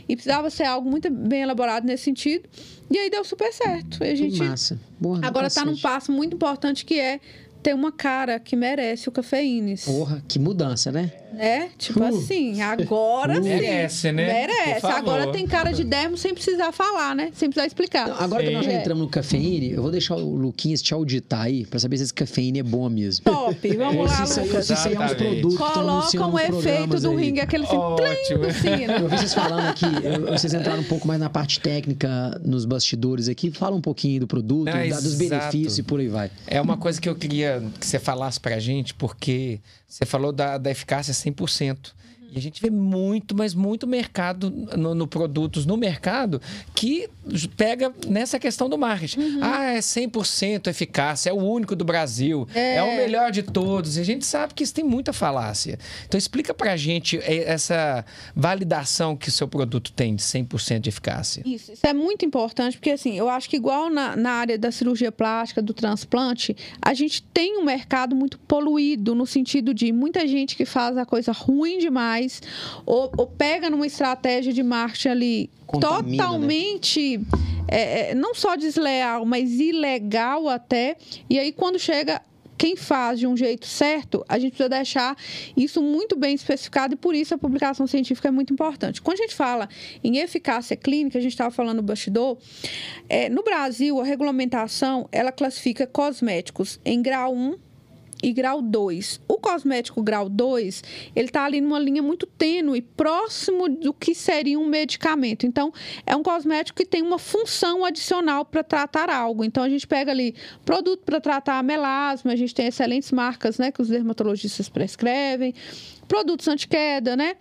e 0.09 0.15
precisava 0.15 0.51
ser 0.51 0.65
algo 0.65 0.89
muito 0.89 1.09
bem 1.11 1.43
elaborado 1.43 1.87
nesse 1.87 2.05
sentido. 2.05 2.49
E 2.91 2.99
aí 2.99 3.09
deu 3.11 3.25
super 3.25 3.53
certo. 3.53 4.05
E 4.05 4.11
a 4.11 4.15
gente 4.15 4.39
massa. 4.39 4.79
Boa, 5.01 5.19
agora 5.23 5.47
está 5.47 5.65
num 5.65 5.77
passo 5.77 6.13
muito 6.13 6.35
importante 6.35 6.85
que 6.85 6.99
é 6.99 7.21
ter 7.63 7.75
uma 7.75 7.93
cara 7.93 8.39
que 8.41 8.57
merece 8.57 9.09
o 9.09 9.13
cafeínes. 9.13 9.85
Porra, 9.85 10.23
que 10.27 10.39
mudança, 10.39 10.91
né? 10.91 11.13
É, 11.39 11.69
tipo 11.79 12.01
Uh. 12.01 12.07
assim, 12.07 12.61
agora 12.61 13.37
sim. 13.37 13.43
Merece, 13.49 14.11
né? 14.13 14.27
Merece. 14.47 14.85
Agora 14.87 15.31
tem 15.31 15.47
cara 15.47 15.71
de 15.73 15.85
dermo 15.85 16.17
sem 16.19 16.35
precisar 16.35 16.73
falar, 16.73 17.15
né? 17.15 17.31
Sem 17.35 17.49
precisar 17.49 17.67
explicar. 17.67 18.09
Então, 18.09 18.17
agora 18.21 18.43
que 18.43 18.51
nós 18.51 18.65
já 18.65 18.73
É. 18.73 18.81
entramos 18.81 19.05
no 19.05 19.09
cafeíne, 19.09 19.71
eu 19.71 19.81
vou 19.83 19.91
deixar 19.93 20.17
o 20.17 20.35
Luquinhas 20.35 20.83
te 20.83 20.93
auditar 20.93 21.43
aí 21.43 21.65
pra 21.65 21.79
saber 21.79 21.99
se 21.99 22.05
esse 22.05 22.15
cafeíne 22.15 22.59
é 22.59 22.63
bom 22.65 22.89
mesmo. 22.89 23.25
Top, 23.25 23.77
vamos 23.77 24.11
lá, 24.11 24.17
se 24.27 24.33
isso 24.33 24.41
aí- 24.41 24.47
ou 24.47 24.53
Lucas. 24.53 24.71
isso 24.71 24.89
aí 24.89 24.95
é 24.95 25.01
uns 25.01 25.13
produtos 25.15 25.57
Coloca 25.57 26.27
um 26.27 26.39
efeito 26.39 27.01
do 27.01 27.11
aí. 27.11 27.17
ringue, 27.17 27.41
aquele 27.41 27.65
assim, 27.65 27.77
Ótimo. 27.77 28.39
plim, 28.41 28.49
do 28.49 28.53
sino. 28.53 28.93
Eu 28.93 29.09
vi 29.09 29.17
vocês 29.19 29.35
falando 29.35 29.67
aqui, 29.69 29.87
eu- 30.03 30.27
vocês 30.39 30.53
entraram 30.53 30.81
um 30.81 30.85
pouco 30.85 31.07
mais 31.07 31.21
na 31.21 31.31
parte 31.31 31.61
técnica, 31.61 32.41
nos 32.45 32.65
bastidores 32.65 33.29
aqui. 33.29 33.51
Fala 33.53 33.77
um 33.77 33.81
pouquinho 33.81 34.21
do 34.21 34.27
produto, 34.27 34.69
Ah, 34.69 34.85
da- 34.87 35.01
dos 35.01 35.15
benefícios 35.15 35.79
e 35.79 35.83
por 35.85 36.01
aí 36.01 36.09
vai. 36.09 36.31
É 36.47 36.61
uma 36.61 36.77
coisa 36.77 37.01
que 37.01 37.09
eu 37.09 37.15
queria 37.15 37.50
que 37.79 37.87
você 37.87 37.99
falasse 37.99 38.39
pra 38.39 38.59
gente, 38.59 38.95
porque 38.95 39.61
você 39.87 40.05
falou 40.05 40.33
da, 40.33 40.59
da 40.59 40.71
eficácia 40.71 41.13
100%. 41.13 41.93
E 42.33 42.39
a 42.39 42.41
gente 42.41 42.63
vê 42.63 42.71
muito, 42.71 43.35
mas 43.35 43.55
muito 43.55 43.87
mercado 43.87 44.51
no, 44.51 44.95
no 44.95 45.07
produtos 45.07 45.67
no 45.67 45.77
mercado 45.77 46.41
que 46.75 47.09
pega 47.57 47.93
nessa 48.07 48.39
questão 48.39 48.69
do 48.69 48.79
marketing. 48.79 49.39
Ah, 49.41 49.73
é 49.73 49.79
100% 49.79 50.67
eficácia, 50.69 51.31
é 51.31 51.33
o 51.33 51.37
único 51.37 51.75
do 51.77 51.85
Brasil, 51.85 52.49
é. 52.55 52.83
o 52.83 52.97
melhor 52.97 53.31
de 53.31 53.43
todos. 53.43 53.97
E 53.97 54.01
a 54.01 54.05
gente 54.05 54.25
sabe 54.25 54.55
que 54.55 54.63
isso 54.63 54.75
tem 54.75 54.85
muita 54.85 55.13
falácia. 55.13 55.79
Então 56.07 56.19
explica 56.19 56.53
pra 56.53 56.77
gente 56.77 57.19
eh, 57.19 57.45
essa 57.47 58.05
validação 58.35 59.17
que 59.17 59.29
o 59.29 59.33
seu 59.33 59.49
produto 59.49 59.93
tem 59.93 60.15
de 60.15 60.23
100% 60.23 60.81
de 60.81 60.89
eficácia. 60.89 61.43
Isso, 61.47 61.73
isso 61.73 61.87
é 61.87 61.93
muito 61.93 62.25
importante, 62.25 62.77
porque 62.77 62.91
assim, 62.91 63.17
eu 63.19 63.29
acho 63.29 63.49
que 63.49 63.57
igual 63.57 63.91
na, 63.91 64.17
na 64.17 64.33
área 64.33 64.59
da 64.59 64.71
cirurgia 64.71 65.13
plástica, 65.13 65.63
do 65.63 65.75
transplante, 65.75 66.57
a 66.81 66.95
gente 66.95 67.23
tem 67.23 67.59
um 67.59 67.65
mercado 67.65 68.15
muito 68.15 68.39
poluído, 68.39 69.15
no 69.15 69.27
sentido 69.27 69.73
de 69.75 69.93
muita 69.93 70.27
gente 70.27 70.57
que 70.57 70.65
faz 70.65 70.97
a 70.97 71.05
coisa 71.05 71.33
ruim 71.33 71.79
demais, 71.79 72.43
ou, 72.85 73.13
ou 73.17 73.27
pega 73.27 73.71
numa 73.71 73.87
estratégia 73.87 74.53
de 74.53 74.63
marketing 74.63 75.09
ali 75.09 75.51
Contamina, 75.71 76.03
né? 76.03 76.17
totalmente, 76.17 77.21
é, 77.69 78.11
é, 78.11 78.15
não 78.15 78.35
só 78.35 78.57
desleal, 78.57 79.25
mas 79.25 79.61
ilegal 79.61 80.49
até, 80.49 80.97
e 81.29 81.39
aí 81.39 81.53
quando 81.53 81.79
chega 81.79 82.21
quem 82.59 82.77
faz 82.77 83.19
de 83.19 83.27
um 83.27 83.35
jeito 83.35 83.67
certo, 83.67 84.23
a 84.29 84.39
gente 84.39 84.51
precisa 84.51 84.69
deixar 84.69 85.17
isso 85.57 85.81
muito 85.81 86.15
bem 86.15 86.35
especificado 86.35 86.93
e 86.93 86.97
por 86.97 87.15
isso 87.15 87.33
a 87.33 87.39
publicação 87.39 87.87
científica 87.87 88.29
é 88.29 88.31
muito 88.31 88.53
importante. 88.53 89.01
Quando 89.01 89.19
a 89.19 89.23
gente 89.23 89.35
fala 89.35 89.67
em 90.05 90.19
eficácia 90.19 90.77
clínica, 90.77 91.17
a 91.17 91.23
gente 91.23 91.33
estava 91.33 91.51
falando 91.51 91.79
no 91.79 91.83
bastidor, 91.83 92.37
é, 93.09 93.31
no 93.31 93.43
Brasil 93.43 93.99
a 93.99 94.05
regulamentação 94.05 95.09
ela 95.11 95.33
classifica 95.33 95.87
cosméticos 95.87 96.79
em 96.85 97.01
grau 97.01 97.35
1 97.35 97.70
e 98.23 98.33
grau 98.33 98.61
2. 98.63 99.21
O 99.29 99.39
cosmético 99.39 100.03
grau 100.03 100.29
2, 100.29 100.83
ele 101.15 101.29
está 101.29 101.45
ali 101.45 101.61
numa 101.61 101.79
linha 101.79 102.03
muito 102.03 102.27
tênue, 102.27 102.83
próximo 102.83 103.69
do 103.69 103.93
que 103.93 104.15
seria 104.15 104.59
um 104.59 104.67
medicamento. 104.67 105.47
Então, 105.47 105.73
é 106.07 106.15
um 106.15 106.23
cosmético 106.23 106.79
que 106.79 106.87
tem 106.87 107.03
uma 107.03 107.19
função 107.19 107.85
adicional 107.85 108.45
para 108.45 108.63
tratar 108.63 109.11
algo. 109.11 109.45
Então, 109.45 109.63
a 109.63 109.69
gente 109.69 109.87
pega 109.87 110.11
ali 110.11 110.35
produto 110.65 111.03
para 111.05 111.21
tratar 111.21 111.63
melasma, 111.63 112.33
a 112.33 112.37
gente 112.37 112.55
tem 112.55 112.67
excelentes 112.67 113.11
marcas, 113.13 113.59
né, 113.59 113.71
que 113.71 113.81
os 113.81 113.89
dermatologistas 113.89 114.69
prescrevem, 114.69 115.55
produtos 116.07 116.49
anti-queda, 116.49 117.17
né? 117.17 117.37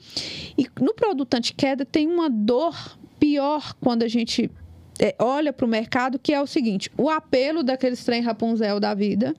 E 0.58 0.68
no 0.80 0.94
produto 0.94 1.34
anti-queda 1.34 1.86
tem 1.86 2.08
uma 2.08 2.30
dor 2.30 2.76
pior 3.20 3.74
quando 3.82 4.04
a 4.04 4.08
gente 4.08 4.50
é, 5.00 5.16
olha 5.18 5.54
para 5.54 5.66
o 5.66 5.70
mercado, 5.70 6.20
que 6.20 6.34
é 6.34 6.42
o 6.42 6.46
seguinte: 6.46 6.92
o 6.98 7.10
apelo 7.10 7.64
daqueles 7.64 8.04
trem 8.04 8.22
Rapunzel 8.22 8.80
da 8.80 8.94
vida, 8.94 9.36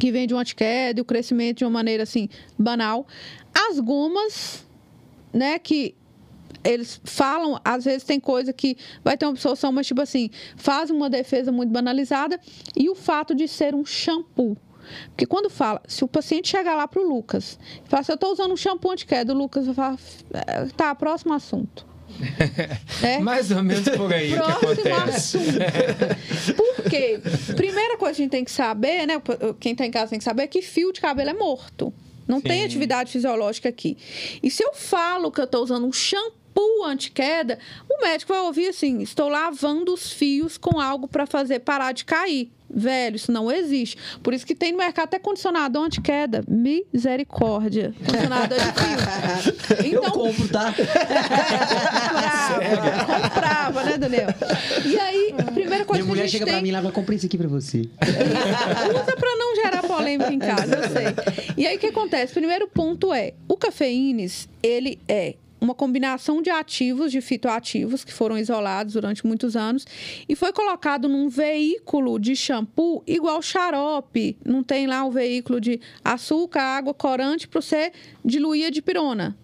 que 0.00 0.10
vem 0.10 0.26
de 0.26 0.34
um 0.34 0.38
antiqueda 0.38 0.98
e 0.98 1.02
o 1.02 1.04
crescimento 1.04 1.58
de 1.58 1.64
uma 1.64 1.70
maneira 1.70 2.02
assim 2.02 2.28
banal. 2.58 3.06
As 3.54 3.78
gomas, 3.78 4.66
né, 5.32 5.58
que 5.58 5.94
eles 6.64 7.00
falam, 7.04 7.60
às 7.64 7.84
vezes 7.84 8.02
tem 8.04 8.18
coisa 8.18 8.52
que 8.52 8.76
vai 9.04 9.16
ter 9.16 9.26
uma 9.26 9.32
absorção, 9.32 9.70
mas 9.70 9.86
tipo 9.86 10.00
assim, 10.00 10.30
faz 10.56 10.90
uma 10.90 11.08
defesa 11.10 11.52
muito 11.52 11.70
banalizada 11.70 12.40
e 12.74 12.88
o 12.88 12.94
fato 12.94 13.34
de 13.34 13.46
ser 13.46 13.74
um 13.74 13.84
shampoo. 13.84 14.56
Porque 15.10 15.26
quando 15.26 15.50
fala, 15.50 15.80
se 15.86 16.02
o 16.02 16.08
paciente 16.08 16.48
chegar 16.48 16.74
lá 16.74 16.88
pro 16.88 17.06
Lucas 17.06 17.58
e 17.84 17.88
falar 17.88 18.00
assim, 18.00 18.12
eu 18.12 18.18
tô 18.18 18.32
usando 18.32 18.52
um 18.52 18.56
shampoo 18.56 18.90
antiqueda, 18.90 19.32
o 19.32 19.36
Lucas 19.36 19.66
vai 19.66 19.74
falar, 19.74 19.98
"É, 20.32 20.66
tá, 20.76 20.94
próximo 20.94 21.34
assunto. 21.34 21.89
É? 23.02 23.18
Mais 23.18 23.50
ou 23.50 23.62
menos 23.62 23.88
por 23.88 24.12
aí 24.12 24.32
o 24.32 24.42
que 24.42 24.52
Próximo 24.52 24.70
acontece. 24.94 25.38
assunto. 25.38 26.54
Por 26.56 26.90
quê? 26.90 27.20
Primeira 27.56 27.96
coisa 27.96 28.14
que 28.14 28.22
a 28.22 28.24
gente 28.24 28.30
tem 28.30 28.44
que 28.44 28.50
saber, 28.50 29.06
né? 29.06 29.20
Quem 29.58 29.74
tá 29.74 29.86
em 29.86 29.90
casa 29.90 30.10
tem 30.10 30.18
que 30.18 30.24
saber 30.24 30.42
é 30.42 30.46
que 30.46 30.62
fio 30.62 30.92
de 30.92 31.00
cabelo 31.00 31.30
é 31.30 31.34
morto. 31.34 31.92
Não 32.28 32.40
tem 32.40 32.60
Sim. 32.60 32.66
atividade 32.66 33.10
fisiológica 33.10 33.68
aqui. 33.68 33.96
E 34.42 34.50
se 34.50 34.62
eu 34.62 34.72
falo 34.72 35.32
que 35.32 35.40
eu 35.40 35.46
tô 35.46 35.62
usando 35.62 35.86
um 35.86 35.92
shampoo 35.92 36.84
anti-queda, 36.84 37.58
o 37.88 38.02
médico 38.02 38.32
vai 38.32 38.42
ouvir 38.42 38.68
assim: 38.68 39.00
estou 39.00 39.28
lavando 39.28 39.92
os 39.92 40.12
fios 40.12 40.56
com 40.56 40.78
algo 40.78 41.08
para 41.08 41.26
fazer 41.26 41.60
parar 41.60 41.92
de 41.92 42.04
cair. 42.04 42.50
Velho, 42.72 43.16
isso 43.16 43.32
não 43.32 43.50
existe. 43.50 43.96
Por 44.22 44.32
isso 44.32 44.46
que 44.46 44.54
tem 44.54 44.72
no 44.72 44.78
mercado 44.78 45.06
até 45.06 45.18
condicionador 45.18 45.84
anti-queda. 45.84 46.44
Misericórdia. 46.48 47.92
Condicionador 47.98 48.58
de 48.58 48.64
fio. 48.64 49.86
eu 49.92 50.00
Então, 50.00 50.10
compro, 50.12 50.48
tá? 50.48 50.72
comprava, 52.60 53.22
comprava, 53.30 53.84
né, 53.84 53.98
Daniel? 53.98 54.28
E 54.84 54.98
aí, 54.98 55.34
a 55.38 55.50
primeira 55.50 55.84
coisa 55.84 56.02
Minha 56.02 56.04
que 56.04 56.08
mulher 56.08 56.22
a 56.22 56.26
gente 56.26 56.32
chega 56.32 56.44
tem... 56.44 56.54
pra 56.54 56.62
mim 56.62 56.68
e 56.68 56.72
leva, 56.72 56.92
comprei 56.92 57.16
isso 57.16 57.26
aqui 57.26 57.36
pra 57.38 57.48
você. 57.48 57.78
Usa 57.80 59.16
para 59.16 59.36
não 59.36 59.56
gerar 59.56 59.82
polêmica 59.82 60.32
em 60.32 60.38
casa, 60.38 60.76
eu 60.76 60.88
sei. 60.90 61.54
E 61.56 61.66
aí, 61.66 61.76
o 61.76 61.78
que 61.78 61.86
acontece? 61.86 62.32
Primeiro 62.32 62.68
ponto 62.68 63.12
é, 63.12 63.32
o 63.48 63.56
cafeínes, 63.56 64.48
ele 64.62 64.98
é 65.08 65.34
uma 65.60 65.74
combinação 65.74 66.40
de 66.40 66.50
ativos, 66.50 67.12
de 67.12 67.20
fitoativos, 67.20 68.04
que 68.04 68.12
foram 68.12 68.38
isolados 68.38 68.94
durante 68.94 69.26
muitos 69.26 69.56
anos, 69.56 69.86
e 70.28 70.34
foi 70.34 70.52
colocado 70.52 71.08
num 71.08 71.28
veículo 71.28 72.18
de 72.18 72.34
shampoo 72.34 73.02
igual 73.06 73.42
xarope. 73.42 74.36
Não 74.44 74.62
tem 74.62 74.86
lá 74.86 75.04
o 75.04 75.10
veículo 75.10 75.60
de 75.60 75.80
açúcar, 76.04 76.62
água, 76.62 76.94
corante 76.94 77.46
para 77.46 77.60
você 77.60 77.92
diluir 78.24 78.66
a 78.66 78.70
dipirona. 78.70 79.36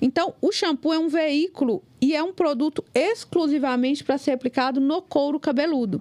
Então, 0.00 0.34
o 0.40 0.50
shampoo 0.50 0.92
é 0.92 0.98
um 0.98 1.08
veículo 1.08 1.82
e 2.00 2.14
é 2.14 2.22
um 2.22 2.32
produto 2.32 2.84
exclusivamente 2.94 4.02
para 4.02 4.16
ser 4.16 4.32
aplicado 4.32 4.80
no 4.80 5.02
couro 5.02 5.38
cabeludo. 5.38 6.00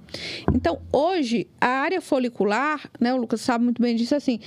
Então, 0.53 0.81
hoje, 0.91 1.47
a 1.59 1.67
área 1.67 2.01
folicular, 2.01 2.89
né, 2.99 3.13
o 3.13 3.17
Lucas 3.17 3.41
sabe 3.41 3.63
muito 3.65 3.81
bem 3.81 3.95
disso, 3.95 4.15
assim, 4.15 4.39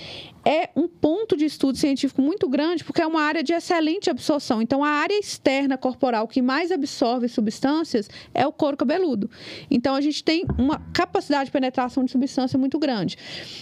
é 0.45 0.71
um 0.75 0.89
ponto 0.89 1.37
de 1.37 1.45
estudo 1.45 1.77
científico 1.77 2.21
muito 2.21 2.49
grande, 2.49 2.83
porque 2.83 3.03
é 3.03 3.07
uma 3.07 3.23
área 3.23 3.43
de 3.43 3.53
excelente 3.53 4.11
absorção. 4.11 4.61
Então, 4.63 4.83
a 4.83 4.89
área 4.89 5.19
externa 5.19 5.77
corporal 5.77 6.27
que 6.27 6.43
mais 6.43 6.73
absorve 6.73 7.29
substâncias 7.29 8.09
é 8.35 8.47
o 8.47 8.53
couro 8.53 8.77
cabeludo. 8.77 9.31
Então, 9.71 9.95
a 9.95 10.01
gente 10.01 10.25
tem 10.25 10.45
uma 10.59 10.81
capacidade 10.93 11.47
de 11.47 11.53
penetração 11.53 12.05
de 12.05 12.11
substância 12.11 12.59
muito 12.59 12.79
grande. 12.79 13.17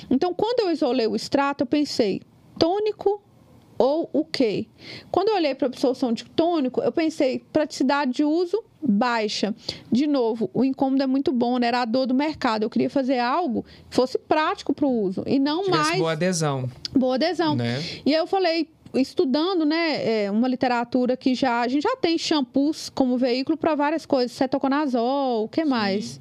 Então, 0.08 0.32
quando 0.32 0.60
eu 0.60 0.70
isolei 0.70 1.06
o 1.06 1.16
extrato, 1.16 1.62
eu 1.62 1.66
pensei, 1.66 2.22
tônico 2.58 3.22
ou 3.80 4.10
o 4.12 4.26
quê? 4.26 4.66
Quando 5.10 5.30
eu 5.30 5.36
olhei 5.36 5.54
para 5.54 5.66
a 5.66 5.70
absorção 5.70 6.12
de 6.12 6.26
tônico, 6.26 6.82
eu 6.82 6.92
pensei 6.92 7.38
praticidade 7.50 8.12
de 8.12 8.22
uso 8.22 8.62
baixa. 8.82 9.54
De 9.90 10.06
novo, 10.06 10.50
o 10.52 10.62
incômodo 10.62 11.02
é 11.02 11.06
muito 11.06 11.32
bom, 11.32 11.56
né? 11.56 11.68
Era 11.68 11.80
a 11.80 11.84
dor 11.86 12.06
do 12.06 12.12
mercado. 12.12 12.62
Eu 12.62 12.68
queria 12.68 12.90
fazer 12.90 13.18
algo 13.18 13.64
que 13.88 13.96
fosse 13.96 14.18
prático 14.18 14.74
para 14.74 14.86
o 14.86 15.02
uso 15.02 15.24
e 15.26 15.38
não 15.38 15.64
Tivesse 15.64 15.82
mais 15.82 15.98
boa 15.98 16.12
adesão. 16.12 16.70
boa 16.94 17.14
adesão. 17.14 17.54
Né? 17.54 17.82
E 18.04 18.14
aí 18.14 18.20
eu 18.20 18.26
falei, 18.26 18.68
estudando, 18.92 19.64
né, 19.64 20.24
é, 20.24 20.30
uma 20.30 20.46
literatura 20.46 21.16
que 21.16 21.34
já 21.34 21.62
a 21.62 21.68
gente 21.68 21.84
já 21.84 21.96
tem 21.96 22.18
shampoos 22.18 22.90
como 22.90 23.16
veículo 23.16 23.56
para 23.56 23.74
várias 23.74 24.04
coisas, 24.04 24.32
cetoconazol, 24.32 25.44
o 25.44 25.48
que 25.48 25.64
mais? 25.64 26.20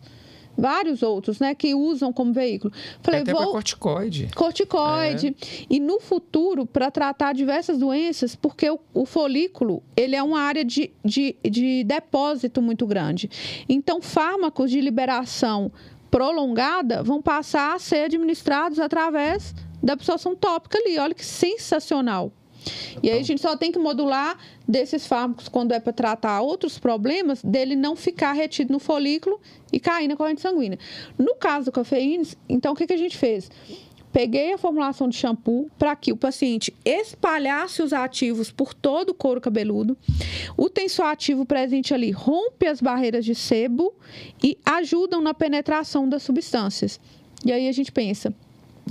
Vários 0.59 1.01
outros, 1.01 1.39
né, 1.39 1.55
que 1.55 1.73
usam 1.73 2.11
como 2.11 2.33
veículo. 2.33 2.73
Falei, 3.01 3.21
Até 3.21 3.31
vou 3.31 3.51
corticoide. 3.51 4.29
corticoide. 4.35 5.35
E 5.69 5.79
no 5.79 5.99
futuro, 5.99 6.65
para 6.65 6.91
tratar 6.91 7.33
diversas 7.33 7.77
doenças, 7.77 8.35
porque 8.35 8.69
o, 8.69 8.79
o 8.93 9.05
folículo, 9.05 9.81
ele 9.95 10.15
é 10.15 10.21
uma 10.23 10.41
área 10.41 10.65
de, 10.65 10.91
de, 11.03 11.35
de 11.43 11.83
depósito 11.83 12.61
muito 12.61 12.85
grande. 12.85 13.29
Então, 13.67 14.01
fármacos 14.01 14.69
de 14.69 14.81
liberação 14.81 15.71
prolongada 16.11 17.03
vão 17.03 17.21
passar 17.21 17.75
a 17.75 17.79
ser 17.79 18.05
administrados 18.05 18.79
através 18.79 19.53
da 19.81 19.93
absorção 19.93 20.35
tópica 20.35 20.77
ali. 20.77 20.97
Olha 20.97 21.13
que 21.13 21.25
sensacional. 21.25 22.31
E 23.01 23.09
aí 23.09 23.19
a 23.19 23.23
gente 23.23 23.41
só 23.41 23.55
tem 23.55 23.71
que 23.71 23.79
modular 23.79 24.37
desses 24.67 25.07
fármacos 25.07 25.47
quando 25.47 25.71
é 25.71 25.79
para 25.79 25.93
tratar 25.93 26.41
outros 26.41 26.77
problemas, 26.77 27.41
dele 27.41 27.75
não 27.75 27.95
ficar 27.95 28.33
retido 28.33 28.73
no 28.73 28.79
folículo 28.79 29.39
e 29.71 29.79
cair 29.79 30.07
na 30.07 30.15
corrente 30.15 30.41
sanguínea. 30.41 30.77
No 31.17 31.35
caso 31.35 31.65
do 31.65 31.71
cafeína, 31.71 32.23
então 32.47 32.73
o 32.73 32.75
que, 32.75 32.87
que 32.87 32.93
a 32.93 32.97
gente 32.97 33.17
fez? 33.17 33.49
Peguei 34.11 34.53
a 34.53 34.57
formulação 34.57 35.07
de 35.07 35.15
shampoo 35.15 35.69
para 35.77 35.95
que 35.95 36.11
o 36.11 36.17
paciente 36.17 36.73
espalhasse 36.83 37.81
os 37.83 37.93
ativos 37.93 38.51
por 38.51 38.73
todo 38.73 39.09
o 39.09 39.13
couro 39.13 39.39
cabeludo. 39.39 39.95
O 40.57 40.67
tensoativo 40.67 41.45
presente 41.45 41.93
ali 41.93 42.09
rompe 42.09 42.65
as 42.65 42.81
barreiras 42.81 43.23
de 43.23 43.35
sebo 43.35 43.93
e 44.43 44.57
ajudam 44.65 45.21
na 45.21 45.33
penetração 45.33 46.09
das 46.09 46.23
substâncias. 46.23 46.99
E 47.45 47.51
aí 47.51 47.69
a 47.69 47.71
gente 47.71 47.91
pensa, 47.91 48.33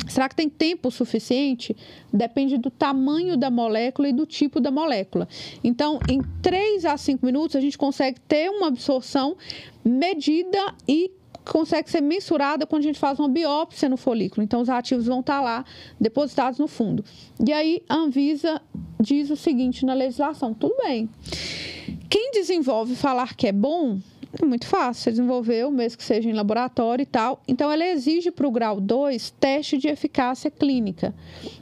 Será 0.06 0.28
que 0.28 0.36
tem 0.36 0.48
tempo 0.48 0.90
suficiente? 0.90 1.76
Depende 2.12 2.56
do 2.56 2.70
tamanho 2.70 3.36
da 3.36 3.50
molécula 3.50 4.08
e 4.08 4.12
do 4.12 4.26
tipo 4.26 4.60
da 4.60 4.70
molécula. 4.70 5.28
Então, 5.62 5.98
em 6.08 6.22
3 6.42 6.84
a 6.84 6.96
5 6.96 7.24
minutos, 7.24 7.56
a 7.56 7.60
gente 7.60 7.76
consegue 7.76 8.20
ter 8.20 8.50
uma 8.50 8.68
absorção 8.68 9.36
medida 9.84 10.74
e 10.86 11.10
consegue 11.44 11.90
ser 11.90 12.00
mensurada 12.00 12.66
quando 12.66 12.80
a 12.80 12.86
gente 12.86 12.98
faz 12.98 13.18
uma 13.18 13.28
biópsia 13.28 13.88
no 13.88 13.96
folículo. 13.96 14.42
Então, 14.42 14.60
os 14.60 14.68
ativos 14.68 15.06
vão 15.06 15.20
estar 15.20 15.40
lá 15.40 15.64
depositados 16.00 16.58
no 16.58 16.68
fundo. 16.68 17.04
E 17.44 17.52
aí, 17.52 17.82
a 17.88 17.96
Anvisa 17.96 18.60
diz 19.00 19.30
o 19.30 19.36
seguinte 19.36 19.84
na 19.84 19.94
legislação: 19.94 20.54
tudo 20.54 20.76
bem. 20.82 21.08
Quem 22.08 22.30
desenvolve 22.32 22.94
falar 22.94 23.34
que 23.34 23.46
é 23.46 23.52
bom, 23.52 23.98
é 24.32 24.44
muito 24.44 24.66
fácil, 24.66 25.04
você 25.04 25.10
desenvolveu, 25.10 25.70
mesmo 25.70 25.98
que 25.98 26.04
seja 26.04 26.28
em 26.28 26.32
laboratório 26.32 27.02
e 27.02 27.06
tal. 27.06 27.42
Então, 27.48 27.70
ela 27.72 27.86
exige 27.86 28.30
para 28.30 28.46
o 28.46 28.50
grau 28.50 28.80
2 28.80 29.30
teste 29.30 29.78
de 29.78 29.88
eficácia 29.88 30.50
clínica. 30.50 31.14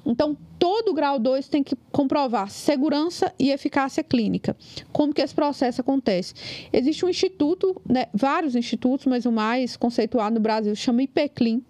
Então, 0.04 0.36
todo 0.58 0.92
grau 0.92 1.18
2 1.18 1.48
tem 1.48 1.62
que 1.62 1.76
comprovar 1.92 2.50
segurança 2.50 3.32
e 3.38 3.50
eficácia 3.50 4.02
clínica. 4.02 4.56
Como 4.92 5.14
que 5.14 5.22
esse 5.22 5.34
processo 5.34 5.80
acontece? 5.80 6.34
Existe 6.72 7.04
um 7.04 7.08
instituto, 7.08 7.80
né, 7.88 8.06
vários 8.12 8.56
institutos, 8.56 9.06
mas 9.06 9.26
o 9.26 9.32
mais 9.32 9.76
conceituado 9.76 10.34
no 10.34 10.40
Brasil 10.40 10.74
chama 10.74 11.02
IPCLIN. 11.02 11.62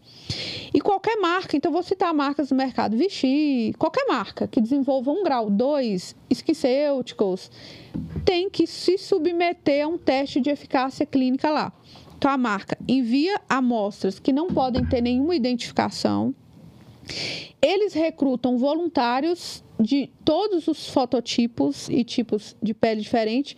E 0.75 0.81
qualquer 0.81 1.17
marca, 1.17 1.57
então 1.57 1.73
vou 1.73 1.83
citar 1.83 2.13
marcas 2.13 2.49
do 2.49 2.55
mercado, 2.55 2.97
Vichy, 2.97 3.73
qualquer 3.79 4.07
marca 4.07 4.47
que 4.47 4.61
desenvolva 4.61 5.11
um 5.11 5.23
grau 5.23 5.49
2, 5.49 6.17
esquicêuticos, 6.29 7.51
tem 8.25 8.51
que 8.51 8.67
se 8.67 8.99
submeter 8.99 9.85
a 9.85 9.89
um 9.89 9.97
teste 9.97 10.41
de 10.41 10.51
eficácia 10.51 11.07
clínica 11.07 11.51
lá. 11.51 11.73
Então 12.19 12.31
a 12.31 12.37
marca 12.37 12.77
envia 12.89 13.41
amostras 13.49 14.19
que 14.19 14.33
não 14.33 14.49
podem 14.49 14.85
ter 14.85 15.01
nenhuma 15.01 15.37
identificação. 15.37 16.35
Eles 17.63 17.95
recrutam 17.95 18.59
voluntários 18.59 19.63
de 19.79 20.11
todos 20.25 20.67
os 20.67 20.89
fototipos 20.89 21.89
e 21.89 22.03
tipos 22.03 22.57
de 22.63 22.75
pele 22.75 23.01
diferente 23.01 23.57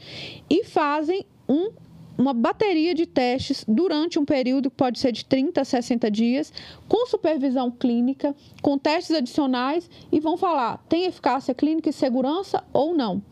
e 0.50 0.64
fazem 0.64 1.24
um 1.48 1.70
uma 2.18 2.34
bateria 2.34 2.94
de 2.94 3.06
testes 3.06 3.64
durante 3.66 4.18
um 4.18 4.24
período 4.24 4.68
que 4.68 4.76
pode 4.76 4.98
ser 4.98 5.12
de 5.12 5.24
30 5.24 5.60
a 5.60 5.64
60 5.64 6.10
dias, 6.10 6.52
com 6.88 7.06
supervisão 7.06 7.70
clínica, 7.70 8.34
com 8.60 8.76
testes 8.76 9.14
adicionais 9.14 9.88
e 10.10 10.18
vão 10.18 10.36
falar 10.36 10.84
tem 10.88 11.04
eficácia 11.04 11.54
clínica 11.54 11.88
e 11.88 11.92
segurança 11.92 12.64
ou 12.72 12.94
não. 12.94 13.22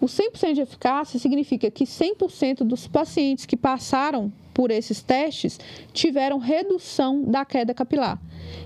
O 0.00 0.06
100% 0.06 0.54
de 0.54 0.60
eficácia 0.60 1.20
significa 1.20 1.70
que 1.70 1.84
100% 1.84 2.64
dos 2.64 2.88
pacientes 2.88 3.46
que 3.46 3.56
passaram 3.56 4.32
por 4.52 4.70
esses 4.70 5.02
testes 5.02 5.58
tiveram 5.92 6.38
redução 6.38 7.22
da 7.22 7.44
queda 7.44 7.72
capilar. 7.72 8.20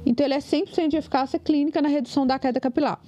Então, 0.04 0.24
ele 0.26 0.34
é 0.34 0.38
100% 0.38 0.88
de 0.88 0.96
eficácia 0.96 1.38
clínica 1.38 1.80
na 1.80 1.88
redução 1.88 2.26
da 2.26 2.38
queda 2.38 2.60
capilar. 2.60 3.00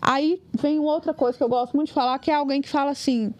Aí 0.00 0.42
vem 0.52 0.78
outra 0.78 1.14
coisa 1.14 1.36
que 1.36 1.44
eu 1.44 1.48
gosto 1.48 1.74
muito 1.74 1.88
de 1.88 1.94
falar, 1.94 2.18
que 2.18 2.30
é 2.30 2.34
alguém 2.34 2.60
que 2.60 2.68
fala 2.68 2.90
assim: 2.90 3.32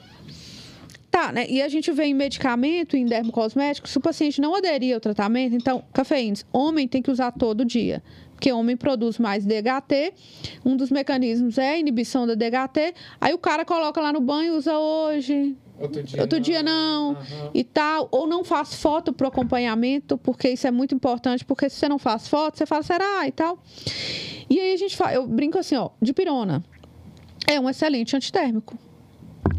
Tá, 1.15 1.31
né? 1.31 1.47
E 1.49 1.63
a 1.63 1.69
gente 1.69 1.93
vê 1.93 2.07
em 2.07 2.13
medicamento, 2.13 2.97
em 2.97 3.07
dermocosméticos, 3.07 3.93
se 3.93 3.99
o 3.99 4.01
paciente 4.01 4.41
não 4.41 4.53
aderir 4.57 4.97
ao 4.97 5.01
tratamento, 5.01 5.55
então, 5.55 5.85
cafeínas, 5.93 6.45
homem 6.53 6.89
tem 6.89 7.01
que 7.01 7.09
usar 7.09 7.31
todo 7.31 7.65
dia. 7.65 8.03
Porque 8.33 8.53
homem 8.53 8.77
produz 8.77 9.17
mais 9.17 9.47
DHT, 9.47 10.13
um 10.65 10.77
dos 10.77 10.91
mecanismos 10.91 11.57
é 11.57 11.75
a 11.75 11.79
inibição 11.79 12.27
da 12.27 12.35
DHT, 12.35 12.95
aí 13.21 13.33
o 13.33 13.39
cara 13.39 13.65
coloca 13.65 14.01
lá 14.01 14.13
no 14.13 14.21
banho, 14.21 14.57
usa 14.57 14.77
hoje, 14.77 15.57
Outro 15.79 16.03
dia, 16.03 16.21
outro 16.21 16.41
dia 16.41 16.65
não, 16.65 17.13
Aham. 17.13 17.51
e 17.55 17.63
tal, 17.63 18.09
ou 18.11 18.27
não 18.27 18.43
faz 18.43 18.75
foto 18.75 19.13
para 19.13 19.29
acompanhamento, 19.29 20.19
porque 20.19 20.49
isso 20.49 20.67
é 20.67 20.73
muito 20.73 20.97
importante, 20.97 21.45
porque 21.45 21.71
se 21.71 21.77
você 21.77 21.89
não 21.89 21.99
faz 22.01 22.27
foto, 22.27 22.59
você 22.59 22.67
fala, 22.67 22.83
será, 22.83 23.25
e 23.25 23.31
tal. 23.31 23.63
E 24.51 24.59
aí 24.59 24.75
a 24.75 24.77
gente 24.77 24.97
fala, 24.97 25.15
eu 25.15 25.29
brinco 25.29 25.61
assim, 25.61 25.77
ó, 25.77 25.91
dipirona 26.03 26.65
é 27.47 27.61
um 27.61 27.71
excelente 27.71 28.17
antitérmico. 28.17 28.77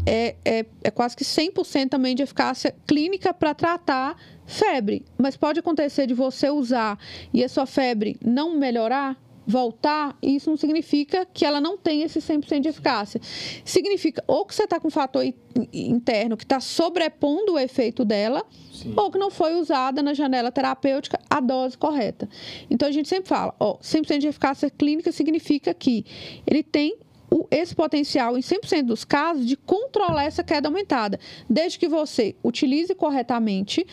É, 0.04 0.36
é, 0.44 0.66
é 0.84 0.90
quase 0.90 1.16
que 1.16 1.24
100% 1.24 1.88
também 1.88 2.14
de 2.14 2.22
eficácia 2.22 2.74
clínica 2.86 3.34
para 3.34 3.54
tratar 3.54 4.16
febre. 4.46 5.04
Mas 5.18 5.36
pode 5.36 5.60
acontecer 5.60 6.06
de 6.06 6.14
você 6.14 6.48
usar 6.48 6.98
e 7.32 7.42
a 7.42 7.48
sua 7.48 7.66
febre 7.66 8.16
não 8.24 8.56
melhorar, 8.56 9.16
voltar, 9.46 10.16
e 10.20 10.34
isso 10.36 10.50
não 10.50 10.56
significa 10.56 11.24
que 11.26 11.44
ela 11.44 11.60
não 11.60 11.76
tem 11.76 12.02
esse 12.02 12.18
100% 12.18 12.60
de 12.60 12.68
eficácia. 12.68 13.20
Significa 13.64 14.22
ou 14.26 14.44
que 14.44 14.54
você 14.54 14.64
está 14.64 14.80
com 14.80 14.88
um 14.88 14.90
fator 14.90 15.24
interno 15.72 16.36
que 16.36 16.44
está 16.44 16.58
sobrepondo 16.58 17.54
o 17.54 17.58
efeito 17.58 18.04
dela, 18.04 18.44
Sim. 18.72 18.92
ou 18.96 19.10
que 19.10 19.18
não 19.18 19.30
foi 19.30 19.54
usada 19.54 20.02
na 20.02 20.14
janela 20.14 20.50
terapêutica 20.50 21.18
a 21.30 21.40
dose 21.40 21.78
correta. 21.78 22.28
Então 22.68 22.88
a 22.88 22.92
gente 22.92 23.08
sempre 23.08 23.28
fala, 23.28 23.54
ó, 23.60 23.78
100% 23.78 24.18
de 24.18 24.26
eficácia 24.26 24.68
clínica 24.68 25.12
significa 25.12 25.72
que 25.72 26.04
ele 26.46 26.62
tem 26.62 26.96
o- 27.30 27.46
esse 27.50 27.74
potencial, 27.74 28.36
em 28.38 28.42
100% 28.42 28.86
dos 28.86 29.04
casos, 29.04 29.46
de 29.46 29.56
controlar 29.56 30.24
essa 30.24 30.42
queda 30.44 30.68
aumentada, 30.68 31.18
desde 31.48 31.78
que 31.78 31.88
você 31.88 32.34
utilize 32.42 32.94
corretamente. 32.94 33.86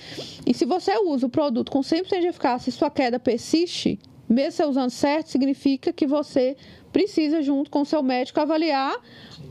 E 0.46 0.54
se 0.54 0.66
você 0.66 0.98
usa 0.98 1.26
o 1.26 1.30
produto 1.30 1.72
com 1.72 1.82
100% 1.82 2.22
de 2.22 2.28
eficácia 2.28 2.70
e 2.70 2.74
sua 2.74 2.90
queda 2.90 3.20
persiste, 3.20 4.00
mesmo 4.30 4.52
você 4.52 4.66
usando 4.66 4.90
certo, 4.90 5.28
significa 5.30 5.92
que 5.94 6.08
você 6.08 6.56
precisa, 6.92 7.42
junto 7.42 7.70
com 7.72 7.84
seu 7.84 8.02
médico, 8.04 8.40
avaliar 8.40 8.96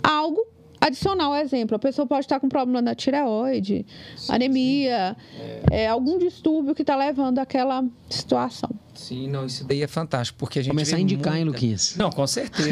algo 0.03 0.47
adicional. 0.81 1.35
Exemplo, 1.37 1.77
a 1.77 1.79
pessoa 1.79 2.07
pode 2.07 2.25
estar 2.25 2.41
com 2.41 2.49
problema 2.49 2.81
na 2.83 2.95
tireoide, 2.95 3.87
anemia, 4.29 5.17
é, 5.71 5.87
algum 5.89 6.19
distúrbio 6.19 6.75
que 6.75 6.83
está 6.83 6.97
levando 6.97 7.39
àquela 7.39 7.85
situação. 8.09 8.71
Sim, 9.03 9.29
não, 9.29 9.47
isso 9.47 9.65
daí 9.65 9.83
é 9.83 9.87
fantástico, 9.87 10.39
porque 10.39 10.59
a 10.59 10.63
gente 10.63 10.71
Começar 10.73 10.97
a 10.97 11.01
indicar, 11.01 11.35
hein, 11.37 11.45
muita- 11.45 11.57
Luquinhas? 11.59 11.95
Não, 11.97 12.11
com 12.11 12.27
certeza. 12.27 12.71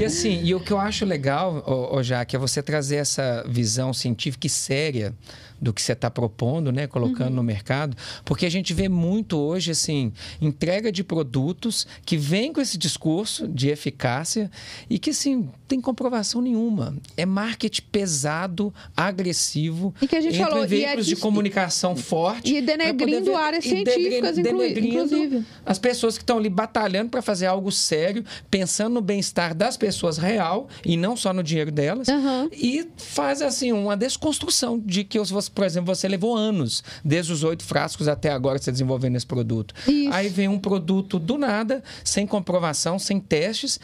e 0.00 0.04
assim, 0.04 0.42
e 0.44 0.54
o 0.54 0.60
que 0.60 0.72
eu 0.72 0.78
acho 0.78 1.04
legal, 1.04 1.62
ô, 1.66 1.96
ô 1.96 2.02
Jaque, 2.02 2.36
é 2.36 2.38
você 2.38 2.62
trazer 2.62 2.96
essa 2.96 3.44
visão 3.48 3.92
científica 3.92 4.46
e 4.46 4.50
séria 4.50 5.14
do 5.60 5.72
que 5.72 5.82
você 5.82 5.90
está 5.92 6.08
propondo, 6.08 6.70
né, 6.70 6.86
colocando 6.86 7.34
no 7.34 7.42
mercado, 7.42 7.96
porque 8.24 8.46
a 8.46 8.48
gente 8.50 8.72
vê 8.72 8.88
muito 8.88 9.36
hoje 9.36 9.72
assim 9.72 10.12
entrega 10.40 10.92
de 10.92 11.02
produtos 11.02 11.84
que 12.06 12.16
vem 12.16 12.52
com 12.52 12.60
esse 12.60 12.78
discurso 12.78 13.48
de 13.48 13.68
eficácia 13.68 14.48
e 14.88 15.00
que 15.00 15.10
assim 15.10 15.48
tem 15.66 15.80
comprovação 15.80 16.40
nenhuma. 16.40 16.96
É 17.16 17.26
marketing 17.26 17.82
pesado, 17.90 18.72
agressivo, 18.96 19.92
E 20.00 20.06
que 20.06 20.14
a 20.14 20.20
gente 20.20 20.38
falou, 20.38 20.58
em 20.58 20.62
e 20.62 20.64
é 20.64 20.66
veículos 20.68 21.06
de 21.06 21.14
dis- 21.14 21.22
comunicação 21.22 21.96
forte 21.96 22.54
E 22.54 22.62
denegrindo 22.62 23.34
áreas 23.36 23.64
científicas, 23.64 24.38
inclusive. 24.38 25.37
As 25.64 25.78
pessoas 25.78 26.16
que 26.16 26.22
estão 26.22 26.38
ali 26.38 26.48
batalhando 26.48 27.10
para 27.10 27.22
fazer 27.22 27.46
algo 27.46 27.70
sério, 27.70 28.24
pensando 28.50 28.94
no 28.94 29.00
bem-estar 29.00 29.54
das 29.54 29.76
pessoas 29.76 30.18
real 30.18 30.68
e 30.84 30.96
não 30.96 31.16
só 31.16 31.32
no 31.32 31.42
dinheiro 31.42 31.70
delas. 31.70 32.08
Aham. 32.08 32.48
E 32.52 32.86
faz 32.96 33.42
assim 33.42 33.72
uma 33.72 33.96
desconstrução 33.96 34.78
de 34.78 35.04
que, 35.04 35.18
você, 35.18 35.50
por 35.50 35.64
exemplo, 35.64 35.94
você 35.94 36.08
levou 36.08 36.36
anos, 36.36 36.82
desde 37.04 37.32
os 37.32 37.42
oito 37.44 37.64
frascos 37.64 38.08
até 38.08 38.30
agora, 38.30 38.58
você 38.58 38.72
desenvolvendo 38.72 39.16
esse 39.16 39.26
produto. 39.26 39.74
Isso. 39.86 40.12
Aí 40.12 40.28
vem 40.28 40.48
um 40.48 40.58
produto 40.58 41.18
do 41.18 41.38
nada, 41.38 41.82
sem 42.04 42.26
comprovação, 42.26 42.98
sem 42.98 43.20
testes, 43.20 43.78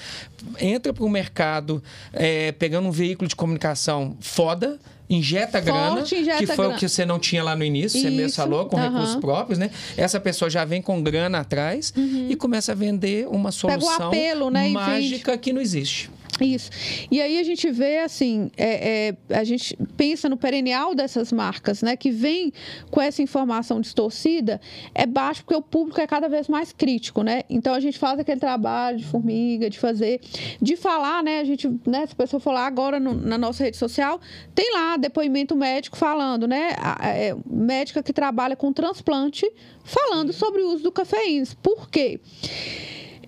entra 0.59 0.93
para 0.93 1.05
o 1.05 1.09
mercado 1.09 1.83
é, 2.13 2.53
pegando 2.53 2.89
um 2.89 2.93
veículo 2.93 3.29
de 3.29 3.37
comunicação 3.37 4.17
foda. 4.21 4.79
Injeta 5.09 5.61
Forte, 5.63 5.65
grana, 5.65 6.01
injeta 6.01 6.39
que 6.39 6.47
foi 6.47 6.57
grana. 6.57 6.75
o 6.75 6.79
que 6.79 6.89
você 6.89 7.05
não 7.05 7.19
tinha 7.19 7.43
lá 7.45 7.55
no 7.55 7.63
início, 7.63 8.01
você 8.01 8.09
mesmo 8.09 8.27
Isso, 8.27 8.37
falou, 8.37 8.65
com 8.67 8.77
aham. 8.79 8.91
recursos 8.91 9.17
próprios, 9.17 9.59
né? 9.59 9.71
Essa 9.97 10.19
pessoa 10.19 10.49
já 10.51 10.65
vem 10.65 10.81
com 10.81 11.03
grana 11.03 11.41
atrás 11.41 11.93
e 12.29 12.35
começa 12.37 12.73
a 12.73 12.75
vender 12.75 13.27
uma 13.29 13.49
Uhum. 13.49 13.53
Solução 13.53 14.07
apelo, 14.09 14.51
né, 14.51 14.69
mágica 14.71 15.37
que 15.37 15.53
não 15.53 15.61
existe. 15.61 16.11
Isso. 16.41 16.71
E 17.11 17.21
aí 17.21 17.39
a 17.39 17.43
gente 17.43 17.71
vê 17.71 17.99
assim, 17.99 18.51
é, 18.57 19.15
é, 19.31 19.37
a 19.37 19.45
gente 19.45 19.77
pensa 19.97 20.29
no 20.29 20.37
perennial 20.37 20.95
dessas 20.95 21.33
marcas, 21.33 21.83
né, 21.83 21.97
que 21.97 22.11
vem 22.11 22.53
com 22.91 23.01
essa 23.01 23.23
informação 23.23 23.81
distorcida, 23.81 24.61
é 24.95 25.07
baixo 25.07 25.43
porque 25.45 25.55
o 25.57 25.63
público 25.63 26.01
é 26.01 26.07
cada 26.07 26.29
vez 26.29 26.49
mais 26.49 26.73
crítico, 26.73 27.23
né? 27.23 27.43
Então 27.49 27.73
a 27.75 27.81
gente 27.81 27.99
faz 27.99 28.19
aquele 28.19 28.41
trabalho 28.41 28.99
de 28.99 29.05
formiga, 29.05 29.71
de 29.71 29.79
fazer, 29.79 30.21
de 30.61 30.77
falar, 30.77 31.23
né? 31.23 31.41
A 31.41 31.45
gente, 31.45 31.69
né? 31.87 32.07
Se 32.07 32.13
a 32.13 32.17
pessoa 32.17 32.41
for 32.41 32.53
lá 32.53 32.67
agora 32.67 32.99
no- 32.99 33.15
na 33.15 33.39
nossa 33.39 33.63
rede 33.65 33.77
social, 33.77 34.21
tem 34.55 34.73
lá 34.73 34.97
depoimento 34.97 35.55
médico 35.55 35.97
falando, 35.97 36.47
né? 36.49 36.75
A- 36.79 37.09
é, 37.09 37.37
médica 37.47 38.03
que 38.03 38.13
trabalha 38.13 38.57
com 38.57 38.73
transplante 38.73 39.51
falando 39.85 40.33
sobre 40.33 40.63
o 40.63 40.73
uso 40.73 40.83
do 40.83 40.93
cafeína. 40.93 41.45
Por 41.63 41.89
quê? 41.91 42.21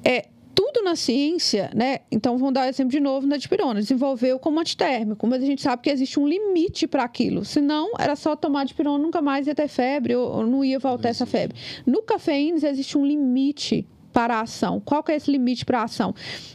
é 0.05 0.27
tudo 0.57 0.83
na 0.83 0.97
ciência, 0.97 1.71
né? 1.75 1.99
Então 2.11 2.39
vamos 2.39 2.55
dar 2.55 2.65
o 2.65 2.69
exemplo 2.71 2.91
de 2.91 2.99
novo 2.99 3.27
na 3.27 3.37
dipirona. 3.37 3.79
Desenvolveu 3.79 4.39
como 4.39 4.59
antitérmico, 4.59 5.27
mas 5.27 5.43
a 5.43 5.47
gente 5.47 5.61
sabe 5.61 5.83
que 5.83 5.91
existe 5.91 6.19
um 6.19 6.27
limite 6.27 6.87
para 6.87 7.05
aquilo. 7.05 7.45
Senão 7.45 7.93
era 7.99 8.17
só 8.17 8.35
tomar 8.35 8.65
dipirona 8.65 9.05
nunca 9.05 9.21
mais 9.21 9.47
ia 9.47 9.55
ter 9.55 9.69
febre 9.69 10.17
ou, 10.17 10.47
não 10.47 10.65
ia 10.65 10.79
voltar 10.79 11.11
essa 11.11 11.27
febre. 11.27 11.59
No 11.85 12.01
cafeína 12.01 12.57
existe 12.67 12.97
um 12.97 13.05
limite 13.05 13.87
para 14.15 14.37
a 14.37 14.41
ação. 14.41 14.81
Qual 14.81 15.03
que 15.03 15.13
é 15.13 15.17
esse 15.17 15.31
limite 15.31 15.63
para 15.67 15.81
a 15.81 15.85
ação? 15.85 16.15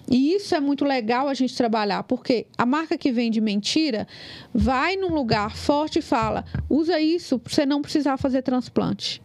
E 0.10 0.34
isso 0.34 0.56
é 0.56 0.60
muito 0.60 0.84
legal 0.84 1.28
a 1.28 1.36
gente 1.36 1.56
trabalhar, 1.56 2.02
porque 2.02 2.48
a 2.58 2.66
marca 2.66 2.98
que 2.98 3.12
vende 3.12 3.40
mentira 3.40 4.08
vai 4.52 4.96
num 4.96 5.14
lugar 5.14 5.56
forte 5.56 6.00
e 6.00 6.02
fala: 6.02 6.44
usa 6.68 7.00
isso 7.00 7.38
para 7.38 7.54
você 7.54 7.68
não 7.68 7.84
precisar 7.84 8.18
fazer 8.18 8.42
transplante. 8.42 9.22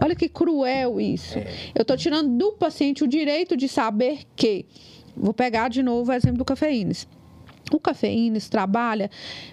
Olha 0.00 0.14
que 0.14 0.28
cruel 0.28 1.00
isso. 1.00 1.38
Eu 1.74 1.82
estou 1.82 1.96
tirando 1.96 2.36
do 2.38 2.52
paciente 2.52 3.02
o 3.02 3.08
direito 3.08 3.56
de 3.56 3.68
saber 3.68 4.20
que. 4.36 4.64
Vou 5.16 5.34
pegar 5.34 5.68
de 5.68 5.82
novo 5.82 6.12
o 6.12 6.14
exemplo 6.14 6.38
do 6.38 6.44
cafeínas. 6.44 7.08
O 7.72 7.80
cafeínas 7.80 8.48
trabalha 8.48 9.10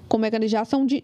com 0.07 0.17
mecanização 0.19 0.85
de 0.85 1.03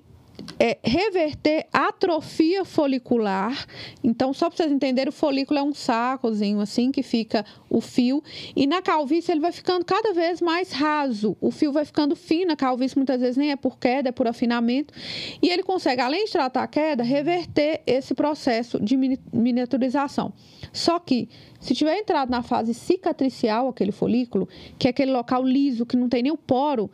é, 0.63 0.77
reverter 0.83 1.65
atrofia 1.73 2.63
folicular. 2.63 3.65
Então, 4.03 4.31
só 4.31 4.47
para 4.47 4.57
vocês 4.57 4.71
entenderem, 4.71 5.09
o 5.09 5.11
folículo 5.11 5.59
é 5.59 5.63
um 5.63 5.73
sacozinho 5.73 6.59
assim 6.59 6.91
que 6.91 7.01
fica 7.01 7.43
o 7.67 7.81
fio. 7.81 8.21
E 8.55 8.67
na 8.67 8.79
calvície 8.79 9.31
ele 9.31 9.41
vai 9.41 9.51
ficando 9.51 9.83
cada 9.83 10.13
vez 10.13 10.39
mais 10.39 10.71
raso. 10.71 11.35
O 11.41 11.49
fio 11.49 11.71
vai 11.71 11.83
ficando 11.83 12.15
fino. 12.15 12.51
A 12.51 12.55
calvície 12.55 12.95
muitas 12.95 13.19
vezes 13.19 13.37
nem 13.37 13.49
é 13.49 13.55
por 13.55 13.79
queda, 13.79 14.09
é 14.09 14.11
por 14.11 14.27
afinamento. 14.27 14.93
E 15.41 15.49
ele 15.49 15.63
consegue, 15.63 15.99
além 15.99 16.25
de 16.25 16.31
tratar 16.31 16.61
a 16.61 16.67
queda, 16.67 17.01
reverter 17.01 17.81
esse 17.87 18.13
processo 18.13 18.79
de 18.79 18.95
mini- 18.95 19.19
miniaturização. 19.33 20.31
Só 20.71 20.99
que, 20.99 21.27
se 21.59 21.73
tiver 21.73 21.97
entrado 21.97 22.29
na 22.29 22.43
fase 22.43 22.75
cicatricial, 22.75 23.67
aquele 23.67 23.91
folículo, 23.91 24.47
que 24.77 24.85
é 24.85 24.91
aquele 24.91 25.11
local 25.11 25.43
liso, 25.43 25.87
que 25.87 25.97
não 25.97 26.07
tem 26.07 26.21
nem 26.21 26.31
o 26.31 26.37
poro, 26.37 26.91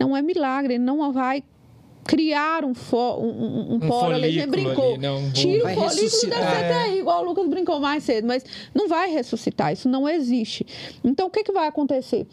não 0.00 0.16
é 0.16 0.20
milagre, 0.20 0.74
ele 0.74 0.82
não 0.82 1.12
vai 1.12 1.44
criar 2.08 2.64
um, 2.64 2.74
fo, 2.74 3.18
um, 3.20 3.74
um, 3.74 3.74
um 3.74 4.04
ali. 4.14 4.40
A 4.40 4.46
folículo 4.46 4.50
brincou. 4.50 4.94
ali, 4.94 4.98
né? 4.98 5.10
Um 5.10 5.30
Tira 5.30 5.58
o 5.58 5.62
Vai 5.62 5.74
folículo, 5.74 6.00
deve 6.00 6.10
ser 6.10 6.26
ressuscitar. 6.26 6.64
até 6.64 6.74
aí, 6.84 6.98
igual 7.00 7.22
o 7.22 7.26
Lucas 7.26 7.46
brincou 7.48 7.78
mais 7.78 8.02
cedo, 8.02 8.26
mas 8.26 8.42
não 8.74 8.88
vai 8.88 9.10
ressuscitar, 9.10 9.74
isso 9.74 9.90
não 9.90 10.08
existe. 10.08 10.66
Então, 11.04 11.26
o 11.26 11.30
que, 11.30 11.44
que 11.44 11.52
vai 11.52 11.68
acontecer? 11.68 12.26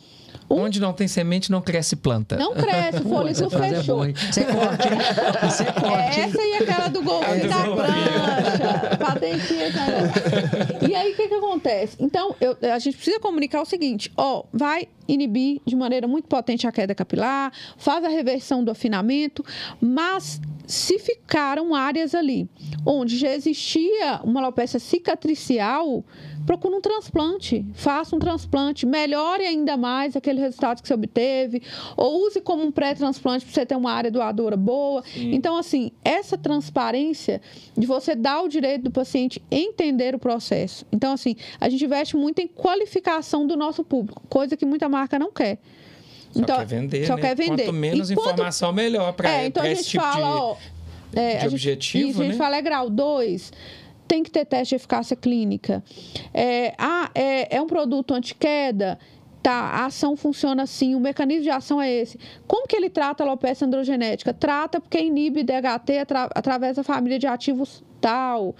Onde 0.49 0.79
não 0.79 0.93
tem 0.93 1.07
semente, 1.07 1.51
não 1.51 1.61
cresce 1.61 1.95
planta. 1.95 2.35
Não 2.37 2.53
cresce, 2.53 2.99
o 3.01 3.03
folículo 3.09 3.63
é 3.63 3.69
fechou. 3.75 4.05
hein? 4.05 4.13
É 4.37 4.43
corte, 4.43 4.87
hein? 4.87 4.99
É 4.99 5.71
corte, 5.81 6.19
hein? 6.19 6.25
Essa 6.25 6.41
e 6.41 6.53
aquela 6.55 6.87
do 6.87 7.01
golfinho 7.01 7.41
do 7.43 7.47
da 7.49 7.63
prancha. 7.75 8.97
Patentinha 8.97 9.69
negócio. 9.69 10.89
E 10.89 10.95
aí, 10.95 11.11
o 11.13 11.15
que, 11.15 11.27
que 11.27 11.33
acontece? 11.33 11.97
Então, 11.99 12.35
eu- 12.39 12.55
a 12.73 12.77
gente 12.79 12.95
precisa 12.95 13.19
comunicar 13.19 13.61
o 13.61 13.65
seguinte: 13.65 14.11
ó, 14.15 14.43
vai 14.53 14.87
inibir 15.07 15.61
de 15.65 15.75
maneira 15.75 16.07
muito 16.07 16.27
potente 16.27 16.67
a 16.67 16.71
queda 16.71 16.93
capilar, 16.93 17.51
faz 17.77 18.03
a 18.03 18.09
reversão 18.09 18.63
do 18.63 18.71
afinamento, 18.71 19.43
mas 19.81 20.39
se 20.67 20.97
ficaram 20.97 21.75
áreas 21.75 22.15
ali 22.15 22.49
onde 22.85 23.17
já 23.17 23.29
existia 23.31 24.19
uma 24.23 24.41
alopecia 24.41 24.79
cicatricial, 24.79 26.03
procura 26.45 26.75
um 26.75 26.81
transplante, 26.81 27.65
faça 27.73 28.15
um 28.15 28.19
transplante, 28.19 28.85
melhore 28.85 29.43
ainda 29.43 29.75
mais 29.75 30.15
aquele 30.15 30.39
resultado 30.39 30.81
que 30.81 30.87
você 30.87 30.93
obteve, 30.93 31.61
ou 31.97 32.25
use 32.27 32.39
como 32.41 32.63
um 32.63 32.71
pré-transplante 32.71 33.45
para 33.45 33.53
você 33.53 33.65
ter 33.65 33.75
uma 33.75 33.91
área 33.91 34.11
doadora 34.11 34.55
boa. 34.55 35.03
Então, 35.15 35.57
assim, 35.57 35.91
essa 36.03 36.37
transparência 36.37 37.41
de 37.77 37.85
você 37.85 38.15
dar 38.15 38.41
o 38.41 38.47
direito 38.47 38.83
do 38.83 38.91
paciente 38.91 39.41
entender 39.49 40.13
o 40.15 40.19
processo. 40.19 40.85
Então, 40.91 41.13
assim, 41.13 41.35
a 41.59 41.69
gente 41.69 41.83
investe 41.83 42.15
muito 42.15 42.39
em 42.39 42.47
qualificação 42.47 43.45
do 43.47 43.55
nosso 43.55 43.83
público, 43.83 44.21
coisa 44.29 44.55
que 44.55 44.65
muita 44.65 44.87
marca 44.87 45.17
não 45.17 45.31
quer. 45.31 45.57
Só 46.31 46.43
quer 46.43 46.65
vender, 46.65 47.07
só 47.07 47.15
né? 47.15 47.21
quer 47.21 47.35
vender. 47.35 47.63
Quanto 47.63 47.73
menos 47.73 48.11
informação, 48.11 48.73
melhor 48.73 49.13
para 49.13 49.29
é, 49.29 49.45
então 49.45 49.63
a 49.63 49.69
esse 49.69 49.83
gente 49.83 49.91
tipo 49.91 50.03
fala, 50.03 50.25
de, 50.25 50.31
ó, 50.41 50.55
é, 51.15 51.29
de 51.29 51.37
a 51.37 51.39
gente- 51.39 51.49
objetivo, 51.53 52.09
isso, 52.09 52.21
a 52.21 52.23
gente 52.25 52.33
né? 52.33 52.37
fala 52.37 52.57
é 52.57 52.61
grau 52.61 52.89
2, 52.89 53.53
tem 54.07 54.23
que 54.23 54.31
ter 54.31 54.45
teste 54.45 54.69
de 54.69 54.75
eficácia 54.75 55.15
clínica. 55.15 55.83
É, 56.33 56.73
ah, 56.77 57.09
é, 57.13 57.57
é 57.57 57.61
um 57.61 57.67
produto 57.67 58.13
anti-queda? 58.13 58.97
Tá, 59.41 59.51
a 59.51 59.85
ação 59.85 60.15
funciona 60.15 60.63
assim, 60.63 60.95
o 60.95 60.99
mecanismo 60.99 61.43
de 61.43 61.51
ação 61.51 61.79
é 61.79 61.91
esse. 61.91 62.17
Como 62.47 62.67
que 62.67 62.75
ele 62.75 62.89
trata 62.89 63.23
a 63.23 63.27
alopecia 63.27 63.67
androgenética? 63.67 64.33
Trata 64.33 64.81
porque 64.81 64.97
inibe 64.99 65.43
DHT 65.43 65.99
atra- 66.01 66.29
através 66.33 66.77
da 66.77 66.83
família 66.83 67.19
de 67.19 67.27
ativos 67.27 67.83
tal. 68.01 68.55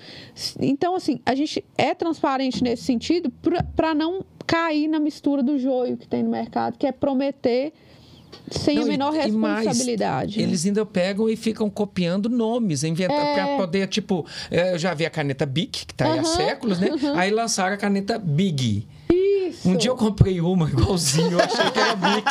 Então, 0.59 0.95
assim, 0.95 1.19
a 1.25 1.33
gente 1.33 1.65
é 1.75 1.95
transparente 1.95 2.63
nesse 2.63 2.83
sentido 2.83 3.33
para 3.75 3.95
não 3.95 4.23
cair 4.45 4.87
na 4.87 4.99
mistura 4.99 5.41
do 5.41 5.57
joio 5.57 5.97
que 5.97 6.07
tem 6.07 6.21
no 6.21 6.29
mercado, 6.29 6.77
que 6.77 6.85
é 6.85 6.91
prometer 6.91 7.73
sem 8.51 8.75
Não, 8.75 8.83
a 8.83 8.86
e- 8.86 8.89
menor 8.89 9.13
e 9.15 9.31
mais, 9.31 9.65
responsabilidade. 9.65 10.38
né? 10.38 10.43
Eles 10.43 10.65
ainda 10.65 10.86
pegam 10.86 11.29
e 11.29 11.36
ficam 11.36 11.69
copiando 11.69 12.29
nomes, 12.29 12.83
inventando 12.83 13.17
É. 13.19 13.33
para 13.36 13.57
poder, 13.57 13.88
tipo, 13.88 14.25
é, 14.51 14.73
eu 14.73 14.77
já 14.79 14.93
vi 14.93 15.05
a 15.05 15.09
caneta 15.09 15.45
Bic, 15.45 15.86
que 15.86 15.93
tá 15.93 16.11
aí 16.13 16.19
há 16.19 16.23
séculos, 16.23 16.79
né? 16.79 16.89
Aí 17.15 17.31
lançaram 17.31 17.73
a 17.73 17.77
caneta 17.77 18.17
Big. 18.19 18.88
Isso. 19.47 19.69
Um 19.69 19.75
dia 19.75 19.91
eu 19.91 19.95
comprei 19.95 20.41
uma 20.41 20.67
igualzinho, 20.69 21.31
eu 21.31 21.39
achei 21.39 21.71
que 21.71 21.79
era 21.79 21.95
Bic. 21.95 22.25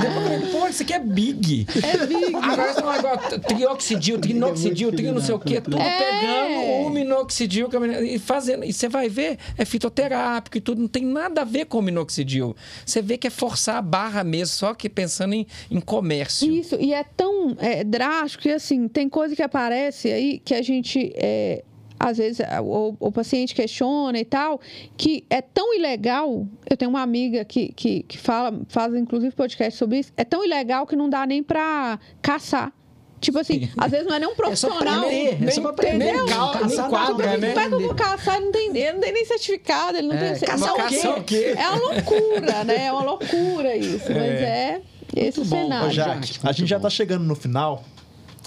Depois 0.00 0.16
eu 0.16 0.22
falei, 0.22 0.52
pô, 0.52 0.68
isso 0.68 0.82
aqui 0.82 0.92
é 0.92 0.98
Big. 1.00 1.66
É 1.82 2.06
big. 2.06 2.34
Agora 2.34 2.74
negócio, 2.74 3.40
trioxidil, 3.40 4.18
trinoxidil, 4.18 4.92
tri 4.92 5.10
não 5.10 5.20
sei 5.20 5.34
o 5.34 5.38
quê, 5.38 5.60
tudo 5.60 5.78
É. 5.78 5.98
pegando 5.98 6.86
o 6.86 6.90
minoxidil 6.90 7.68
e 8.04 8.18
fazendo. 8.18 8.64
E 8.64 8.72
você 8.72 8.88
vai 8.88 9.08
ver, 9.08 9.38
é 9.56 9.64
fitoterápico 9.64 10.58
e 10.58 10.60
tudo, 10.60 10.80
não 10.80 10.88
tem 10.88 11.04
nada 11.04 11.42
a 11.42 11.44
ver 11.44 11.66
com 11.66 11.78
o 11.78 11.82
minoxidil. 11.82 12.54
Você 12.84 13.00
vê 13.00 13.16
que 13.16 13.26
é 13.26 13.30
forçar 13.30 13.76
a 13.76 13.82
barra 13.82 14.24
mesmo, 14.24 14.54
só 14.54 14.74
que 14.74 14.88
pensando 14.88 15.34
em, 15.34 15.46
em 15.70 15.80
comércio. 15.80 16.50
Isso, 16.52 16.76
e 16.80 16.92
é 16.92 17.04
tão 17.04 17.56
é, 17.58 17.84
drástico 17.84 18.42
que, 18.42 18.50
assim, 18.50 18.88
tem 18.88 19.08
coisa 19.08 19.34
que 19.34 19.42
aparece 19.42 20.10
aí 20.10 20.38
que 20.38 20.54
a 20.54 20.62
gente, 20.62 21.12
é, 21.16 21.64
às 21.98 22.18
vezes, 22.18 22.40
o, 22.62 22.94
o 23.00 23.10
paciente 23.12 23.54
questiona 23.54 24.18
e 24.18 24.24
tal, 24.24 24.60
que 24.96 25.24
é 25.28 25.40
tão 25.40 25.74
ilegal. 25.74 26.46
Eu 26.68 26.76
tenho 26.76 26.90
uma 26.90 27.02
amiga 27.02 27.44
que, 27.44 27.72
que, 27.72 28.02
que 28.04 28.18
fala, 28.18 28.60
faz 28.68 28.94
inclusive 28.94 29.34
podcast 29.34 29.78
sobre 29.78 29.98
isso, 29.98 30.12
é 30.16 30.24
tão 30.24 30.44
ilegal 30.44 30.86
que 30.86 30.94
não 30.96 31.08
dá 31.10 31.26
nem 31.26 31.42
pra 31.42 31.98
caçar. 32.22 32.72
Tipo 33.20 33.40
assim, 33.40 33.68
às 33.76 33.90
vezes 33.90 34.06
não 34.06 34.14
é 34.14 34.20
nem 34.20 34.28
um 34.28 34.30
É 34.48 34.54
só 34.54 34.68
pra 34.68 34.76
profissional. 34.76 35.04
aprender, 35.06 35.44
é 35.44 35.50
só 35.50 35.60
pra 35.60 35.70
aprender. 35.70 36.04
Entendeu? 36.14 36.26
cal- 36.26 36.52
Caçar 36.52 36.68
nem 36.68 36.88
quadra, 36.90 37.14
pra 37.16 37.36
né? 37.36 37.48
Como 37.48 37.60
é 37.60 37.68
que 37.68 37.74
eu 37.74 37.80
vou 37.80 37.94
caçar 37.96 38.36
e 38.40 38.44
não 38.44 38.52
tem, 38.52 38.66
ele 38.76 38.92
não 38.92 39.00
tem 39.00 39.12
nem 39.12 39.24
certificado, 39.24 39.98
ele 39.98 40.06
não 40.06 40.14
É, 40.14 40.32
tem... 40.34 40.48
caçar 40.48 40.74
o 40.74 40.86
quê? 40.88 41.08
O 41.08 41.24
quê? 41.24 41.54
É 41.58 41.68
uma 41.68 41.78
loucura, 41.94 42.64
né? 42.64 42.84
É 42.86 42.92
uma 42.92 43.02
loucura 43.02 43.76
isso. 43.76 44.06
Mas 44.08 44.16
é 44.22 44.80
esse 45.16 45.40
o 45.40 45.44
bom. 45.44 45.50
cenário. 45.62 45.88
Ô, 45.88 45.90
Jaque, 45.90 46.38
a 46.44 46.52
gente 46.52 46.68
já 46.68 46.78
tá 46.78 46.88
chegando 46.88 47.24
no 47.24 47.34
final. 47.34 47.82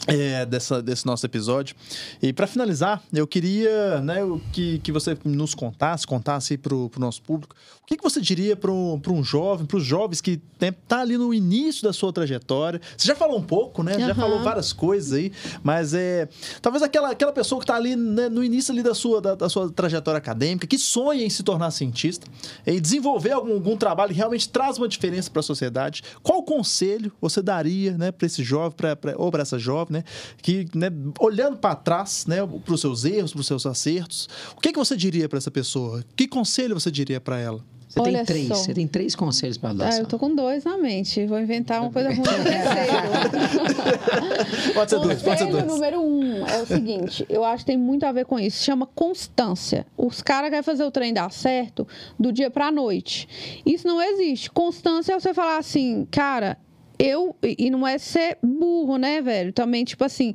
É, 0.07 0.45
dessa, 0.45 0.81
desse 0.81 1.05
nosso 1.05 1.25
episódio. 1.25 1.75
E 2.21 2.33
para 2.33 2.47
finalizar, 2.47 3.01
eu 3.13 3.27
queria 3.27 4.01
né, 4.01 4.17
que, 4.51 4.79
que 4.79 4.91
você 4.91 5.17
nos 5.23 5.53
contasse, 5.53 6.05
contasse 6.05 6.57
para 6.57 6.75
o 6.75 6.89
nosso 6.97 7.21
público, 7.21 7.55
o 7.83 7.85
que, 7.91 7.97
que 7.97 8.03
você 8.03 8.21
diria 8.21 8.55
para 8.55 8.71
um, 8.71 9.01
um 9.09 9.23
jovem, 9.23 9.65
para 9.65 9.77
os 9.77 9.83
jovens 9.83 10.21
que 10.21 10.41
estão 10.53 10.71
tá 10.87 11.01
ali 11.01 11.17
no 11.17 11.33
início 11.33 11.83
da 11.83 11.91
sua 11.91 12.13
trajetória? 12.13 12.79
Você 12.95 13.07
já 13.07 13.15
falou 13.15 13.37
um 13.37 13.43
pouco, 13.43 13.83
né? 13.83 13.95
Uhum. 13.95 14.07
Já 14.07 14.15
falou 14.15 14.41
várias 14.41 14.71
coisas 14.71 15.11
aí, 15.11 15.31
mas 15.61 15.93
é 15.93 16.29
talvez 16.61 16.81
aquela, 16.81 17.11
aquela 17.11 17.33
pessoa 17.33 17.59
que 17.59 17.65
está 17.65 17.75
ali 17.75 17.95
né, 17.95 18.29
no 18.29 18.43
início 18.43 18.71
ali 18.71 18.81
da 18.81 18.95
sua, 18.95 19.19
da, 19.19 19.35
da, 19.35 19.49
sua 19.49 19.69
trajetória 19.69 20.17
acadêmica, 20.17 20.65
que 20.65 20.77
sonha 20.77 21.25
em 21.25 21.29
se 21.29 21.43
tornar 21.43 21.71
cientista 21.71 22.25
e 22.65 22.79
desenvolver 22.79 23.31
algum, 23.31 23.53
algum 23.53 23.75
trabalho 23.75 24.11
que 24.11 24.17
realmente 24.17 24.47
traz 24.47 24.77
uma 24.77 24.87
diferença 24.87 25.29
para 25.29 25.41
a 25.41 25.43
sociedade. 25.43 26.01
Qual 26.23 26.41
conselho 26.43 27.11
você 27.19 27.41
daria 27.41 27.97
né, 27.97 28.11
para 28.11 28.25
esse 28.25 28.41
jovem 28.41 28.71
pra, 28.71 28.95
pra, 28.95 29.15
ou 29.17 29.29
para 29.29 29.41
essa 29.41 29.59
jovem? 29.59 29.81
né? 29.89 30.03
Que, 30.41 30.65
né, 30.73 30.87
olhando 31.19 31.57
para 31.57 31.75
trás, 31.75 32.25
né, 32.25 32.37
para 32.45 32.73
os 32.73 32.81
seus 32.81 33.05
erros, 33.05 33.31
para 33.31 33.41
os 33.41 33.47
seus 33.47 33.65
acertos, 33.65 34.27
o 34.55 34.59
que, 34.61 34.71
que 34.71 34.79
você 34.79 34.95
diria 34.95 35.27
para 35.27 35.37
essa 35.37 35.51
pessoa? 35.51 36.03
Que 36.15 36.27
conselho 36.27 36.79
você 36.79 36.89
diria 36.89 37.19
para 37.19 37.37
ela? 37.39 37.63
Você 37.91 37.99
Olha 37.99 38.19
tem 38.19 38.25
três, 38.25 38.47
só. 38.47 38.55
você 38.55 38.73
tem 38.73 38.87
três 38.87 39.15
conselhos 39.15 39.57
para 39.57 39.73
dar. 39.73 39.91
Ah, 39.91 39.97
eu 39.97 40.05
tô 40.05 40.17
com 40.17 40.33
dois 40.33 40.63
na 40.63 40.77
mente. 40.77 41.25
Vou 41.25 41.37
inventar 41.37 41.81
uma 41.81 41.91
coisa 41.91 42.07
ruim 42.07 42.23
pode 44.73 44.89
ser 44.89 44.99
dois, 44.99 45.21
pode 45.21 45.39
ser 45.39 45.47
dois. 45.47 45.65
número 45.65 46.01
um 46.01 46.47
é 46.47 46.61
o 46.61 46.65
seguinte: 46.65 47.25
eu 47.27 47.43
acho 47.43 47.65
que 47.65 47.71
tem 47.71 47.77
muito 47.77 48.05
a 48.05 48.13
ver 48.13 48.25
com 48.25 48.39
isso. 48.39 48.63
Chama 48.63 48.85
constância. 48.85 49.85
Os 49.97 50.21
caras 50.21 50.49
querem 50.49 50.63
fazer 50.63 50.85
o 50.85 50.91
trem 50.91 51.13
dar 51.13 51.29
certo 51.33 51.85
do 52.17 52.31
dia 52.31 52.49
para 52.49 52.67
a 52.67 52.71
noite. 52.71 53.27
Isso 53.65 53.85
não 53.85 54.01
existe. 54.01 54.49
Constância 54.49 55.11
é 55.11 55.19
você 55.19 55.33
falar 55.33 55.57
assim, 55.57 56.07
cara, 56.09 56.57
eu. 56.97 57.35
E 57.43 57.69
não 57.69 57.85
é 57.85 57.97
ser 57.97 58.37
burro, 58.41 58.95
né, 58.95 59.21
velho? 59.21 59.51
Também, 59.51 59.83
tipo 59.83 60.05
assim, 60.05 60.33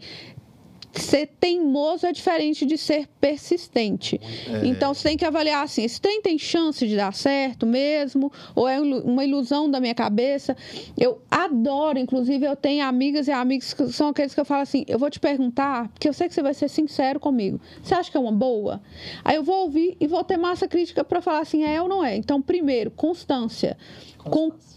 ser 1.01 1.27
teimoso 1.41 2.07
é 2.07 2.13
diferente 2.13 2.65
de 2.65 2.77
ser 2.79 3.09
persistente. 3.21 4.21
É. 4.49 4.67
Então 4.67 4.95
você 4.95 5.09
tem 5.09 5.17
que 5.17 5.25
avaliar 5.25 5.65
assim: 5.65 5.85
esse 5.85 6.01
trem 6.01 6.21
tem 6.21 6.39
chance 6.39 6.87
de 6.87 6.97
dar 6.97 7.13
certo 7.13 7.67
mesmo? 7.67 8.33
Ou 8.55 8.69
é 8.69 8.81
uma 8.81 9.25
ilusão 9.25 9.71
da 9.71 9.81
minha 9.81 9.95
cabeça? 9.95 10.57
Eu 10.97 11.21
adoro, 11.31 11.99
inclusive, 11.99 12.47
eu 12.47 12.57
tenho 12.57 12.85
amigas 12.85 13.29
e 13.29 13.33
amigos 13.33 13.75
que 13.75 13.93
são 13.93 14.09
aqueles 14.09 14.35
que 14.35 14.41
eu 14.41 14.45
falo 14.45 14.63
assim: 14.63 14.85
eu 14.89 14.99
vou 14.99 15.11
te 15.11 15.21
perguntar, 15.21 15.89
porque 15.89 16.09
eu 16.09 16.13
sei 16.13 16.29
que 16.29 16.35
você 16.35 16.43
vai 16.43 16.55
ser 16.55 16.69
sincero 16.69 17.21
comigo. 17.21 17.61
Você 17.83 17.95
acha 17.95 18.11
que 18.11 18.17
é 18.17 18.21
uma 18.21 18.33
boa? 18.33 18.81
Aí 19.25 19.37
eu 19.37 19.43
vou 19.43 19.63
ouvir 19.63 19.97
e 20.01 20.07
vou 20.07 20.23
ter 20.25 20.37
massa 20.37 20.67
crítica 20.67 21.05
para 21.05 21.21
falar 21.21 21.41
assim: 21.41 21.65
é 21.65 21.81
ou 21.81 21.89
não 21.89 22.05
é? 22.05 22.17
Então, 22.17 22.41
primeiro, 22.41 22.91
constância. 22.91 23.77
constância. 24.19 24.31
Com 24.31 24.77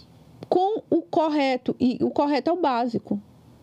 com 0.50 0.82
o 0.90 1.02
correto. 1.02 1.76
E 1.80 2.00
o 2.02 2.10
correto 2.10 2.50
é 2.50 2.54
o 2.54 2.58
básico. 2.60 3.22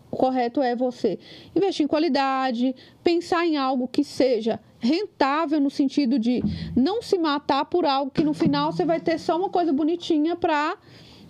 O 0.09 0.15
correto 0.15 0.61
é 0.61 0.75
você 0.75 1.19
investir 1.55 1.83
em 1.83 1.87
qualidade, 1.87 2.75
pensar 3.03 3.45
em 3.45 3.57
algo 3.57 3.87
que 3.87 4.03
seja 4.03 4.59
rentável 4.79 5.59
no 5.59 5.69
sentido 5.69 6.17
de 6.17 6.41
não 6.75 7.01
se 7.01 7.17
matar 7.17 7.65
por 7.65 7.85
algo 7.85 8.11
que 8.11 8.23
no 8.23 8.33
final 8.33 8.71
você 8.71 8.85
vai 8.85 8.99
ter 8.99 9.19
só 9.19 9.37
uma 9.37 9.49
coisa 9.49 9.73
bonitinha 9.73 10.35
para 10.35 10.77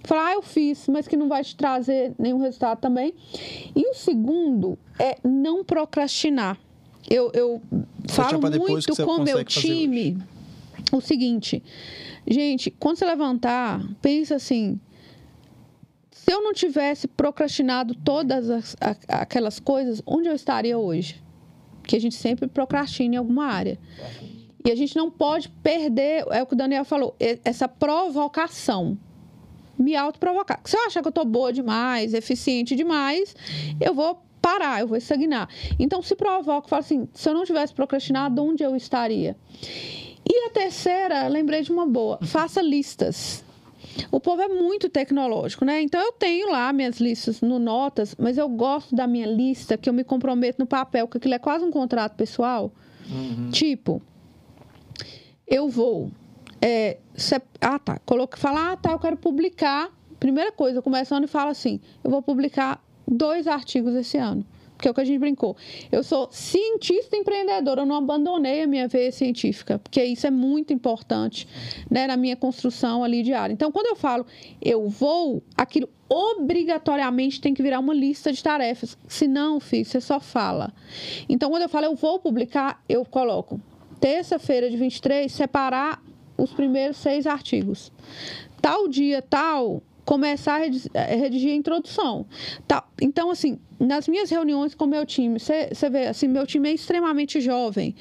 falar, 0.04 0.28
ah, 0.28 0.34
eu 0.34 0.42
fiz, 0.42 0.88
mas 0.88 1.08
que 1.08 1.18
não 1.18 1.28
vai 1.28 1.44
te 1.44 1.56
trazer 1.56 2.14
nenhum 2.18 2.38
resultado 2.38 2.80
também. 2.80 3.14
E 3.76 3.90
o 3.90 3.94
segundo 3.94 4.78
é 5.00 5.18
não 5.24 5.64
procrastinar. 5.64 6.58
Eu, 7.10 7.32
eu 7.34 7.62
falo 8.08 8.40
muito 8.42 8.96
com 9.06 9.24
meu 9.24 9.44
time 9.44 10.18
o 10.92 11.02
seguinte, 11.02 11.62
gente, 12.26 12.72
quando 12.72 12.98
você 12.98 13.06
levantar, 13.06 13.82
pensa 14.02 14.36
assim, 14.36 14.80
se 16.28 16.36
eu 16.36 16.44
não 16.44 16.52
tivesse 16.52 17.08
procrastinado 17.08 17.96
todas 17.96 18.50
as, 18.50 18.76
aquelas 19.08 19.62
coisas, 19.62 20.02
onde 20.06 20.28
eu 20.28 20.36
estaria 20.36 20.78
hoje? 20.78 21.24
Porque 21.82 21.96
a 21.96 22.02
gente 22.02 22.16
sempre 22.16 22.50
procrastina 22.50 23.16
em 23.16 23.18
alguma 23.18 23.46
área. 23.46 23.80
E 24.66 24.70
a 24.70 24.76
gente 24.76 24.94
não 24.98 25.10
pode 25.10 25.48
perder, 25.48 26.26
é 26.30 26.44
o 26.44 26.46
que 26.46 26.54
o 26.54 26.58
Daniel 26.58 26.84
falou, 26.84 27.16
essa 27.46 27.66
provocação. 27.70 28.98
Me 29.80 29.96
autoprovocar. 29.96 30.60
Se 30.66 30.76
eu 30.76 30.86
achar 30.88 31.02
que 31.02 31.08
eu 31.08 31.12
estou 31.12 31.24
boa 31.24 31.54
demais, 31.54 32.14
eficiente 32.14 32.76
demais, 32.76 33.34
eu 33.80 33.94
vou 33.94 34.22
parar, 34.42 34.82
eu 34.82 34.88
vou 34.88 34.98
estagnar. 34.98 35.48
Então, 35.80 36.02
se 36.02 36.14
provoca, 36.16 36.68
fala 36.68 36.82
assim: 36.82 37.08
se 37.14 37.30
eu 37.30 37.34
não 37.34 37.46
tivesse 37.46 37.74
procrastinado, 37.74 38.44
onde 38.44 38.64
eu 38.64 38.76
estaria? 38.76 39.38
E 40.30 40.48
a 40.48 40.50
terceira, 40.50 41.28
lembrei 41.28 41.62
de 41.62 41.72
uma 41.72 41.86
boa: 41.86 42.20
faça 42.24 42.62
listas. 42.62 43.46
O 44.12 44.20
povo 44.20 44.42
é 44.42 44.48
muito 44.48 44.90
tecnológico, 44.90 45.66
né? 45.66 45.82
Então 45.82 46.02
eu 46.02 46.12
tenho 46.12 46.52
lá 46.52 46.72
minhas 46.74 47.00
listas 47.00 47.42
no 47.42 47.60
Notas, 47.60 48.16
mas 48.18 48.38
eu 48.38 48.48
gosto 48.50 48.96
da 48.96 49.08
minha 49.08 49.28
lista 49.28 49.78
que 49.78 49.90
eu 49.90 49.94
me 49.94 50.04
comprometo 50.04 50.60
no 50.60 50.66
papel, 50.66 51.08
que 51.08 51.18
aquilo 51.18 51.34
é 51.34 51.40
quase 51.40 51.64
um 51.64 51.72
contrato 51.72 52.16
pessoal. 52.16 52.72
Uhum. 53.10 53.50
Tipo, 53.52 54.02
eu 55.48 55.70
vou. 55.70 56.12
É, 56.62 56.98
cê, 57.16 57.42
ah, 57.62 57.80
tá. 57.80 58.00
Coloca, 58.06 58.38
fala, 58.38 58.74
ah, 58.74 58.78
tá, 58.78 58.92
eu 58.92 59.00
quero 59.00 59.18
publicar. 59.18 59.92
Primeira 60.20 60.52
coisa, 60.52 60.82
começando 60.82 61.26
e 61.26 61.28
fala 61.28 61.52
assim: 61.52 61.80
eu 62.04 62.10
vou 62.10 62.22
publicar 62.22 62.84
dois 63.08 63.48
artigos 63.48 63.96
esse 63.96 64.18
ano 64.18 64.46
porque 64.78 64.88
é 64.88 64.92
o 64.92 64.94
que 64.94 65.02
a 65.02 65.06
gente 65.06 65.20
brincou. 65.20 65.58
Eu 65.92 66.04
sou 66.04 66.30
cientista 66.32 67.18
empreendedora, 67.18 67.82
eu 67.82 67.86
não 67.86 67.96
abandonei 67.96 68.62
a 68.62 68.68
minha 68.68 68.88
veia 68.88 69.12
científica, 69.12 69.80
porque 69.80 70.02
isso 70.04 70.28
é 70.28 70.32
muito 70.32 70.72
importante 70.72 71.48
né, 71.90 72.06
na 72.08 72.16
minha 72.16 72.36
construção 72.36 73.04
ali 73.04 73.24
diária. 73.24 73.52
Então, 73.52 73.72
quando 73.72 73.88
eu 73.88 73.96
falo 73.96 74.26
eu 74.62 74.88
vou, 74.88 75.42
aquilo 75.58 75.90
obrigatoriamente 76.08 77.42
tem 77.42 77.54
que 77.54 77.62
virar 77.62 77.80
uma 77.80 77.94
lista 77.94 78.32
de 78.32 78.42
tarefas. 78.42 78.98
Se 79.08 79.28
não, 79.28 79.60
filho, 79.60 79.84
você 79.84 80.00
só 80.00 80.20
fala. 80.20 80.72
Então, 81.28 81.50
quando 81.50 81.64
eu 81.64 81.70
falo 81.70 81.86
eu 81.86 81.96
vou 81.96 82.20
publicar, 82.20 82.82
eu 82.88 83.04
coloco 83.04 83.60
terça-feira 84.00 84.70
de 84.70 84.78
23, 84.78 85.32
separar 85.32 86.02
os 86.38 86.54
primeiros 86.54 86.98
seis 86.98 87.26
artigos. 87.26 87.92
Tal 88.62 88.88
dia, 88.88 89.22
tal, 89.22 89.82
começar 90.08 90.62
a 90.62 91.16
redigir 91.16 91.52
a 91.52 91.56
introdução. 91.56 92.26
Tá. 92.66 92.82
Então, 93.02 93.30
assim, 93.30 93.60
nas 93.78 94.08
minhas 94.08 94.30
reuniões 94.30 94.74
com 94.74 94.86
o 94.86 94.88
meu 94.88 95.06
time, 95.06 95.38
você 95.38 95.90
vê, 95.92 96.08
assim, 96.08 96.30
meu 96.30 96.48
time 96.48 96.70
é 96.70 96.74
extremamente 96.74 97.42
jovem 97.42 97.94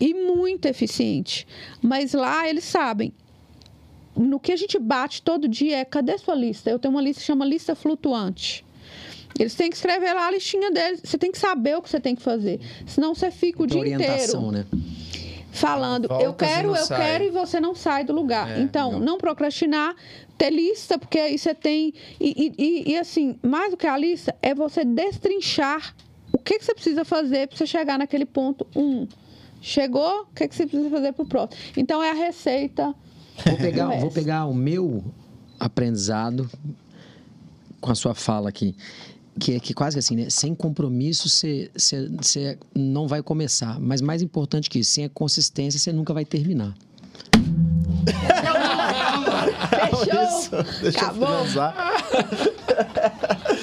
e 0.00 0.14
muito 0.14 0.64
eficiente. 0.64 1.46
Mas 1.82 2.14
lá 2.14 2.48
eles 2.48 2.64
sabem. 2.64 3.12
No 4.16 4.40
que 4.40 4.50
a 4.50 4.56
gente 4.56 4.78
bate 4.78 5.20
todo 5.20 5.46
dia 5.46 5.76
é 5.76 5.84
cadê 5.84 6.16
sua 6.16 6.34
lista? 6.34 6.70
Eu 6.70 6.78
tenho 6.78 6.92
uma 6.94 7.02
lista 7.02 7.20
que 7.20 7.26
chama 7.26 7.44
lista 7.44 7.74
flutuante. 7.74 8.64
Eles 9.38 9.54
têm 9.54 9.68
que 9.68 9.76
escrever 9.76 10.14
lá 10.14 10.28
a 10.28 10.30
listinha 10.30 10.70
deles. 10.70 11.02
Você 11.04 11.18
tem 11.18 11.30
que 11.30 11.38
saber 11.38 11.76
o 11.76 11.82
que 11.82 11.90
você 11.90 12.00
tem 12.00 12.14
que 12.14 12.22
fazer. 12.22 12.60
Senão 12.86 13.14
você 13.14 13.30
fica 13.30 13.62
o 13.62 13.66
dia 13.66 13.94
inteiro. 13.94 14.50
Né? 14.50 14.66
Falando, 15.52 16.08
eu 16.20 16.32
quero, 16.32 16.70
eu 16.70 16.84
sai. 16.84 16.98
quero 16.98 17.24
e 17.24 17.30
você 17.30 17.60
não 17.60 17.74
sai 17.74 18.04
do 18.04 18.12
lugar. 18.12 18.50
É, 18.50 18.60
então, 18.60 18.98
não 18.98 19.18
procrastinar, 19.18 19.94
ter 20.36 20.50
lista, 20.50 20.98
porque 20.98 21.18
aí 21.18 21.38
você 21.38 21.54
tem. 21.54 21.92
E, 22.18 22.52
e, 22.58 22.92
e, 22.92 22.98
assim, 22.98 23.38
mais 23.42 23.70
do 23.70 23.76
que 23.76 23.86
a 23.86 23.96
lista, 23.96 24.34
é 24.42 24.54
você 24.54 24.84
destrinchar 24.84 25.94
o 26.32 26.38
que, 26.38 26.58
que 26.58 26.64
você 26.64 26.74
precisa 26.74 27.04
fazer 27.04 27.46
para 27.46 27.58
você 27.58 27.66
chegar 27.66 27.98
naquele 27.98 28.24
ponto 28.24 28.66
um. 28.74 29.06
Chegou, 29.60 30.22
o 30.22 30.34
que, 30.34 30.48
que 30.48 30.56
você 30.56 30.66
precisa 30.66 30.90
fazer 30.90 31.12
para 31.12 31.22
o 31.22 31.28
próximo? 31.28 31.62
Então, 31.76 32.02
é 32.02 32.10
a 32.10 32.14
receita. 32.14 32.94
Vou 33.46 33.56
pegar, 33.58 34.00
vou 34.00 34.10
pegar 34.10 34.46
o 34.46 34.54
meu 34.54 35.04
aprendizado 35.60 36.50
com 37.80 37.90
a 37.90 37.94
sua 37.94 38.14
fala 38.14 38.48
aqui 38.48 38.74
que 39.38 39.54
é 39.54 39.60
que 39.60 39.72
quase 39.74 39.98
assim, 39.98 40.16
né? 40.16 40.30
Sem 40.30 40.54
compromisso 40.54 41.28
você, 41.28 41.70
não 42.74 43.06
vai 43.06 43.22
começar. 43.22 43.80
Mas 43.80 44.00
mais 44.00 44.22
importante 44.22 44.68
que 44.68 44.80
isso, 44.80 44.92
sem 44.92 45.04
a 45.04 45.08
consistência 45.08 45.78
você 45.78 45.92
nunca 45.92 46.12
vai 46.12 46.24
terminar. 46.24 46.74
Fechou! 49.70 50.64
Deixa 50.82 50.98
Acabou. 50.98 51.28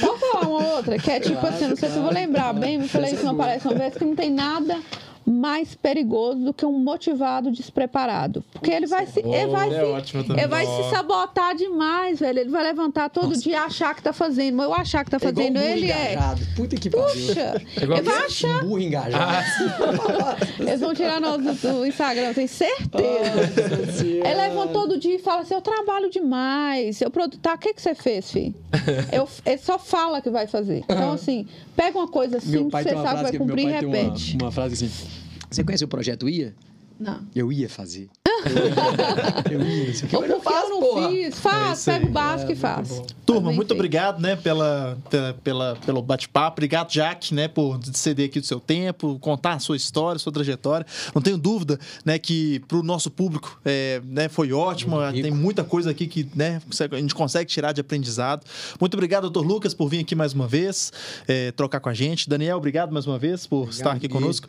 Posso 0.02 0.32
falar 0.32 0.48
uma 0.48 0.76
outra? 0.76 0.98
Que 0.98 1.12
é 1.12 1.20
tipo 1.20 1.46
assim, 1.46 1.68
não 1.68 1.76
sei 1.76 1.90
se 1.90 1.98
eu 1.98 2.04
vou 2.04 2.12
lembrar 2.12 2.54
bem, 2.54 2.78
me 2.78 2.88
falei 2.88 3.14
isso 3.14 3.26
não 3.26 3.36
parece 3.36 3.68
uma 3.68 3.76
vez, 3.76 3.94
que 3.96 4.06
não 4.06 4.16
tem 4.16 4.32
nada 4.32 4.80
mais 5.30 5.76
perigoso 5.76 6.40
do 6.40 6.54
que 6.54 6.66
um 6.66 6.80
motivado 6.80 7.52
despreparado. 7.52 8.44
Porque 8.52 8.72
ele 8.72 8.88
vai 8.88 9.06
se, 9.06 9.20
ele 9.20 9.48
vai, 9.48 9.68
é 9.68 10.04
se, 10.04 10.18
ele 10.18 10.48
vai 10.48 10.66
se 10.66 10.90
sabotar 10.90 11.56
demais, 11.56 12.20
velho. 12.20 12.40
Ele 12.40 12.50
vai 12.50 12.64
levantar 12.64 13.10
todo 13.10 13.30
Nossa. 13.30 13.42
dia 13.42 13.54
e 13.54 13.56
achar 13.56 13.94
que 13.94 14.02
tá 14.02 14.12
fazendo. 14.12 14.56
Mas 14.56 14.66
eu 14.66 14.74
achar 14.74 15.06
que 15.06 15.12
tá 15.12 15.18
é 15.18 15.20
fazendo, 15.20 15.60
é 15.60 15.72
ele 15.72 15.86
engajado. 15.86 16.42
é. 16.42 16.56
Puta 16.56 16.76
que 16.76 16.90
pariu. 16.90 17.28
Puxa, 17.28 17.40
é 17.42 17.84
ele 17.84 18.02
vai 18.02 18.26
achar. 18.26 18.62
burro 18.64 18.80
engajado. 18.80 19.24
Ah. 19.24 20.36
Eles 20.60 20.80
vão 20.80 20.94
tirar 20.96 21.22
nós 21.22 21.44
do, 21.44 21.54
do 21.54 21.86
Instagram, 21.86 22.30
eu 22.30 22.34
tenho 22.34 22.50
certeza. 22.50 24.04
ele 24.04 24.36
levanta 24.36 24.74
todo 24.74 24.98
dia 24.98 25.16
e 25.16 25.20
fala 25.20 25.42
assim: 25.42 25.54
eu 25.54 25.62
trabalho 25.62 26.10
demais. 26.10 27.02
Eu 27.02 27.12
produto. 27.12 27.40
Tá, 27.40 27.54
o 27.54 27.58
que, 27.58 27.74
que 27.74 27.82
você 27.82 27.94
fez, 27.94 28.32
filho? 28.32 28.56
Eu, 29.12 29.28
ele 29.46 29.58
só 29.58 29.78
fala 29.78 30.22
que 30.22 30.30
vai 30.30 30.48
fazer. 30.48 30.84
Então, 30.90 31.12
assim, 31.12 31.48
pega 31.76 31.98
uma 31.98 32.08
coisa 32.08 32.38
assim 32.38 32.70
que 32.70 32.72
você 32.72 32.90
sabe 32.90 33.16
que 33.18 33.24
vai 33.24 33.38
cumprir 33.38 33.68
e 33.68 33.72
repete. 33.72 34.36
Uma, 34.36 34.46
uma 34.46 34.52
frase 34.52 34.74
assim 34.86 35.19
você 35.50 35.64
conhece 35.64 35.84
o 35.84 35.88
projeto 35.88 36.28
IA? 36.30 36.54
Não. 37.00 37.22
Eu 37.34 37.52
ia 37.52 37.70
fazer. 37.70 38.10
Eu 39.52 39.62
ia, 39.62 39.90
isso 39.90 40.06
aqui 40.06 40.16
Ou 40.16 40.24
eu 40.24 40.30
não 40.30 40.40
porque 40.40 40.54
faço, 40.54 40.66
eu 40.68 40.70
não 40.70 40.80
porra. 40.80 41.10
fiz. 41.10 41.28
É 41.28 41.32
Faz, 41.32 41.88
aí. 41.88 41.94
pega 42.00 42.06
o 42.10 42.12
básico 42.14 42.52
É, 42.52 42.54
e 42.54 42.58
faz. 42.58 42.90
muito. 42.90 43.16
Turma, 43.26 43.48
bem 43.48 43.56
muito 43.56 43.68
feito. 43.68 43.72
obrigado, 43.80 44.20
né, 44.22 44.36
pela, 44.36 44.98
pela, 45.10 45.34
pela- 45.44 45.76
pelo 45.86 46.02
bate-papo. 46.02 46.56
Obrigado, 46.56 46.90
Jack, 46.90 47.34
né, 47.34 47.48
por 47.48 47.80
ceder 47.94 48.28
aqui 48.28 48.40
do 48.40 48.46
seu 48.46 48.60
tempo, 48.60 49.18
contar 49.20 49.54
a 49.54 49.60
sua 49.60 49.76
história, 49.76 50.18
sua 50.20 50.32
trajetória. 50.32 50.86
Não 51.14 51.22
tenho 51.22 51.38
dúvida, 51.38 51.80
né, 52.06 52.18
que 52.18 52.60
pro 52.68 52.82
nosso 52.84 53.10
público, 53.12 53.60
é, 53.66 54.02
né, 54.06 54.30
foi 54.30 54.52
ótimo. 54.54 54.98
Tem 55.12 55.32
muita 55.32 55.64
coisa 55.64 55.92
aqui 55.92 56.08
que, 56.08 56.28
né, 56.36 56.62
a 56.92 56.96
gente 56.98 57.16
consegue 57.16 57.50
tirar 57.50 57.72
de 57.74 57.82
aprendizado. 57.82 58.46
Muito 58.80 58.94
obrigado, 58.94 59.24
doutor 59.30 59.46
Lucas, 59.46 59.74
por 59.74 59.90
vir 59.90 60.00
aqui 60.00 60.16
mais 60.16 60.34
uma 60.34 60.48
vez, 60.48 60.92
é, 61.28 61.52
trocar 61.52 61.80
com 61.80 61.90
a 61.90 61.94
gente. 61.94 62.30
Daniel, 62.30 62.58
obrigado 62.58 62.92
mais 62.92 63.06
uma 63.06 63.18
vez 63.20 63.46
por 63.46 63.70
estar 63.70 63.92
aqui 63.92 64.08
conosco. 64.08 64.48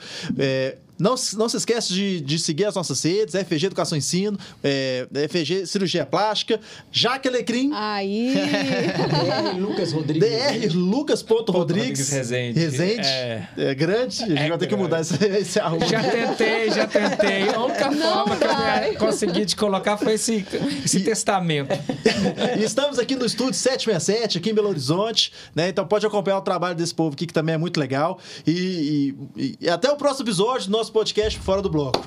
Não, 1.00 1.16
se- 1.16 1.36
não 1.36 1.48
se 1.48 1.56
esquece 1.56 1.92
de, 1.92 2.20
de 2.20 2.38
seguir 2.38 2.64
as 2.66 2.74
nossas 2.74 3.02
redes, 3.02 3.34
FG 3.34 3.66
Educação 3.66 3.96
e 3.96 4.00
Ensino, 4.00 4.38
é, 4.62 5.06
FG 5.28 5.66
Cirurgia 5.66 6.04
Plástica, 6.06 6.60
Jaque 6.92 7.28
Alecrim, 7.28 7.70
Aí. 7.74 8.34
DR 9.54 9.58
Lucas 9.58 9.92
Rodrigues. 9.92 10.28
DR 10.28 10.74
Lucas 10.76 11.22
Ponto 11.22 11.52
Rodrigues. 11.52 11.80
Rodrigues 11.90 12.10
Rezende. 12.10 12.58
Rezende. 12.60 13.06
É. 13.06 13.48
É. 13.56 13.74
grande. 13.74 14.22
A 14.22 14.26
gente 14.26 14.38
É 14.42 14.48
vai 14.48 14.58
ter 14.58 14.66
que 14.66 14.76
mudar 14.76 15.00
esse, 15.00 15.24
esse 15.24 15.58
arroba. 15.60 15.86
Já 15.86 16.02
tentei, 16.02 16.70
já 16.70 16.86
tentei. 16.86 17.48
A 17.48 17.64
única 17.64 17.90
Não 17.90 18.12
forma 18.26 18.36
que 18.36 18.46
vai. 18.46 18.90
eu 18.90 18.94
consegui 18.98 19.46
te 19.46 19.56
colocar 19.56 19.96
foi 19.96 20.14
esse, 20.14 20.44
esse 20.84 21.00
testamento. 21.00 21.70
E 22.58 22.62
estamos 22.64 22.98
aqui 22.98 23.16
no 23.16 23.24
estúdio 23.24 23.54
767, 23.54 24.38
aqui 24.38 24.50
em 24.50 24.54
Belo 24.54 24.68
Horizonte, 24.68 25.32
né? 25.54 25.68
Então 25.68 25.86
pode 25.86 26.04
acompanhar 26.04 26.38
o 26.38 26.42
trabalho 26.42 26.74
desse 26.74 26.94
povo 26.94 27.14
aqui, 27.14 27.26
que 27.26 27.32
também 27.32 27.54
é 27.54 27.58
muito 27.58 27.78
legal. 27.80 28.18
E, 28.46 29.14
e- 29.36 29.56
e 29.60 29.68
até 29.70 29.90
o 29.90 29.96
próximo 29.96 30.24
episódio 30.26 30.66
do 30.66 30.72
nosso 30.90 30.92
podcast 30.92 31.38
Fora 31.40 31.62
do 31.62 31.70
Bloco. 31.70 32.00